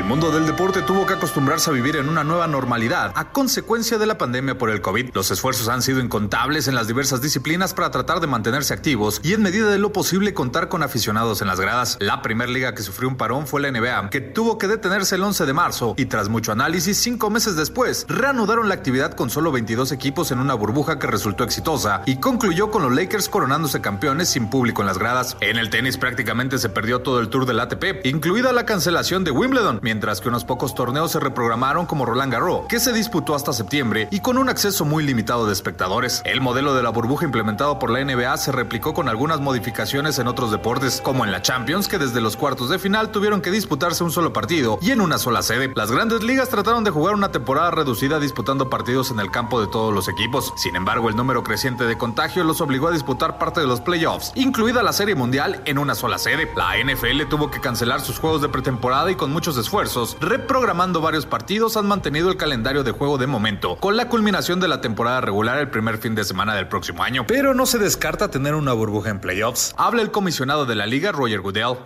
Mundo 0.07 0.31
del 0.31 0.47
deporte 0.47 0.83
tuvo 0.83 1.05
que 1.05 1.15
acostumbrarse 1.15 1.69
a 1.69 1.73
vivir 1.73 1.97
en 1.97 2.09
una 2.09 2.23
nueva 2.23 2.47
normalidad 2.47 3.13
a 3.17 3.33
consecuencia 3.33 3.99
de 3.99 4.07
la 4.07 4.17
pandemia 4.17 4.57
por 4.57 4.71
el 4.71 4.81
COVID. 4.81 5.11
Los 5.13 5.33
esfuerzos 5.33 5.69
han 5.69 5.83
sido 5.83 6.01
incontables 6.01 6.69
en 6.69 6.77
las 6.77 6.87
diversas 6.87 7.21
disciplinas 7.21 7.75
para 7.75 7.91
tratar 7.91 8.21
de 8.21 8.29
mantenerse 8.29 8.73
activos 8.73 9.21
y 9.25 9.33
en 9.33 9.43
medida 9.43 9.69
de 9.69 9.79
lo 9.79 9.93
posible 9.93 10.33
contar 10.33 10.69
con 10.69 10.85
aficionados 10.85 11.43
en 11.43 11.49
las 11.49 11.59
gradas. 11.59 11.99
La 12.01 12.23
primer 12.23 12.49
liga 12.49 12.73
que 12.73 12.83
sufrió 12.83 13.09
un 13.09 13.17
parón 13.17 13.49
fue 13.49 13.61
la 13.61 13.73
NBA, 13.73 14.11
que 14.11 14.21
tuvo 14.21 14.59
que 14.59 14.69
detenerse 14.69 15.17
el 15.17 15.25
11 15.25 15.45
de 15.45 15.53
marzo 15.53 15.95
y 15.97 16.07
tras 16.07 16.29
mucho 16.29 16.53
análisis, 16.53 16.97
cinco 16.99 17.29
meses 17.29 17.57
después, 17.57 18.07
reanudaron 18.09 18.69
la 18.69 18.75
actividad 18.75 19.15
con 19.15 19.29
solo 19.29 19.51
22 19.51 19.91
equipos 19.91 20.31
en 20.31 20.39
una 20.39 20.55
burbuja 20.55 21.01
que 21.01 21.09
resultó 21.09 21.43
exitosa 21.43 22.03
y 22.07 22.21
concluyó 22.21 22.71
con 22.71 22.83
los 22.83 22.95
Lakers 22.95 23.29
coronándose 23.29 23.81
campeones 23.81 24.29
sin 24.29 24.51
público 24.51 24.83
en 24.83 24.87
las 24.87 24.99
gradas. 24.99 25.37
En 25.41 25.57
el 25.57 25.69
tenis 25.69 25.97
prácticamente 25.97 26.59
se 26.59 26.69
perdió 26.69 27.01
todo 27.01 27.19
el 27.19 27.29
tour 27.29 27.45
del 27.45 27.59
ATP, 27.59 28.07
incluida 28.07 28.53
la 28.53 28.67
cancelación 28.67 29.25
de 29.25 29.33
Wimbledon, 29.33 29.81
que 29.97 30.29
unos 30.29 30.45
pocos 30.45 30.75
torneos 30.75 31.11
se 31.11 31.21
reprogramaron 31.21 31.87
como 31.87 32.05
Roland 32.05 32.33
Garros, 32.33 32.67
que 32.69 32.79
se 32.79 32.93
disputó 32.93 33.35
hasta 33.35 33.53
septiembre 33.53 34.09
y 34.11 34.21
con 34.21 34.37
un 34.39 34.49
acceso 34.49 34.85
muy 34.85 35.03
limitado 35.05 35.47
de 35.47 35.53
espectadores. 35.53 36.23
El 36.25 36.41
modelo 36.41 36.75
de 36.75 36.83
la 36.83 36.91
burbuja 36.91 37.25
implementado 37.25 37.79
por 37.79 37.91
la 37.91 38.05
NBA 38.05 38.37
se 38.37 38.53
replicó 38.53 38.95
con 38.95 39.09
algunas 39.09 39.41
modificaciones 39.41 40.19
en 40.19 40.29
otros 40.29 40.51
deportes, 40.51 41.01
como 41.01 41.25
en 41.25 41.33
la 41.33 41.43
Champions, 41.43 41.89
que 41.89 41.99
desde 41.99 42.21
los 42.21 42.37
cuartos 42.37 42.69
de 42.69 42.79
final 42.79 43.11
tuvieron 43.11 43.41
que 43.41 43.51
disputarse 43.51 44.05
un 44.05 44.13
solo 44.13 44.33
partido 44.33 44.79
y 44.83 44.91
en 44.91 45.01
una 45.01 45.19
sola 45.19 45.43
sede. 45.43 45.73
Las 45.75 45.91
grandes 45.91 46.23
ligas 46.23 46.51
trataron 46.51 46.85
de 46.85 46.91
jugar 46.91 47.15
una 47.15 47.33
temporada 47.33 47.71
reducida 47.71 48.21
disputando 48.21 48.69
partidos 48.69 49.11
en 49.11 49.19
el 49.19 49.31
campo 49.31 49.61
de 49.61 49.67
todos 49.67 49.95
los 49.95 50.09
equipos. 50.09 50.53
Sin 50.57 50.77
embargo, 50.77 51.09
el 51.09 51.17
número 51.17 51.43
creciente 51.43 51.85
de 51.85 51.99
contagios 51.99 52.47
los 52.47 52.61
obligó 52.61 52.89
a 52.89 52.93
disputar 52.93 53.39
parte 53.39 53.61
de 53.61 53.67
los 53.67 53.81
playoffs, 53.81 54.33
incluida 54.35 54.83
la 54.83 54.93
Serie 54.93 55.15
Mundial, 55.15 55.63
en 55.65 55.79
una 55.79 55.95
sola 55.95 56.19
sede. 56.19 56.53
La 56.55 56.75
NFL 56.77 57.29
tuvo 57.29 57.51
que 57.51 57.61
cancelar 57.61 58.01
sus 58.03 58.19
juegos 58.19 58.43
de 58.43 58.49
pretemporada 58.49 59.11
y 59.11 59.17
con 59.17 59.33
muchos 59.33 59.57
esfuerzos, 59.57 59.86
reprogramando 60.21 61.01
varios 61.01 61.27
partidos, 61.27 61.77
han 61.77 61.87
mantenido 61.87 62.31
el 62.31 62.37
calendario 62.37 62.83
de 62.83 62.93
juego 62.93 63.19
de 63.19 63.27
momento, 63.27 63.77
con 63.77 63.97
la 63.97 64.09
culminación 64.09 64.61
de 64.61 64.69
la 64.69 64.81
temporada 64.81 65.21
regular 65.21 65.59
el 65.59 65.69
primer 65.69 65.99
fin 65.99 66.15
de 66.15 66.25
semana 66.25 66.55
del 66.55 66.69
próximo 66.69 67.03
año. 67.03 67.25
Pero 67.27 67.55
no 67.55 67.67
se 67.67 67.79
descarta 67.79 68.31
tener 68.31 68.55
una 68.55 68.73
burbuja 68.73 69.11
en 69.11 69.21
playoffs. 69.21 69.75
Habla 69.77 70.03
el 70.03 70.11
comisionado 70.11 70.67
de 70.67 70.75
la 70.75 70.87
liga, 70.87 71.13
Roger 71.13 71.41
Goodell. 71.41 71.79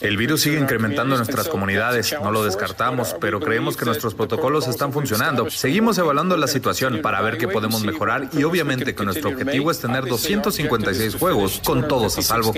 El 0.00 0.16
virus 0.16 0.42
sigue 0.42 0.58
incrementando 0.58 1.14
en 1.14 1.18
nuestras 1.18 1.48
comunidades, 1.48 2.14
no 2.22 2.30
lo 2.30 2.44
descartamos, 2.44 3.16
pero 3.20 3.40
creemos 3.40 3.76
que 3.76 3.84
nuestros 3.84 4.14
protocolos 4.14 4.68
están 4.68 4.92
funcionando. 4.92 5.50
Seguimos 5.50 5.98
evaluando 5.98 6.36
la 6.36 6.46
situación 6.46 7.00
para 7.02 7.20
ver 7.20 7.38
qué 7.38 7.48
podemos 7.48 7.82
mejorar 7.82 8.28
y 8.32 8.44
obviamente 8.44 8.94
que 8.94 9.04
nuestro 9.04 9.30
objetivo 9.30 9.70
es 9.70 9.80
tener 9.80 10.06
256 10.06 11.16
juegos 11.16 11.60
con 11.64 11.88
todos 11.88 12.18
a 12.18 12.22
salvo. 12.22 12.54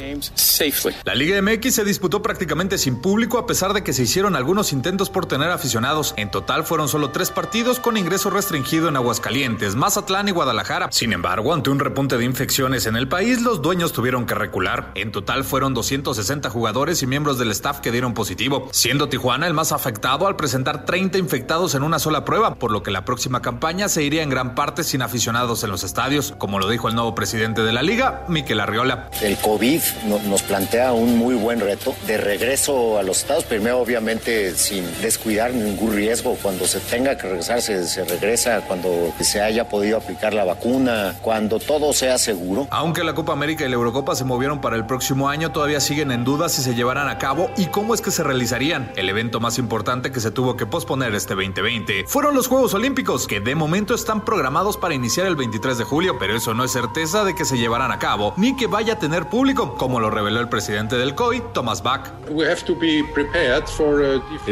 La 1.05 1.14
Liga 1.14 1.41
MX 1.41 1.74
se 1.74 1.85
disputó 1.85 2.22
prácticamente 2.22 2.78
sin 2.78 3.01
público 3.01 3.39
a 3.39 3.47
pesar 3.47 3.72
de 3.72 3.82
que 3.82 3.93
se 3.93 4.03
hicieron 4.03 4.37
algunos 4.37 4.72
intentos 4.75 5.09
por 5.09 5.25
tener 5.25 5.51
aficionados. 5.51 6.12
En 6.18 6.31
total 6.31 6.64
fueron 6.64 6.89
solo 6.89 7.11
tres 7.11 7.31
partidos 7.31 7.81
con 7.81 7.97
ingreso 7.97 8.29
restringido 8.29 8.89
en 8.89 8.97
Aguascalientes, 8.97 9.75
Mazatlán 9.75 10.29
y 10.29 10.33
Guadalajara. 10.33 10.89
Sin 10.91 11.14
embargo, 11.14 11.55
ante 11.55 11.70
un 11.70 11.79
repunte 11.79 12.18
de 12.18 12.27
infecciones 12.27 12.85
en 12.85 12.97
el 12.97 13.09
país, 13.09 13.41
los 13.41 13.62
dueños 13.62 13.93
tuvieron 13.93 14.27
que 14.27 14.35
recular. 14.35 14.93
En 14.95 15.12
total 15.12 15.45
fueron 15.45 15.72
260 15.72 16.51
jugadores 16.51 17.03
y 17.03 17.07
miembros 17.07 17.39
del 17.39 17.51
staff 17.53 17.81
que 17.81 17.91
dieron 17.91 18.12
positivo, 18.12 18.68
siendo 18.72 19.09
Tijuana 19.09 19.47
el 19.47 19.55
más 19.55 19.72
afectado 19.72 20.27
al 20.27 20.37
presentar 20.37 20.85
30 20.85 21.16
infectados 21.16 21.75
en 21.75 21.83
una 21.83 21.99
sola 21.99 22.25
prueba, 22.25 22.57
por 22.57 22.70
lo 22.70 22.83
que 22.83 22.91
la 22.91 23.05
próxima 23.05 23.41
campaña 23.41 23.89
se 23.89 24.03
iría 24.03 24.22
en 24.22 24.29
gran 24.29 24.55
parte 24.55 24.85
sin 24.85 25.01
aficionados 25.01 25.64
en 25.64 25.70
los 25.70 25.85
estadios, 25.85 26.35
como 26.37 26.59
lo 26.59 26.68
dijo 26.68 26.89
el 26.89 26.95
nuevo 26.95 27.14
presidente 27.14 27.62
de 27.62 27.72
la 27.72 27.83
liga, 27.83 28.25
Miquel 28.29 28.61
Arriola. 28.61 29.11
El 29.22 29.37
COVID 29.39 29.81
nos 30.27 30.43
plantea 30.43 30.93
un 30.93 31.16
muy 31.16 31.35
buen 31.35 31.61
reto 31.61 31.95
de 32.07 32.16
regreso 32.16 32.99
a 32.99 33.03
los 33.03 33.18
estados, 33.18 33.45
primero 33.45 33.79
obviamente 33.79 34.55
sin 34.65 34.85
descuidar 35.03 35.53
ningún 35.53 35.95
riesgo, 35.95 36.37
cuando 36.43 36.67
se 36.67 36.81
tenga 36.81 37.17
que 37.17 37.29
regresar 37.29 37.61
se, 37.61 37.87
se 37.87 38.05
regresa, 38.05 38.62
cuando 38.62 39.12
se 39.21 39.41
haya 39.41 39.69
podido 39.69 39.99
aplicar 39.99 40.33
la 40.33 40.45
vacuna, 40.45 41.15
cuando 41.21 41.59
todo 41.59 41.93
sea 41.93 42.19
seguro. 42.19 42.67
Aunque 42.71 43.05
la 43.05 43.15
Copa 43.15 43.33
América 43.33 43.65
y 43.65 43.69
la 43.69 43.75
Eurocopa 43.75 44.15
se 44.15 44.25
movieron 44.25 44.61
para 44.61 44.77
el 44.77 44.87
próximo 44.87 45.29
año, 45.29 45.53
todavía 45.53 45.81
siguen 45.81 46.11
en 46.11 46.25
duda 46.25 46.49
si 46.49 46.62
se 46.62 46.75
llevarán 46.75 47.09
a 47.09 47.19
cabo 47.19 47.51
y 47.57 47.67
cómo 47.67 47.95
es 47.95 48.01
que 48.01 48.11
se 48.11 48.23
realizarían. 48.23 48.91
El 48.97 49.09
evento 49.09 49.39
más 49.39 49.59
importante 49.59 50.11
que 50.11 50.21
se 50.21 50.31
tuvo 50.31 50.57
que 50.57 50.67
posponer 50.67 51.15
este 51.15 51.35
2020 51.35 52.05
fueron 52.07 52.35
los 52.35 52.49
Juegos 52.49 52.73
Olímpicos, 52.75 53.27
que 53.27 53.41
de 53.41 53.55
momento 53.55 53.95
están 53.95 54.25
programados 54.25 54.77
para 54.77 54.95
iniciar 54.95 55.27
el 55.27 55.37
23 55.37 55.77
de 55.77 55.85
julio, 55.85 56.17
pero 56.19 56.35
eso 56.37 56.55
no 56.55 56.65
es 56.65 56.73
certeza 56.73 57.25
de 57.25 57.35
que 57.35 57.45
se 57.45 57.59
llevarán 57.59 57.93
a 57.93 57.99
cabo 57.99 58.33
ni 58.37 58.57
que 58.57 58.67
vaya 58.67 58.95
a 58.95 58.99
tener 58.99 59.29
público, 59.29 59.75
como 59.75 60.01
lo 60.01 60.11
reveló 60.11 60.41
el 60.41 60.49
presidente 60.49 60.97
del 60.97 61.15
COI, 61.15 61.43
Thomas 61.53 61.83
Bach. 61.83 62.11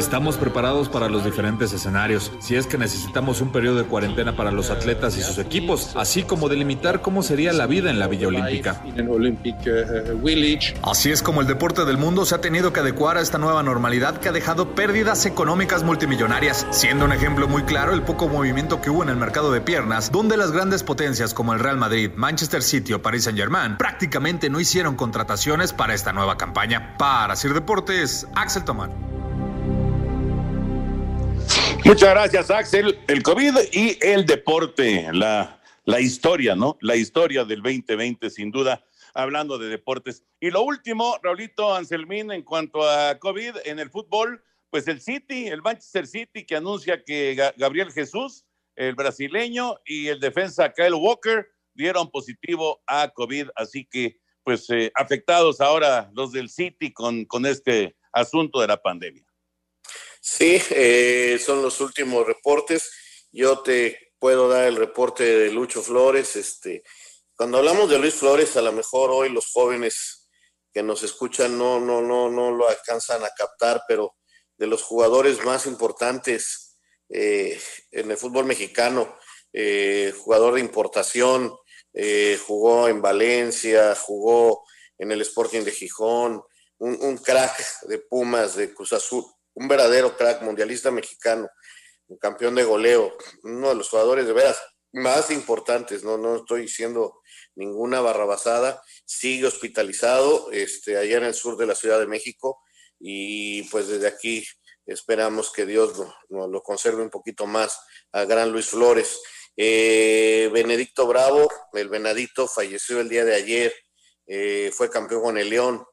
Estamos 0.02 0.36
preparados 0.36 0.88
para 0.88 1.08
los 1.08 1.24
diferentes 1.24 1.72
escenarios. 1.72 2.32
Si 2.40 2.56
es 2.56 2.66
que 2.66 2.76
necesitamos 2.76 3.40
un 3.40 3.52
periodo 3.52 3.76
de 3.76 3.84
cuarentena 3.84 4.34
para 4.36 4.50
los 4.50 4.68
atletas 4.70 5.16
y 5.16 5.22
sus 5.22 5.38
equipos, 5.38 5.92
así 5.94 6.24
como 6.24 6.48
delimitar 6.48 7.02
cómo 7.02 7.22
sería 7.22 7.52
la 7.52 7.68
vida 7.68 7.88
en 7.88 8.00
la 8.00 8.08
Villa 8.08 8.26
Olímpica. 8.26 8.82
Así 10.82 11.12
es 11.12 11.22
como 11.22 11.40
el 11.40 11.46
deporte 11.46 11.84
del 11.84 11.98
mundo 11.98 12.24
se 12.24 12.34
ha 12.34 12.40
tenido 12.40 12.72
que 12.72 12.80
adecuar 12.80 13.16
a 13.16 13.20
esta 13.20 13.38
nueva 13.38 13.62
normalidad 13.62 14.18
que 14.18 14.28
ha 14.28 14.32
dejado 14.32 14.74
pérdidas 14.74 15.24
económicas 15.24 15.84
multimillonarias, 15.84 16.66
siendo 16.72 17.04
un 17.04 17.12
ejemplo 17.12 17.46
muy 17.46 17.62
claro 17.62 17.94
el 17.94 18.02
poco 18.02 18.28
movimiento 18.28 18.80
que 18.80 18.90
hubo 18.90 19.04
en 19.04 19.08
el 19.08 19.16
mercado 19.16 19.52
de 19.52 19.60
piernas, 19.60 20.10
donde 20.10 20.36
las 20.36 20.50
grandes 20.50 20.82
potencias 20.82 21.32
como 21.32 21.52
el 21.52 21.60
Real 21.60 21.76
Madrid, 21.76 22.10
Manchester 22.16 22.64
City 22.64 22.92
o 22.92 23.00
Paris 23.00 23.22
Saint-Germain 23.24 23.76
prácticamente 23.76 24.50
no 24.50 24.58
hicieron 24.58 24.96
contrataciones 24.96 25.72
para 25.72 25.94
esta 25.94 26.12
nueva 26.12 26.36
campaña. 26.36 26.96
Para 26.98 27.36
Sir 27.36 27.54
Deportes, 27.54 28.26
Axel 28.34 28.64
Tomán. 28.64 29.11
Muchas 31.84 32.10
gracias, 32.10 32.50
Axel. 32.50 32.96
El 33.08 33.24
COVID 33.24 33.54
y 33.72 33.98
el 34.00 34.24
deporte, 34.24 35.08
la, 35.12 35.60
la 35.84 36.00
historia, 36.00 36.54
¿no? 36.54 36.78
La 36.80 36.94
historia 36.94 37.44
del 37.44 37.60
2020, 37.60 38.30
sin 38.30 38.52
duda, 38.52 38.84
hablando 39.14 39.58
de 39.58 39.68
deportes. 39.68 40.24
Y 40.40 40.50
lo 40.50 40.62
último, 40.62 41.18
Raulito 41.22 41.74
Anselmín, 41.74 42.30
en 42.30 42.42
cuanto 42.42 42.88
a 42.88 43.18
COVID 43.18 43.56
en 43.64 43.80
el 43.80 43.90
fútbol, 43.90 44.44
pues 44.70 44.86
el 44.86 45.00
City, 45.00 45.48
el 45.48 45.60
Manchester 45.60 46.06
City, 46.06 46.46
que 46.46 46.54
anuncia 46.54 47.02
que 47.02 47.34
Gabriel 47.56 47.90
Jesús, 47.90 48.46
el 48.76 48.94
brasileño, 48.94 49.74
y 49.84 50.06
el 50.06 50.20
defensa 50.20 50.72
Kyle 50.72 50.94
Walker 50.94 51.48
dieron 51.74 52.08
positivo 52.10 52.80
a 52.86 53.08
COVID. 53.08 53.48
Así 53.56 53.84
que, 53.90 54.20
pues, 54.44 54.70
eh, 54.70 54.92
afectados 54.94 55.60
ahora 55.60 56.10
los 56.14 56.30
del 56.30 56.48
City 56.48 56.92
con, 56.92 57.24
con 57.24 57.44
este 57.44 57.96
asunto 58.12 58.60
de 58.60 58.68
la 58.68 58.80
pandemia. 58.80 59.26
Sí, 60.24 60.62
eh, 60.70 61.36
son 61.44 61.62
los 61.62 61.80
últimos 61.80 62.24
reportes. 62.24 62.92
Yo 63.32 63.58
te 63.58 64.12
puedo 64.20 64.48
dar 64.48 64.66
el 64.68 64.76
reporte 64.76 65.24
de 65.24 65.50
Lucho 65.50 65.82
Flores. 65.82 66.36
Este, 66.36 66.84
cuando 67.34 67.58
hablamos 67.58 67.90
de 67.90 67.98
Luis 67.98 68.14
Flores, 68.14 68.56
a 68.56 68.62
lo 68.62 68.70
mejor 68.70 69.10
hoy 69.10 69.30
los 69.30 69.50
jóvenes 69.52 70.28
que 70.72 70.80
nos 70.84 71.02
escuchan 71.02 71.58
no, 71.58 71.80
no, 71.80 72.00
no, 72.02 72.30
no 72.30 72.52
lo 72.52 72.68
alcanzan 72.68 73.24
a 73.24 73.30
captar, 73.36 73.82
pero 73.88 74.14
de 74.56 74.68
los 74.68 74.84
jugadores 74.84 75.44
más 75.44 75.66
importantes 75.66 76.78
eh, 77.08 77.60
en 77.90 78.08
el 78.08 78.16
fútbol 78.16 78.44
mexicano, 78.44 79.16
eh, 79.52 80.14
jugador 80.16 80.54
de 80.54 80.60
importación, 80.60 81.52
eh, 81.94 82.38
jugó 82.46 82.86
en 82.86 83.02
Valencia, 83.02 83.96
jugó 83.96 84.62
en 84.98 85.10
el 85.10 85.20
Sporting 85.22 85.62
de 85.62 85.72
Gijón, 85.72 86.44
un, 86.78 86.96
un 87.00 87.18
crack 87.18 87.86
de 87.88 87.98
Pumas, 87.98 88.54
de 88.54 88.72
Cruz 88.72 88.92
Azul, 88.92 89.24
un 89.54 89.68
verdadero 89.68 90.16
crack 90.16 90.42
mundialista 90.42 90.90
mexicano, 90.90 91.48
un 92.08 92.18
campeón 92.18 92.54
de 92.54 92.64
goleo, 92.64 93.16
uno 93.42 93.70
de 93.70 93.74
los 93.74 93.88
jugadores 93.88 94.26
de 94.26 94.32
veras 94.32 94.60
más 94.92 95.30
importantes, 95.30 96.04
no, 96.04 96.18
no 96.18 96.36
estoy 96.36 96.62
diciendo 96.62 97.20
ninguna 97.54 98.00
barrabasada, 98.00 98.82
sigue 99.04 99.46
hospitalizado 99.46 100.50
este, 100.52 100.98
allá 100.98 101.18
en 101.18 101.24
el 101.24 101.34
sur 101.34 101.56
de 101.56 101.66
la 101.66 101.74
Ciudad 101.74 101.98
de 101.98 102.06
México 102.06 102.60
y 103.00 103.62
pues 103.64 103.88
desde 103.88 104.06
aquí 104.06 104.46
esperamos 104.86 105.50
que 105.52 105.66
Dios 105.66 105.94
lo, 106.28 106.46
lo 106.46 106.62
conserve 106.62 107.02
un 107.02 107.10
poquito 107.10 107.46
más 107.46 107.80
a 108.12 108.24
gran 108.24 108.52
Luis 108.52 108.66
Flores. 108.66 109.20
Eh, 109.56 110.50
Benedicto 110.52 111.06
Bravo, 111.06 111.48
el 111.72 111.88
Venadito, 111.88 112.48
falleció 112.48 113.00
el 113.00 113.08
día 113.08 113.24
de 113.24 113.34
ayer, 113.34 113.74
eh, 114.26 114.70
fue 114.72 114.90
campeón 114.90 115.22
con 115.22 115.38
el 115.38 115.50
León, 115.50 115.84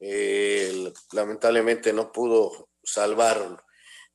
eh, 0.00 0.92
lamentablemente 1.12 1.92
no 1.92 2.10
pudo 2.10 2.68
salvar 2.84 3.62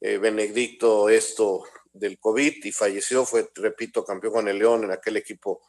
eh, 0.01 0.17
Benedicto 0.17 1.09
esto 1.09 1.63
del 1.93 2.19
COVID 2.19 2.63
y 2.63 2.71
falleció, 2.71 3.25
fue, 3.25 3.49
repito, 3.55 4.05
campeón 4.05 4.33
con 4.33 4.47
el 4.47 4.59
León 4.59 4.83
en 4.83 4.91
aquel 4.91 5.17
equipo 5.17 5.61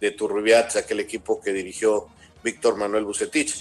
de 0.00 0.10
Turrubiats, 0.10 0.76
aquel 0.76 1.00
equipo 1.00 1.40
que 1.40 1.52
dirigió 1.52 2.08
Víctor 2.42 2.76
Manuel 2.76 3.04
Bucetich. 3.04 3.54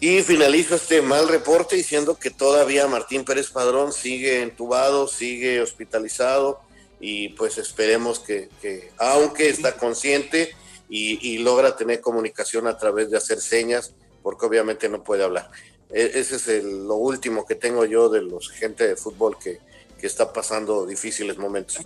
Y 0.00 0.22
finalizo 0.22 0.76
este 0.76 1.02
mal 1.02 1.28
reporte 1.28 1.76
diciendo 1.76 2.18
que 2.18 2.30
todavía 2.30 2.86
Martín 2.86 3.24
Pérez 3.24 3.50
Padrón 3.50 3.92
sigue 3.92 4.40
entubado, 4.40 5.06
sigue 5.06 5.60
hospitalizado 5.60 6.60
y 7.00 7.30
pues 7.30 7.58
esperemos 7.58 8.18
que, 8.18 8.48
que 8.62 8.90
aunque 8.96 9.48
está 9.48 9.76
consciente 9.76 10.54
y, 10.88 11.18
y, 11.26 11.38
logra 11.38 11.76
tener 11.76 12.00
comunicación 12.00 12.66
a 12.66 12.76
través 12.76 13.10
de 13.10 13.16
hacer 13.16 13.40
señas, 13.40 13.94
porque 14.22 14.46
obviamente 14.46 14.88
no 14.88 15.04
puede 15.04 15.22
hablar. 15.22 15.50
E, 15.92 16.12
ese 16.14 16.36
es 16.36 16.48
el, 16.48 16.86
lo 16.86 16.96
último 16.96 17.44
que 17.44 17.54
tengo 17.54 17.84
yo 17.84 18.08
de 18.08 18.22
los 18.22 18.50
gente 18.50 18.86
de 18.86 18.96
fútbol 18.96 19.38
que, 19.38 19.60
que 19.98 20.06
está 20.06 20.32
pasando 20.32 20.86
difíciles 20.86 21.38
momentos. 21.38 21.78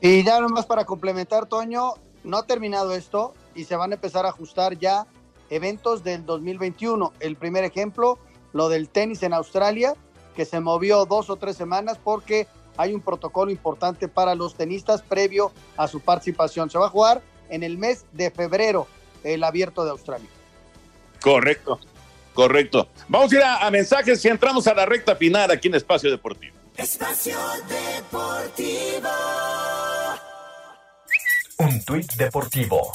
Y 0.00 0.24
ya 0.24 0.40
nomás 0.40 0.66
para 0.66 0.84
complementar, 0.84 1.46
Toño, 1.46 1.94
no 2.24 2.38
ha 2.38 2.46
terminado 2.46 2.94
esto 2.94 3.34
y 3.54 3.64
se 3.64 3.76
van 3.76 3.92
a 3.92 3.94
empezar 3.94 4.26
a 4.26 4.30
ajustar 4.30 4.78
ya 4.78 5.06
eventos 5.50 6.04
del 6.04 6.26
2021. 6.26 7.12
El 7.20 7.36
primer 7.36 7.64
ejemplo, 7.64 8.18
lo 8.52 8.68
del 8.68 8.88
tenis 8.88 9.22
en 9.22 9.32
Australia, 9.32 9.94
que 10.34 10.44
se 10.44 10.60
movió 10.60 11.06
dos 11.06 11.30
o 11.30 11.36
tres 11.36 11.56
semanas 11.56 11.98
porque 12.02 12.46
hay 12.76 12.92
un 12.94 13.00
protocolo 13.00 13.50
importante 13.50 14.06
para 14.06 14.34
los 14.34 14.54
tenistas 14.54 15.02
previo 15.02 15.50
a 15.76 15.88
su 15.88 16.00
participación. 16.00 16.68
Se 16.68 16.78
va 16.78 16.86
a 16.86 16.90
jugar 16.90 17.22
en 17.48 17.62
el 17.62 17.78
mes 17.78 18.04
de 18.12 18.30
febrero 18.30 18.86
el 19.24 19.42
abierto 19.42 19.84
de 19.84 19.90
Australia. 19.90 20.28
Correcto, 21.22 21.80
correcto. 22.36 22.88
Vamos 23.08 23.32
a 23.32 23.36
ir 23.36 23.42
a, 23.42 23.66
a 23.66 23.70
mensajes 23.72 24.24
y 24.24 24.28
entramos 24.28 24.68
a 24.68 24.74
la 24.74 24.86
recta 24.86 25.16
final 25.16 25.50
aquí 25.50 25.66
en 25.66 25.74
Espacio 25.74 26.08
Deportivo. 26.08 26.54
Espacio 26.76 27.36
Deportivo. 27.68 29.08
Un 31.58 31.82
tuit 31.84 32.12
deportivo. 32.12 32.92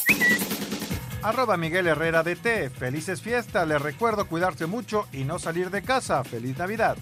Arroba 1.24 1.58
Miguel 1.58 1.88
Herrera 1.88 2.24
DT. 2.24 2.70
Felices 2.70 3.22
fiestas. 3.22 3.68
Les 3.68 3.82
recuerdo 3.82 4.28
cuidarse 4.28 4.68
mucho 4.68 5.08
y 5.12 5.24
no 5.24 5.40
salir 5.40 5.72
de 5.72 5.82
casa. 5.82 6.24
Feliz 6.24 6.58
Navidad. 6.58 6.96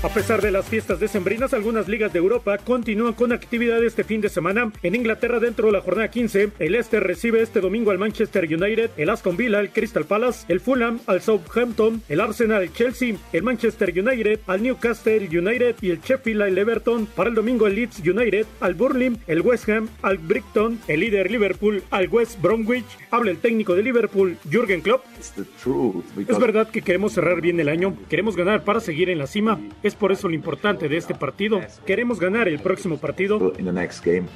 A 0.00 0.08
pesar 0.10 0.40
de 0.40 0.52
las 0.52 0.68
fiestas 0.68 1.00
decembrinas, 1.00 1.52
algunas 1.52 1.88
ligas 1.88 2.12
de 2.12 2.20
Europa 2.20 2.56
continúan 2.58 3.14
con 3.14 3.32
actividad 3.32 3.82
este 3.82 4.04
fin 4.04 4.20
de 4.20 4.28
semana. 4.28 4.70
En 4.84 4.94
Inglaterra, 4.94 5.40
dentro 5.40 5.66
de 5.66 5.72
la 5.72 5.80
jornada 5.80 6.08
15, 6.08 6.50
el 6.60 6.72
Leicester 6.72 7.02
recibe 7.02 7.42
este 7.42 7.60
domingo 7.60 7.90
al 7.90 7.98
Manchester 7.98 8.44
United, 8.44 8.92
el 8.96 9.10
Aston 9.10 9.36
Villa 9.36 9.58
al 9.58 9.72
Crystal 9.72 10.04
Palace, 10.04 10.46
el 10.46 10.60
Fulham 10.60 11.00
al 11.08 11.20
Southampton, 11.20 12.00
el 12.08 12.20
Arsenal 12.20 12.62
al 12.62 12.72
Chelsea, 12.72 13.16
el 13.32 13.42
Manchester 13.42 13.90
United 13.90 14.38
al 14.46 14.62
Newcastle 14.62 15.28
United 15.36 15.74
y 15.80 15.90
el 15.90 16.00
Sheffield 16.00 16.56
Everton. 16.56 17.06
Para 17.06 17.30
el 17.30 17.34
domingo, 17.34 17.66
el 17.66 17.74
Leeds 17.74 17.98
United 17.98 18.46
al 18.60 18.74
Burnley, 18.74 19.18
el 19.26 19.40
West 19.40 19.68
Ham 19.68 19.88
al 20.02 20.18
Brighton, 20.18 20.78
el 20.86 21.00
líder 21.00 21.28
Liverpool 21.28 21.82
al 21.90 22.08
West 22.08 22.40
Bromwich. 22.40 22.86
Habla 23.10 23.32
el 23.32 23.38
técnico 23.38 23.74
de 23.74 23.82
Liverpool, 23.82 24.36
Jürgen 24.48 24.80
Klopp. 24.80 25.04
Es 25.18 26.38
verdad 26.38 26.70
que 26.70 26.82
queremos 26.82 27.14
cerrar 27.14 27.40
bien 27.40 27.58
el 27.58 27.68
año, 27.68 27.96
queremos 28.08 28.36
ganar 28.36 28.62
para 28.62 28.78
seguir 28.78 29.10
en 29.10 29.18
la 29.18 29.26
cima. 29.26 29.58
Es 29.88 29.94
por 29.98 30.12
eso 30.12 30.28
lo 30.28 30.34
importante 30.34 30.88
de 30.88 30.96
este 30.96 31.14
partido. 31.14 31.60
Queremos 31.86 32.20
ganar 32.20 32.48
el 32.48 32.58
próximo 32.60 32.98
partido. 32.98 33.52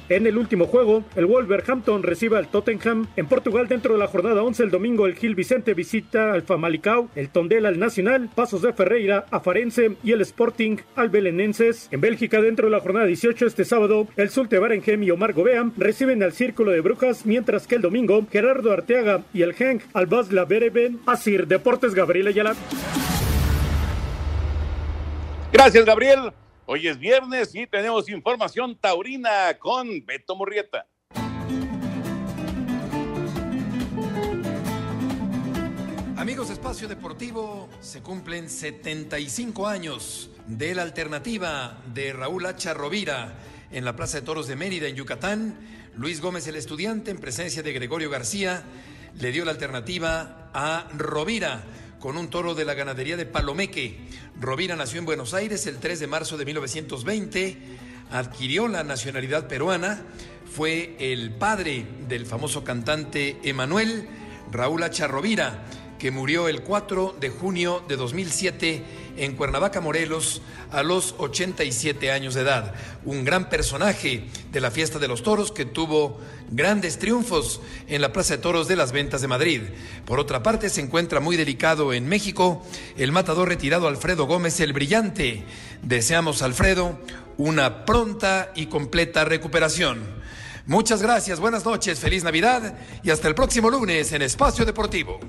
En 0.09 0.27
el 0.27 0.37
último 0.37 0.65
juego, 0.65 1.03
el 1.15 1.25
Wolverhampton 1.25 2.03
recibe 2.03 2.37
al 2.37 2.47
Tottenham. 2.47 3.07
En 3.15 3.27
Portugal, 3.27 3.67
dentro 3.67 3.93
de 3.93 3.99
la 3.99 4.07
jornada 4.07 4.43
11, 4.43 4.63
el 4.63 4.71
domingo, 4.71 5.05
el 5.05 5.15
Gil 5.15 5.35
Vicente 5.35 5.73
visita 5.73 6.33
al 6.33 6.43
Famalicao, 6.43 7.09
el 7.15 7.29
Tondela 7.29 7.69
al 7.69 7.79
Nacional, 7.79 8.29
Pasos 8.33 8.61
de 8.61 8.73
Ferreira 8.73 9.25
a 9.31 9.39
Farense 9.39 9.95
y 10.03 10.11
el 10.11 10.21
Sporting 10.21 10.77
al 10.95 11.09
Belenenses. 11.09 11.87
En 11.91 12.01
Bélgica, 12.01 12.41
dentro 12.41 12.67
de 12.67 12.71
la 12.71 12.79
jornada 12.79 13.05
18, 13.05 13.45
este 13.45 13.65
sábado, 13.65 14.07
el 14.17 14.29
Sulte 14.29 14.59
Barenjem 14.59 15.03
y 15.03 15.11
Omar 15.11 15.33
Gobea 15.33 15.71
reciben 15.77 16.23
al 16.23 16.33
Círculo 16.33 16.71
de 16.71 16.81
Brujas, 16.81 17.25
mientras 17.25 17.67
que 17.67 17.75
el 17.75 17.81
domingo, 17.81 18.25
Gerardo 18.31 18.71
Arteaga 18.71 19.23
y 19.33 19.41
el 19.41 19.53
Genk 19.53 19.83
al 19.93 20.07
Basla 20.07 20.45
Bereben. 20.45 20.99
Asir 21.05 21.47
Deportes 21.47 21.93
Gabriel 21.93 22.27
Ayala. 22.27 22.55
Gracias, 25.63 25.85
Gabriel. 25.85 26.33
Hoy 26.65 26.89
es 26.89 26.99
viernes 26.99 27.55
y 27.55 27.65
tenemos 27.65 28.09
información 28.09 28.77
taurina 28.77 29.57
con 29.57 30.05
Beto 30.05 30.35
Murrieta. 30.35 30.85
Amigos 36.17 36.49
de 36.49 36.55
Espacio 36.55 36.89
Deportivo, 36.89 37.69
se 37.79 38.01
cumplen 38.01 38.49
75 38.49 39.65
años 39.65 40.31
de 40.47 40.75
la 40.75 40.81
alternativa 40.81 41.77
de 41.93 42.11
Raúl 42.11 42.45
Hacha 42.45 42.73
Rovira 42.73 43.33
en 43.71 43.85
la 43.85 43.95
Plaza 43.95 44.19
de 44.19 44.25
Toros 44.25 44.49
de 44.49 44.57
Mérida, 44.57 44.89
en 44.89 44.97
Yucatán. 44.97 45.57
Luis 45.95 46.19
Gómez, 46.19 46.45
el 46.47 46.57
estudiante, 46.57 47.09
en 47.09 47.19
presencia 47.19 47.63
de 47.63 47.71
Gregorio 47.71 48.09
García, 48.09 48.63
le 49.17 49.31
dio 49.31 49.45
la 49.45 49.51
alternativa 49.51 50.49
a 50.53 50.89
Rovira 50.97 51.63
con 52.03 52.17
un 52.17 52.29
toro 52.29 52.53
de 52.53 52.65
la 52.65 52.73
ganadería 52.73 53.15
de 53.15 53.25
Palomeque. 53.25 53.95
Rovira 54.37 54.75
nació 54.75 54.99
en 54.99 55.05
Buenos 55.05 55.33
Aires 55.33 55.65
el 55.67 55.77
3 55.77 56.01
de 56.01 56.07
marzo 56.07 56.35
de 56.35 56.43
1920, 56.43 57.57
adquirió 58.11 58.67
la 58.67 58.83
nacionalidad 58.83 59.47
peruana, 59.47 60.01
fue 60.53 60.97
el 60.99 61.31
padre 61.31 61.85
del 62.09 62.25
famoso 62.25 62.65
cantante 62.65 63.39
Emanuel 63.43 64.09
Raúl 64.51 64.83
Hacha 64.83 65.07
Rovira 65.07 65.63
que 65.97 66.11
murió 66.11 66.49
el 66.49 66.63
4 66.63 67.15
de 67.21 67.29
junio 67.29 67.81
de 67.87 67.95
2007 67.95 68.83
en 69.17 69.35
Cuernavaca, 69.35 69.81
Morelos, 69.81 70.41
a 70.71 70.83
los 70.83 71.15
87 71.17 72.11
años 72.11 72.33
de 72.33 72.41
edad. 72.41 72.73
Un 73.05 73.25
gran 73.25 73.49
personaje 73.49 74.25
de 74.51 74.61
la 74.61 74.71
fiesta 74.71 74.99
de 74.99 75.07
los 75.07 75.23
toros 75.23 75.51
que 75.51 75.65
tuvo 75.65 76.19
grandes 76.49 76.99
triunfos 76.99 77.61
en 77.87 78.01
la 78.01 78.11
Plaza 78.11 78.35
de 78.35 78.41
Toros 78.41 78.67
de 78.67 78.75
las 78.75 78.91
Ventas 78.91 79.21
de 79.21 79.27
Madrid. 79.27 79.61
Por 80.05 80.19
otra 80.19 80.43
parte, 80.43 80.69
se 80.69 80.81
encuentra 80.81 81.19
muy 81.19 81.37
delicado 81.37 81.93
en 81.93 82.07
México 82.07 82.65
el 82.97 83.11
matador 83.11 83.49
retirado 83.49 83.87
Alfredo 83.87 84.25
Gómez 84.25 84.59
el 84.59 84.73
Brillante. 84.73 85.43
Deseamos, 85.81 86.41
Alfredo, 86.41 86.99
una 87.37 87.85
pronta 87.85 88.51
y 88.55 88.67
completa 88.67 89.25
recuperación. 89.25 90.23
Muchas 90.65 91.01
gracias, 91.01 91.41
buenas 91.41 91.65
noches, 91.65 91.99
feliz 91.99 92.23
Navidad 92.23 92.75
y 93.03 93.09
hasta 93.09 93.27
el 93.27 93.35
próximo 93.35 93.69
lunes 93.69 94.13
en 94.13 94.21
Espacio 94.21 94.63
Deportivo. 94.63 95.19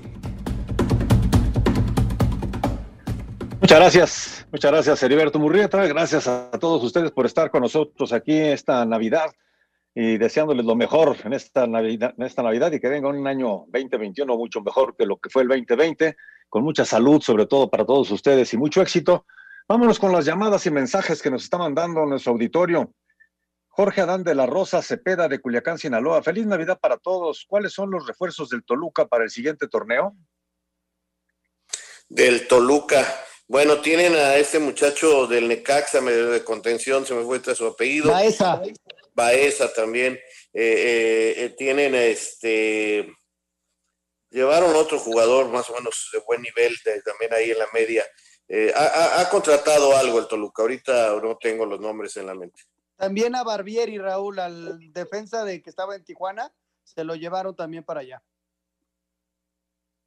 Muchas 3.65 3.79
gracias, 3.79 4.47
muchas 4.51 4.71
gracias 4.71 5.01
Heriberto 5.01 5.39
Murrieta, 5.39 5.83
gracias 5.87 6.27
a 6.27 6.51
todos 6.51 6.83
ustedes 6.83 7.09
por 7.09 7.25
estar 7.25 7.49
con 7.49 7.63
nosotros 7.63 8.13
aquí 8.13 8.37
esta 8.37 8.85
Navidad 8.85 9.31
y 9.95 10.19
deseándoles 10.19 10.67
lo 10.67 10.75
mejor 10.75 11.17
en 11.23 11.33
esta 11.33 11.65
Navidad, 11.65 12.13
en 12.15 12.25
esta 12.25 12.43
Navidad 12.43 12.71
y 12.73 12.79
que 12.79 12.89
venga 12.89 13.09
un 13.09 13.25
año 13.25 13.65
2021 13.69 14.37
mucho 14.37 14.61
mejor 14.61 14.95
que 14.95 15.07
lo 15.07 15.17
que 15.17 15.31
fue 15.31 15.41
el 15.41 15.47
2020, 15.47 16.15
con 16.47 16.63
mucha 16.63 16.85
salud 16.85 17.19
sobre 17.23 17.47
todo 17.47 17.67
para 17.67 17.83
todos 17.83 18.11
ustedes 18.11 18.53
y 18.53 18.57
mucho 18.57 18.83
éxito. 18.83 19.25
Vámonos 19.67 19.97
con 19.97 20.11
las 20.11 20.25
llamadas 20.25 20.63
y 20.67 20.69
mensajes 20.69 21.19
que 21.19 21.31
nos 21.31 21.43
está 21.43 21.57
mandando 21.57 22.05
nuestro 22.05 22.33
auditorio. 22.33 22.93
Jorge 23.69 24.01
Adán 24.01 24.23
de 24.23 24.35
la 24.35 24.45
Rosa 24.45 24.83
Cepeda 24.83 25.27
de 25.27 25.39
Culiacán, 25.39 25.79
Sinaloa. 25.79 26.21
Feliz 26.21 26.45
Navidad 26.45 26.79
para 26.79 26.97
todos. 26.97 27.45
¿Cuáles 27.47 27.73
son 27.73 27.89
los 27.89 28.05
refuerzos 28.05 28.49
del 28.49 28.63
Toluca 28.63 29.07
para 29.07 29.23
el 29.23 29.31
siguiente 29.31 29.67
torneo? 29.67 30.15
Del 32.07 32.47
Toluca. 32.47 33.03
Bueno, 33.47 33.79
tienen 33.79 34.15
a 34.15 34.37
este 34.37 34.57
muchacho 34.57 35.27
del 35.27 35.47
Necaxa, 35.47 36.01
medio 36.01 36.31
de 36.31 36.43
contención, 36.43 37.05
se 37.05 37.13
me 37.13 37.23
fue 37.23 37.39
su 37.55 37.67
apellido. 37.67 38.11
Baeza. 38.11 38.59
Baeza 39.13 39.71
también. 39.71 40.19
Eh, 40.51 41.35
eh, 41.37 41.55
tienen 41.55 41.93
este. 41.93 43.13
Llevaron 44.31 44.75
otro 44.75 44.97
jugador 44.97 45.49
más 45.49 45.69
o 45.69 45.75
menos 45.75 46.09
de 46.11 46.19
buen 46.25 46.41
nivel, 46.41 46.75
también 47.05 47.33
ahí 47.33 47.51
en 47.51 47.59
la 47.59 47.67
media. 47.71 48.03
Eh, 48.47 48.73
ha, 48.75 49.21
ha, 49.21 49.29
contratado 49.29 49.95
algo 49.95 50.19
el 50.19 50.27
Toluca, 50.27 50.63
ahorita 50.63 51.19
no 51.21 51.37
tengo 51.37 51.65
los 51.65 51.79
nombres 51.79 52.17
en 52.17 52.25
la 52.25 52.35
mente. 52.35 52.63
También 52.95 53.35
a 53.35 53.43
Barbieri, 53.43 53.97
Raúl, 53.97 54.39
al 54.39 54.91
defensa 54.91 55.45
de 55.45 55.61
que 55.61 55.69
estaba 55.69 55.95
en 55.95 56.03
Tijuana, 56.03 56.51
se 56.83 57.03
lo 57.03 57.15
llevaron 57.15 57.55
también 57.55 57.83
para 57.83 58.01
allá. 58.01 58.23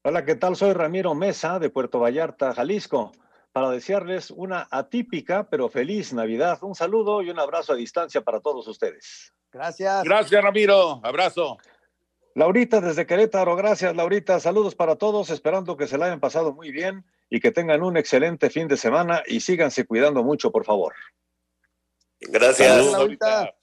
Hola, 0.03 0.25
¿qué 0.25 0.35
tal? 0.35 0.57
Soy 0.57 0.73
Ramiro 0.73 1.15
Mesa 1.15 1.59
de 1.59 1.71
Puerto 1.71 2.01
Vallarta, 2.01 2.53
Jalisco 2.53 3.13
para 3.59 3.71
desearles 3.71 4.31
una 4.31 4.69
atípica 4.71 5.49
pero 5.51 5.69
feliz 5.69 6.13
Navidad. 6.13 6.61
Un 6.63 6.77
saludo 6.77 7.23
y 7.23 7.31
un 7.31 7.41
abrazo 7.41 7.73
a 7.73 7.75
distancia 7.75 8.21
para 8.21 8.39
todos 8.39 8.69
ustedes. 8.69 9.35
Gracias. 9.51 10.05
Gracias, 10.05 10.45
Ramiro. 10.45 11.01
Abrazo. 11.03 11.59
Laurita 12.37 12.81
desde 12.81 13.05
Querétaro, 13.05 13.57
gracias 13.57 13.97
Laurita. 13.97 14.39
Saludos 14.39 14.77
para 14.77 14.95
todos, 14.95 15.31
esperando 15.31 15.77
que 15.77 15.89
se 15.89 15.99
la 15.99 16.07
hayan 16.07 16.21
pasado 16.21 16.53
muy 16.53 16.71
bien 16.71 17.05
y 17.29 17.41
que 17.41 17.51
tengan 17.51 17.83
un 17.83 17.97
excelente 17.97 18.49
fin 18.49 18.69
de 18.69 18.77
semana 18.77 19.25
y 19.27 19.41
síganse 19.41 19.85
cuidando 19.85 20.23
mucho, 20.23 20.53
por 20.53 20.65
favor. 20.65 20.95
Gracias, 22.21 22.69
Saludos, 22.69 22.93
Laurita. 22.93 23.55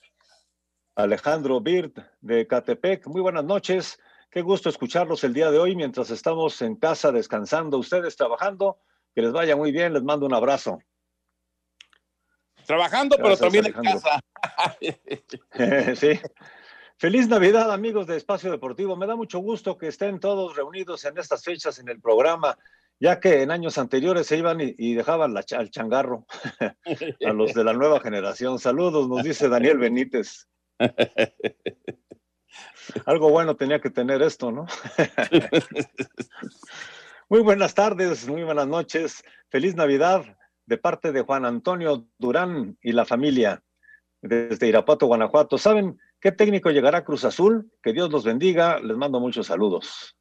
Alejandro 0.95 1.61
Birt 1.61 1.99
de 2.19 2.45
Catepec, 2.47 3.07
muy 3.07 3.21
buenas 3.21 3.45
noches. 3.45 3.97
Qué 4.29 4.41
gusto 4.41 4.67
escucharlos 4.67 5.23
el 5.23 5.33
día 5.33 5.51
de 5.51 5.57
hoy 5.57 5.73
mientras 5.73 6.09
estamos 6.09 6.61
en 6.61 6.75
casa 6.75 7.13
descansando, 7.13 7.77
ustedes 7.77 8.17
trabajando 8.17 8.77
que 9.15 9.21
les 9.21 9.31
vaya 9.31 9.55
muy 9.55 9.71
bien, 9.71 9.93
les 9.93 10.03
mando 10.03 10.25
un 10.25 10.33
abrazo. 10.33 10.79
Trabajando, 12.65 13.15
Gracias, 13.17 13.39
pero 13.39 13.49
también 13.49 13.65
Alejandro. 13.65 13.93
en 13.93 14.01
casa. 14.01 15.95
sí. 15.99 16.19
Feliz 16.97 17.27
Navidad, 17.27 17.71
amigos 17.71 18.07
de 18.07 18.17
Espacio 18.17 18.51
Deportivo. 18.51 18.95
Me 18.97 19.07
da 19.07 19.15
mucho 19.15 19.39
gusto 19.39 19.77
que 19.77 19.87
estén 19.87 20.19
todos 20.19 20.55
reunidos 20.55 21.05
en 21.05 21.17
estas 21.17 21.43
fechas 21.43 21.79
en 21.79 21.87
el 21.87 22.01
programa, 22.01 22.57
ya 22.99 23.19
que 23.19 23.41
en 23.41 23.51
años 23.51 23.77
anteriores 23.77 24.27
se 24.27 24.37
iban 24.37 24.59
y, 24.59 24.75
y 24.77 24.95
dejaban 24.95 25.33
la, 25.33 25.45
al 25.57 25.69
changarro 25.69 26.25
a 27.25 27.33
los 27.33 27.53
de 27.53 27.63
la 27.63 27.73
nueva 27.73 28.01
generación. 28.01 28.59
Saludos, 28.59 29.07
nos 29.07 29.23
dice 29.23 29.47
Daniel 29.47 29.77
Benítez. 29.77 30.47
Algo 33.05 33.29
bueno 33.29 33.55
tenía 33.55 33.79
que 33.79 33.89
tener 33.89 34.21
esto, 34.21 34.51
¿no? 34.51 34.65
Muy 37.27 37.39
buenas 37.39 37.73
tardes, 37.73 38.27
muy 38.27 38.43
buenas 38.43 38.67
noches. 38.67 39.23
Feliz 39.49 39.73
Navidad 39.75 40.37
de 40.67 40.77
parte 40.77 41.11
de 41.11 41.23
Juan 41.23 41.43
Antonio 41.43 42.07
Durán 42.19 42.77
y 42.83 42.91
la 42.91 43.03
familia 43.03 43.63
desde 44.21 44.67
Irapuato, 44.67 45.07
Guanajuato. 45.07 45.57
¿Saben 45.57 45.99
qué 46.21 46.31
técnico 46.31 46.69
llegará 46.69 46.99
a 46.99 47.03
Cruz 47.03 47.25
Azul? 47.25 47.71
Que 47.81 47.93
Dios 47.93 48.11
los 48.11 48.25
bendiga. 48.25 48.79
Les 48.79 48.95
mando 48.95 49.19
muchos 49.19 49.47
saludos. 49.47 50.15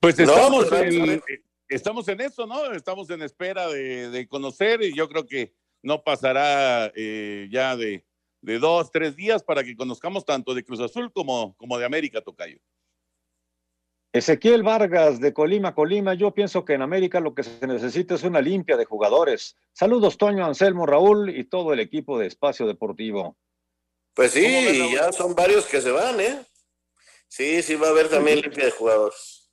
Pues 0.00 0.18
estamos, 0.18 0.68
no, 0.68 0.78
en, 0.78 1.22
estamos 1.68 2.08
en 2.08 2.20
eso, 2.20 2.44
¿no? 2.48 2.72
Estamos 2.72 3.08
en 3.10 3.22
espera 3.22 3.68
de, 3.68 4.10
de, 4.10 4.26
conocer 4.26 4.82
y 4.82 4.96
yo 4.96 5.08
creo 5.08 5.26
que 5.26 5.54
no 5.80 6.02
pasará 6.02 6.90
eh, 6.96 7.48
ya 7.52 7.76
de, 7.76 8.04
de, 8.40 8.58
dos, 8.58 8.90
tres 8.90 9.14
días 9.14 9.44
para 9.44 9.62
que 9.62 9.76
conozcamos 9.76 10.24
tanto 10.24 10.54
de 10.54 10.64
Cruz 10.64 10.80
Azul 10.80 11.12
como, 11.12 11.56
como 11.56 11.78
de 11.78 11.84
América, 11.84 12.20
Tocayo. 12.20 12.58
Ezequiel 14.14 14.62
Vargas 14.62 15.18
de 15.18 15.34
Colima, 15.34 15.74
Colima, 15.74 16.14
yo 16.14 16.32
pienso 16.32 16.64
que 16.64 16.74
en 16.74 16.82
América 16.82 17.18
lo 17.18 17.34
que 17.34 17.42
se 17.42 17.66
necesita 17.66 18.14
es 18.14 18.22
una 18.22 18.40
limpia 18.40 18.76
de 18.76 18.84
jugadores. 18.84 19.56
Saludos, 19.72 20.16
Toño, 20.18 20.46
Anselmo, 20.46 20.86
Raúl 20.86 21.30
y 21.36 21.42
todo 21.42 21.72
el 21.72 21.80
equipo 21.80 22.16
de 22.16 22.28
Espacio 22.28 22.64
Deportivo. 22.68 23.36
Pues 24.14 24.30
sí, 24.30 24.92
ya 24.94 25.10
son 25.10 25.34
varios 25.34 25.66
que 25.66 25.80
se 25.80 25.90
van, 25.90 26.20
¿eh? 26.20 26.46
Sí, 27.26 27.60
sí 27.60 27.74
va 27.74 27.88
a 27.88 27.90
haber 27.90 28.08
también 28.08 28.40
limpia 28.40 28.66
de 28.66 28.70
jugadores. 28.70 29.50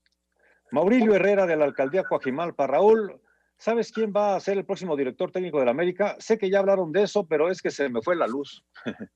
Maurilio 0.70 1.16
Herrera 1.16 1.47
de 1.47 1.57
la 1.57 1.66
Alcaldía 1.66 2.03
Coajimalpa, 2.03 2.68
Raúl, 2.68 3.20
¿sabes 3.57 3.91
quién 3.91 4.14
va 4.16 4.36
a 4.36 4.39
ser 4.39 4.59
el 4.59 4.66
próximo 4.66 4.95
director 4.95 5.32
técnico 5.32 5.57
de 5.57 5.66
la 5.66 5.72
América? 5.72 6.16
Sé 6.20 6.38
que 6.38 6.51
ya 6.51 6.59
hablaron 6.59 6.91
de 6.91 7.01
eso, 7.01 7.26
pero 7.26 7.49
es 7.49 7.64
que 7.64 7.72
se 7.72 7.89
me 7.89 8.03
fue 8.03 8.16
la 8.16 8.28
luz. 8.28 8.64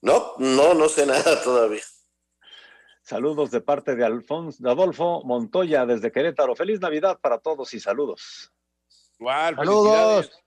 no, 0.00 0.34
no, 0.38 0.74
no 0.74 0.88
sé 0.88 1.06
nada 1.06 1.42
todavía. 1.42 1.82
Saludos 3.04 3.50
de 3.50 3.60
parte 3.60 3.96
de, 3.96 4.02
Alfonso, 4.02 4.62
de 4.62 4.70
Adolfo 4.70 5.22
Montoya 5.24 5.84
desde 5.84 6.10
Querétaro. 6.10 6.56
Feliz 6.56 6.80
Navidad 6.80 7.18
para 7.20 7.36
todos 7.38 7.74
y 7.74 7.78
saludos. 7.78 8.50
Igual, 9.20 9.56
saludos. 9.56 10.42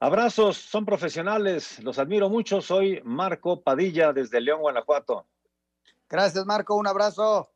Abrazos, 0.00 0.56
son 0.56 0.86
profesionales, 0.86 1.84
los 1.84 1.98
admiro 1.98 2.30
mucho. 2.30 2.62
Soy 2.62 3.02
Marco 3.04 3.60
Padilla 3.62 4.14
desde 4.14 4.40
León, 4.40 4.62
Guanajuato. 4.62 5.26
Gracias, 6.08 6.46
Marco, 6.46 6.74
un 6.76 6.86
abrazo. 6.86 7.50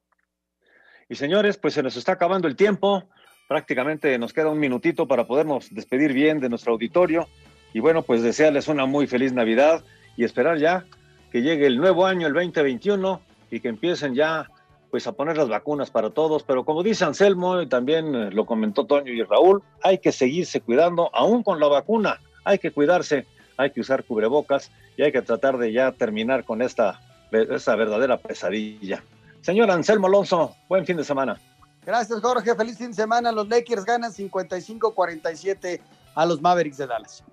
Y 1.08 1.14
señores, 1.14 1.56
pues 1.56 1.72
se 1.72 1.82
nos 1.82 1.96
está 1.96 2.12
acabando 2.12 2.46
el 2.46 2.56
tiempo. 2.56 3.08
prácticamente 3.48 4.18
nos 4.18 4.34
queda 4.34 4.50
un 4.50 4.58
minutito 4.58 5.08
para 5.08 5.26
podernos 5.26 5.74
despedir 5.74 6.12
bien 6.12 6.40
de 6.40 6.50
nuestro 6.50 6.74
auditorio 6.74 7.26
y 7.72 7.80
bueno, 7.80 8.02
pues 8.02 8.22
desearles 8.22 8.68
una 8.68 8.84
muy 8.84 9.06
feliz 9.06 9.32
Navidad 9.32 9.82
y 10.14 10.24
esperar 10.24 10.58
ya 10.58 10.84
que 11.30 11.42
llegue 11.42 11.66
el 11.66 11.76
nuevo 11.76 12.06
año, 12.06 12.26
el 12.26 12.32
2021, 12.32 13.20
y 13.50 13.60
que 13.60 13.68
empiecen 13.68 14.14
ya 14.14 14.48
pues 14.90 15.06
a 15.06 15.12
poner 15.12 15.36
las 15.36 15.48
vacunas 15.48 15.90
para 15.90 16.10
todos, 16.10 16.42
pero 16.42 16.64
como 16.64 16.82
dice 16.82 17.04
Anselmo 17.04 17.60
y 17.60 17.66
también 17.66 18.14
eh, 18.14 18.30
lo 18.30 18.46
comentó 18.46 18.86
Toño 18.86 19.12
y 19.12 19.22
Raúl, 19.22 19.62
hay 19.82 19.98
que 19.98 20.12
seguirse 20.12 20.62
cuidando, 20.62 21.10
aún 21.14 21.42
con 21.42 21.60
la 21.60 21.68
vacuna, 21.68 22.20
hay 22.44 22.58
que 22.58 22.70
cuidarse, 22.70 23.26
hay 23.58 23.70
que 23.70 23.80
usar 23.80 24.04
cubrebocas 24.04 24.70
y 24.96 25.02
hay 25.02 25.12
que 25.12 25.20
tratar 25.20 25.58
de 25.58 25.72
ya 25.72 25.92
terminar 25.92 26.44
con 26.44 26.62
esta, 26.62 27.00
esta 27.30 27.76
verdadera 27.76 28.16
pesadilla. 28.16 29.02
Señor 29.42 29.70
Anselmo 29.70 30.06
Alonso, 30.06 30.56
buen 30.68 30.86
fin 30.86 30.96
de 30.96 31.04
semana. 31.04 31.38
Gracias, 31.84 32.20
Jorge. 32.20 32.54
Feliz 32.54 32.76
fin 32.76 32.88
de 32.88 32.94
semana. 32.94 33.32
Los 33.32 33.48
Lakers 33.48 33.84
ganan 33.84 34.12
55-47 34.12 35.80
a 36.14 36.26
los 36.26 36.40
Mavericks 36.40 36.76
de 36.76 36.86
Dallas. 36.86 37.24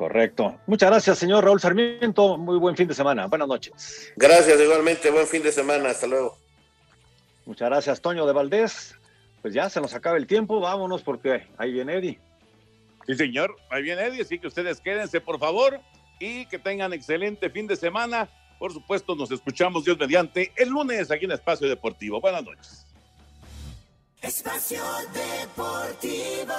Correcto. 0.00 0.58
Muchas 0.66 0.88
gracias, 0.88 1.18
señor 1.18 1.44
Raúl 1.44 1.60
Sarmiento. 1.60 2.38
Muy 2.38 2.56
buen 2.56 2.74
fin 2.74 2.88
de 2.88 2.94
semana. 2.94 3.26
Buenas 3.26 3.46
noches. 3.46 4.10
Gracias, 4.16 4.58
igualmente. 4.58 5.10
Buen 5.10 5.26
fin 5.26 5.42
de 5.42 5.52
semana. 5.52 5.90
Hasta 5.90 6.06
luego. 6.06 6.38
Muchas 7.44 7.68
gracias, 7.68 8.00
Toño 8.00 8.24
de 8.24 8.32
Valdés. 8.32 8.94
Pues 9.42 9.52
ya 9.52 9.68
se 9.68 9.78
nos 9.78 9.92
acaba 9.92 10.16
el 10.16 10.26
tiempo. 10.26 10.58
Vámonos 10.58 11.02
porque 11.02 11.46
ahí 11.58 11.72
viene 11.72 11.98
Eddie. 11.98 12.18
Sí, 13.06 13.14
señor. 13.14 13.54
Ahí 13.68 13.82
viene 13.82 14.06
Eddie. 14.06 14.22
Así 14.22 14.38
que 14.38 14.46
ustedes 14.46 14.80
quédense, 14.80 15.20
por 15.20 15.38
favor, 15.38 15.78
y 16.18 16.46
que 16.46 16.58
tengan 16.58 16.94
excelente 16.94 17.50
fin 17.50 17.66
de 17.66 17.76
semana. 17.76 18.26
Por 18.58 18.72
supuesto, 18.72 19.14
nos 19.14 19.30
escuchamos 19.30 19.84
Dios 19.84 19.98
mediante 19.98 20.50
el 20.56 20.70
lunes 20.70 21.10
aquí 21.10 21.26
en 21.26 21.32
Espacio 21.32 21.68
Deportivo. 21.68 22.22
Buenas 22.22 22.42
noches. 22.42 22.86
Espacio 24.22 24.82
Deportivo. 25.12 26.54